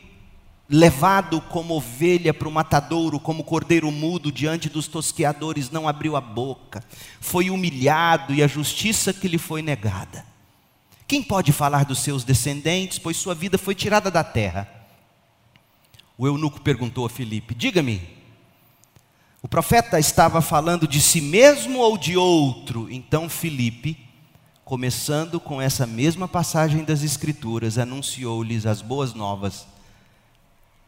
levado 0.67 1.43
como 1.43 1.75
ovelha 1.75 2.33
para 2.33 2.49
o 2.49 2.53
matadouro, 2.53 3.21
como 3.21 3.45
cordeiro 3.45 3.91
mudo 3.91 4.33
diante 4.33 4.71
dos 4.71 4.89
tosqueadores, 4.89 5.71
não 5.71 5.87
abriu 5.87 6.17
a 6.17 6.21
boca, 6.21 6.83
foi 7.21 7.51
humilhado 7.51 8.33
e 8.33 8.43
a 8.43 8.47
justiça 8.47 9.13
que 9.13 9.29
lhe 9.29 9.37
foi 9.37 9.61
negada. 9.61 10.25
Quem 11.07 11.23
pode 11.23 11.53
falar 11.53 11.85
dos 11.85 11.99
seus 11.99 12.25
descendentes, 12.25 12.99
pois 12.99 13.19
sua 13.19 13.35
vida 13.35 13.59
foi 13.59 13.75
tirada 13.75 14.11
da 14.11 14.25
terra? 14.25 14.67
O 16.17 16.27
eunuco 16.27 16.63
perguntou 16.63 17.05
a 17.05 17.11
Filipe: 17.11 17.55
Diga-me, 17.55 18.01
o 19.43 19.49
profeta 19.49 19.99
estava 19.99 20.41
falando 20.41 20.89
de 20.89 21.03
si 21.03 21.21
mesmo 21.21 21.81
ou 21.81 21.99
de 21.99 22.17
outro? 22.17 22.91
Então 22.91 23.29
Filipe 23.29 24.12
começando 24.65 25.41
com 25.41 25.61
essa 25.61 25.87
mesma 25.87 26.29
passagem 26.29 26.85
das 26.85 27.03
Escrituras, 27.03 27.79
anunciou-lhes 27.79 28.65
as 28.65 28.81
boas 28.81 29.15
novas 29.15 29.67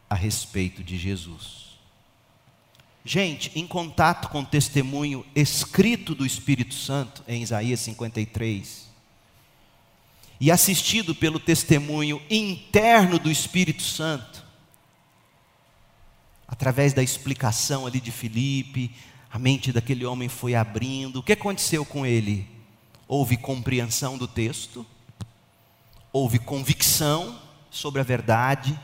a 0.09 0.15
respeito 0.15 0.83
de 0.83 0.97
Jesus. 0.97 1.65
Gente, 3.03 3.51
em 3.55 3.67
contato 3.67 4.29
com 4.29 4.41
o 4.41 4.45
testemunho 4.45 5.25
escrito 5.35 6.15
do 6.15 6.25
Espírito 6.25 6.73
Santo, 6.73 7.23
em 7.27 7.43
Isaías 7.43 7.79
53, 7.81 8.85
e 10.39 10.49
assistido 10.49 11.13
pelo 11.13 11.39
testemunho 11.39 12.21
interno 12.29 13.19
do 13.19 13.29
Espírito 13.29 13.83
Santo, 13.83 14.43
através 16.47 16.93
da 16.93 17.03
explicação 17.03 17.85
ali 17.85 17.99
de 17.99 18.11
Filipe, 18.11 18.91
a 19.31 19.37
mente 19.37 19.71
daquele 19.71 20.05
homem 20.05 20.29
foi 20.29 20.55
abrindo. 20.55 21.19
O 21.19 21.23
que 21.23 21.33
aconteceu 21.33 21.85
com 21.85 22.05
ele? 22.05 22.54
Houve 23.07 23.37
compreensão 23.37 24.17
do 24.17 24.27
texto, 24.27 24.85
houve 26.11 26.39
convicção 26.39 27.39
sobre 27.69 28.01
a 28.01 28.03
verdade 28.03 28.79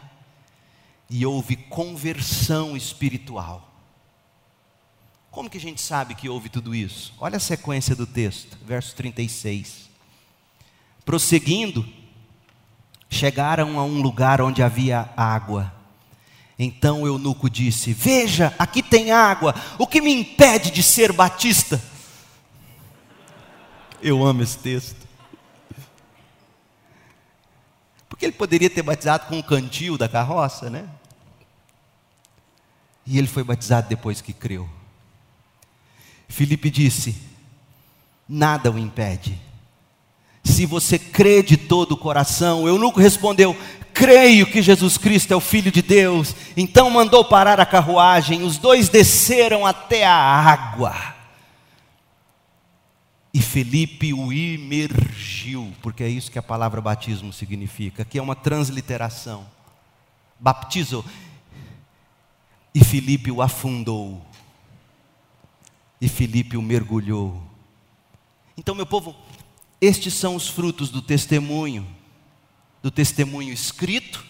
e 1.10 1.26
houve 1.26 1.56
conversão 1.56 2.76
espiritual. 2.78 3.70
Como 5.32 5.50
que 5.50 5.58
a 5.58 5.62
gente 5.62 5.82
sabe 5.82 6.14
que 6.14 6.28
houve 6.28 6.50
tudo 6.50 6.76
isso? 6.76 7.14
Olha 7.18 7.38
a 7.38 7.40
sequência 7.40 7.96
do 7.96 8.06
texto, 8.06 8.58
verso 8.66 8.94
36. 8.96 9.90
Prosseguindo, 11.06 11.88
chegaram 13.10 13.80
a 13.80 13.84
um 13.84 14.02
lugar 14.02 14.42
onde 14.42 14.62
havia 14.62 15.10
água. 15.16 15.74
Então 16.60 17.08
eunuco 17.08 17.50
disse: 17.50 17.94
Veja, 17.94 18.54
aqui 18.60 18.84
tem 18.84 19.12
água, 19.12 19.56
o 19.80 19.88
que 19.88 20.02
me 20.02 20.12
impede 20.12 20.70
de 20.70 20.84
ser 20.84 21.12
batista? 21.12 21.82
Eu 24.02 24.26
amo 24.26 24.42
esse 24.42 24.58
texto. 24.58 25.08
Porque 28.10 28.26
ele 28.26 28.34
poderia 28.34 28.70
ter 28.70 28.82
batizado 28.82 29.28
com 29.28 29.40
o 29.40 29.44
cantil 29.44 29.98
da 29.98 30.10
carroça, 30.10 30.70
né? 30.70 30.88
E 33.06 33.18
ele 33.18 33.28
foi 33.28 33.44
batizado 33.44 33.90
depois 33.90 34.22
que 34.22 34.34
creu. 34.34 34.70
Filipe 36.28 36.70
disse: 36.70 37.16
Nada 38.28 38.72
o 38.72 38.80
impede. 38.80 39.40
Se 40.44 40.66
você 40.66 40.98
crê 40.98 41.44
de 41.44 41.58
todo 41.58 41.92
o 41.92 41.98
coração, 41.98 42.68
eu 42.68 42.78
nunca 42.78 43.02
respondeu: 43.02 43.56
Creio 43.94 44.46
que 44.46 44.62
Jesus 44.62 44.98
Cristo 44.98 45.34
é 45.34 45.36
o 45.36 45.42
Filho 45.42 45.72
de 45.72 45.82
Deus. 45.82 46.36
Então 46.58 46.90
mandou 46.90 47.24
parar 47.26 47.60
a 47.60 47.66
carruagem. 47.66 48.44
Os 48.44 48.58
dois 48.58 48.90
desceram 48.90 49.66
até 49.66 50.06
a 50.06 50.14
água. 50.14 51.21
E 53.34 53.42
Felipe 53.42 54.14
o 54.14 54.34
imergiu, 54.34 55.74
porque 55.82 56.04
é 56.04 56.10
isso 56.10 56.30
que 56.30 56.40
a 56.40 56.44
palavra 56.44 56.82
batismo 56.82 57.32
significa, 57.32 58.04
que 58.04 58.18
é 58.18 58.22
uma 58.22 58.36
transliteração. 58.36 59.46
Baptizo. 60.40 61.06
E 62.74 62.84
Felipe 62.84 63.32
o 63.32 63.42
afundou. 63.42 64.26
E 66.00 66.10
Felipe 66.10 66.58
o 66.58 66.62
mergulhou. 66.62 67.42
Então, 68.58 68.76
meu 68.76 68.86
povo, 68.86 69.16
estes 69.80 70.14
são 70.14 70.36
os 70.36 70.48
frutos 70.48 70.90
do 70.90 71.02
testemunho, 71.02 71.88
do 72.84 72.92
testemunho 72.92 73.54
escrito 73.54 74.26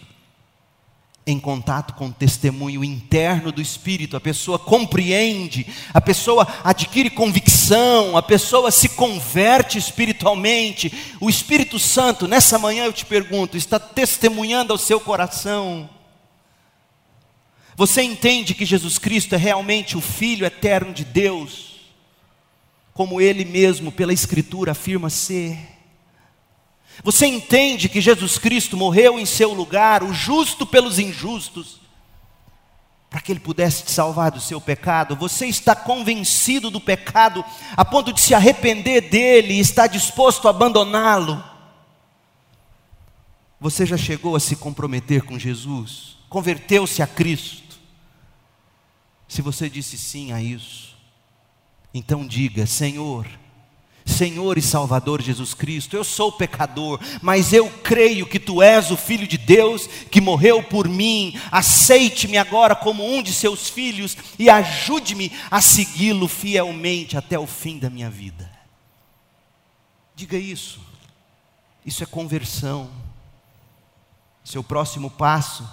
em 1.26 1.38
contato 1.38 1.94
com 1.94 2.08
o 2.08 2.12
testemunho 2.12 2.82
interno 2.82 3.52
do 3.52 3.62
Espírito, 3.62 4.16
a 4.16 4.20
pessoa 4.20 4.58
compreende, 4.58 5.66
a 5.94 6.00
pessoa 6.00 6.46
adquire 6.64 7.10
convicção, 7.10 7.51
a 8.16 8.22
pessoa 8.22 8.70
se 8.70 8.88
converte 8.88 9.78
espiritualmente. 9.78 10.92
O 11.20 11.30
Espírito 11.30 11.78
Santo, 11.78 12.26
nessa 12.26 12.58
manhã 12.58 12.84
eu 12.84 12.92
te 12.92 13.04
pergunto, 13.04 13.56
está 13.56 13.78
testemunhando 13.78 14.72
ao 14.72 14.78
seu 14.78 14.98
coração. 14.98 15.88
Você 17.76 18.02
entende 18.02 18.54
que 18.54 18.64
Jesus 18.64 18.98
Cristo 18.98 19.34
é 19.34 19.38
realmente 19.38 19.96
o 19.96 20.00
Filho 20.00 20.44
eterno 20.46 20.92
de 20.92 21.04
Deus, 21.04 21.90
como 22.92 23.20
Ele 23.20 23.44
mesmo, 23.44 23.92
pela 23.92 24.12
Escritura, 24.12 24.72
afirma 24.72 25.08
ser? 25.08 25.58
Você 27.02 27.26
entende 27.26 27.88
que 27.88 28.00
Jesus 28.00 28.38
Cristo 28.38 28.76
morreu 28.76 29.18
em 29.18 29.26
seu 29.26 29.52
lugar, 29.52 30.02
o 30.02 30.12
justo 30.12 30.66
pelos 30.66 30.98
injustos, 30.98 31.81
para 33.12 33.20
que 33.20 33.30
ele 33.30 33.40
pudesse 33.40 33.84
te 33.84 33.90
salvar 33.90 34.30
do 34.30 34.40
seu 34.40 34.58
pecado? 34.58 35.14
Você 35.16 35.44
está 35.44 35.76
convencido 35.76 36.70
do 36.70 36.80
pecado 36.80 37.44
a 37.76 37.84
ponto 37.84 38.10
de 38.10 38.18
se 38.18 38.34
arrepender 38.34 39.02
dele 39.10 39.52
e 39.52 39.60
está 39.60 39.86
disposto 39.86 40.48
a 40.48 40.50
abandoná-lo? 40.50 41.44
Você 43.60 43.84
já 43.84 43.98
chegou 43.98 44.34
a 44.34 44.40
se 44.40 44.56
comprometer 44.56 45.24
com 45.24 45.38
Jesus? 45.38 46.16
Converteu-se 46.30 47.02
a 47.02 47.06
Cristo? 47.06 47.78
Se 49.28 49.42
você 49.42 49.68
disse 49.68 49.98
sim 49.98 50.32
a 50.32 50.42
isso, 50.42 50.96
então 51.92 52.26
diga: 52.26 52.64
Senhor, 52.64 53.28
Senhor 54.04 54.58
e 54.58 54.62
Salvador 54.62 55.22
Jesus 55.22 55.54
Cristo, 55.54 55.96
eu 55.96 56.04
sou 56.04 56.32
pecador, 56.32 57.00
mas 57.20 57.52
eu 57.52 57.70
creio 57.82 58.26
que 58.26 58.38
tu 58.38 58.62
és 58.62 58.90
o 58.90 58.96
Filho 58.96 59.26
de 59.26 59.38
Deus 59.38 59.86
que 60.10 60.20
morreu 60.20 60.62
por 60.62 60.88
mim. 60.88 61.38
Aceite-me 61.50 62.36
agora 62.36 62.74
como 62.74 63.04
um 63.04 63.22
de 63.22 63.32
seus 63.32 63.68
filhos 63.68 64.16
e 64.38 64.50
ajude-me 64.50 65.32
a 65.50 65.60
segui-lo 65.60 66.28
fielmente 66.28 67.16
até 67.16 67.38
o 67.38 67.46
fim 67.46 67.78
da 67.78 67.88
minha 67.88 68.10
vida. 68.10 68.50
Diga 70.14 70.36
isso, 70.36 70.80
isso 71.84 72.02
é 72.02 72.06
conversão. 72.06 72.90
Seu 74.44 74.62
próximo 74.62 75.10
passo 75.10 75.68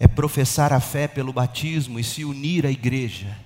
é 0.00 0.08
professar 0.08 0.72
a 0.72 0.80
fé 0.80 1.06
pelo 1.06 1.32
batismo 1.32 1.98
e 1.98 2.04
se 2.04 2.24
unir 2.24 2.66
à 2.66 2.70
igreja. 2.70 3.38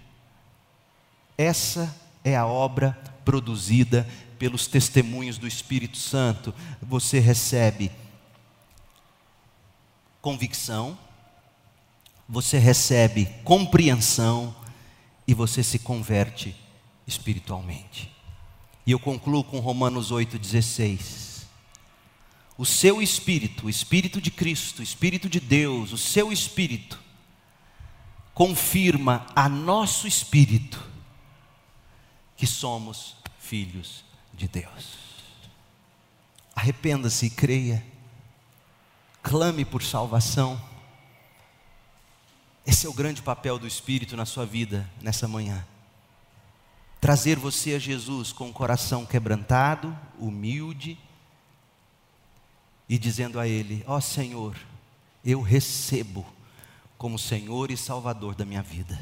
Essa 1.37 1.83
é 1.83 2.06
a 2.35 2.47
obra 2.47 2.99
produzida 3.25 4.09
pelos 4.39 4.67
testemunhos 4.67 5.39
do 5.39 5.47
Espírito 5.47 5.97
Santo. 5.97 6.55
Você 6.83 7.19
recebe 7.19 7.91
convicção, 10.21 10.99
você 12.29 12.59
recebe 12.59 13.27
compreensão 13.45 14.55
e 15.27 15.35
você 15.35 15.63
se 15.63 15.79
converte 15.79 16.57
espiritualmente. 17.07 18.11
E 18.87 18.91
eu 18.91 18.99
concluo 18.99 19.45
com 19.45 19.59
Romanos 19.61 20.11
8,16. 20.11 21.45
O 22.59 22.65
seu 22.65 23.03
espírito, 23.03 23.67
o 23.67 23.71
espírito 23.71 24.21
de 24.21 24.31
Cristo, 24.31 24.81
o 24.81 24.83
espírito 24.83 25.29
de 25.29 25.39
Deus, 25.39 25.93
o 25.93 25.99
seu 25.99 26.33
espírito, 26.33 26.99
confirma 28.33 29.27
a 29.35 29.49
nosso 29.49 30.07
espírito 30.07 30.96
que 32.37 32.47
somos 32.47 33.17
filhos 33.39 34.05
de 34.33 34.47
Deus. 34.47 34.99
Arrependa-se 36.55 37.27
e 37.27 37.31
creia. 37.31 37.85
Clame 39.23 39.65
por 39.65 39.83
salvação. 39.83 40.61
Esse 42.67 42.87
é 42.87 42.89
o 42.89 42.95
grande 42.95 43.23
papel 43.23 43.59
do 43.59 43.67
Espírito 43.67 44.17
na 44.17 44.27
sua 44.27 44.45
vida 44.45 44.89
nessa 45.01 45.29
manhã. 45.29 45.67
Trazer 47.01 47.39
você 47.39 47.75
a 47.75 47.79
Jesus 47.79 48.33
com 48.33 48.49
o 48.49 48.53
coração 48.53 49.07
quebrantado, 49.07 49.97
humilde, 50.19 50.99
e 52.89 52.99
dizendo 52.99 53.39
a 53.39 53.47
Ele: 53.47 53.85
Ó 53.87 53.97
oh, 53.97 54.01
Senhor, 54.01 54.57
eu 55.25 55.41
recebo 55.41 56.27
como 56.97 57.19
Senhor 57.19 57.71
e 57.71 57.77
Salvador 57.77 58.35
da 58.35 58.45
minha 58.45 58.63
vida. 58.63 58.99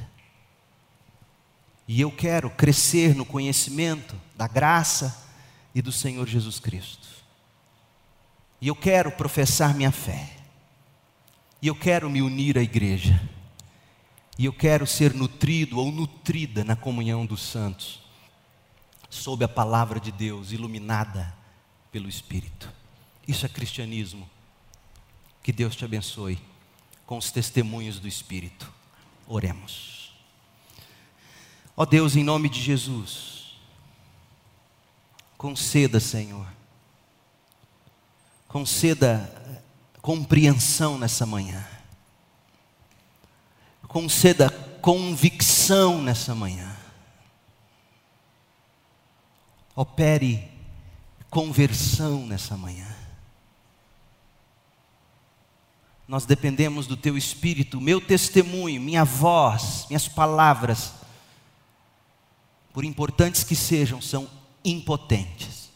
E 1.87 2.01
eu 2.01 2.11
quero 2.11 2.51
crescer 2.51 3.15
no 3.15 3.25
conhecimento 3.25 4.19
da 4.37 4.49
graça 4.49 5.25
e 5.75 5.83
do 5.83 5.93
Senhor 5.93 6.27
Jesus 6.27 6.59
Cristo. 6.59 7.09
E 8.61 8.69
eu 8.69 8.75
quero 8.75 9.13
professar 9.13 9.75
minha 9.75 9.93
fé. 9.93 10.31
E 11.61 11.67
eu 11.67 11.75
quero 11.75 12.09
me 12.09 12.23
unir 12.23 12.57
à 12.57 12.63
igreja. 12.63 13.21
E 14.39 14.47
eu 14.47 14.53
quero 14.53 14.87
ser 14.87 15.15
nutrido 15.15 15.79
ou 15.79 15.93
nutrida 15.93 16.65
na 16.65 16.75
comunhão 16.75 17.25
dos 17.25 17.43
santos, 17.43 18.03
sob 19.09 19.45
a 19.45 19.49
palavra 19.49 20.01
de 20.01 20.11
Deus, 20.11 20.51
iluminada 20.51 21.33
pelo 21.93 22.09
Espírito. 22.09 22.73
Isso 23.29 23.47
é 23.47 23.49
cristianismo. 23.49 24.29
Que 25.43 25.53
Deus 25.53 25.77
te 25.77 25.85
abençoe 25.85 26.39
com 27.07 27.17
os 27.17 27.31
testemunhos 27.31 28.01
do 28.01 28.09
Espírito. 28.09 28.73
Oremos. 29.27 29.94
Ó 31.77 31.83
oh 31.83 31.87
Deus, 31.87 32.15
em 32.15 32.23
nome 32.23 32.49
de 32.49 32.61
Jesus, 32.61 33.59
conceda, 35.37 35.99
Senhor, 35.99 36.47
conceda 38.47 39.61
compreensão 40.01 40.97
nessa 40.97 41.27
manhã, 41.27 41.67
conceda 43.89 44.49
convicção 44.81 46.01
nessa 46.01 46.33
manhã, 46.33 46.77
opere 49.75 50.49
conversão 51.29 52.25
nessa 52.25 52.57
manhã. 52.57 52.87
Nós 56.07 56.25
dependemos 56.25 56.87
do 56.87 56.97
Teu 56.97 57.19
Espírito, 57.19 57.81
meu 57.81 58.01
testemunho, 58.01 58.81
minha 58.81 59.05
voz, 59.05 59.87
minhas 59.89 60.07
palavras 60.07 61.04
por 62.75 62.85
importantes 62.85 63.45
que 63.45 63.55
sejam, 63.55 64.03
são 64.03 64.29
impotentes. 64.65 65.71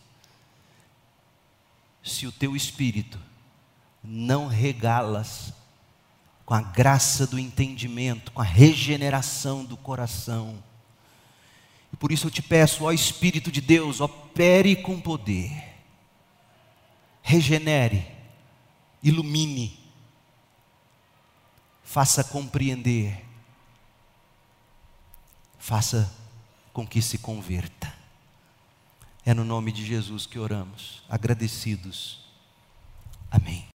Se 2.02 2.26
o 2.26 2.32
teu 2.32 2.56
espírito 2.56 3.20
não 4.02 4.48
regalas 4.48 5.52
com 6.44 6.54
a 6.54 6.60
graça 6.60 7.24
do 7.24 7.38
entendimento, 7.38 8.32
com 8.32 8.40
a 8.40 8.44
regeneração 8.44 9.64
do 9.64 9.76
coração. 9.76 10.60
E 11.92 11.96
por 11.96 12.10
isso 12.10 12.26
eu 12.26 12.30
te 12.32 12.42
peço, 12.42 12.82
ó 12.82 12.90
Espírito 12.90 13.52
de 13.52 13.60
Deus, 13.60 14.00
opere 14.00 14.74
com 14.74 15.00
poder, 15.00 15.52
regenere, 17.22 18.04
ilumine, 19.02 19.78
faça 21.84 22.24
compreender, 22.24 23.24
faça 25.58 26.17
com 26.78 26.86
que 26.86 27.02
se 27.02 27.18
converta. 27.18 27.92
É 29.26 29.34
no 29.34 29.44
nome 29.44 29.72
de 29.72 29.84
Jesus 29.84 30.26
que 30.26 30.38
oramos, 30.38 31.02
agradecidos. 31.08 32.20
Amém. 33.28 33.66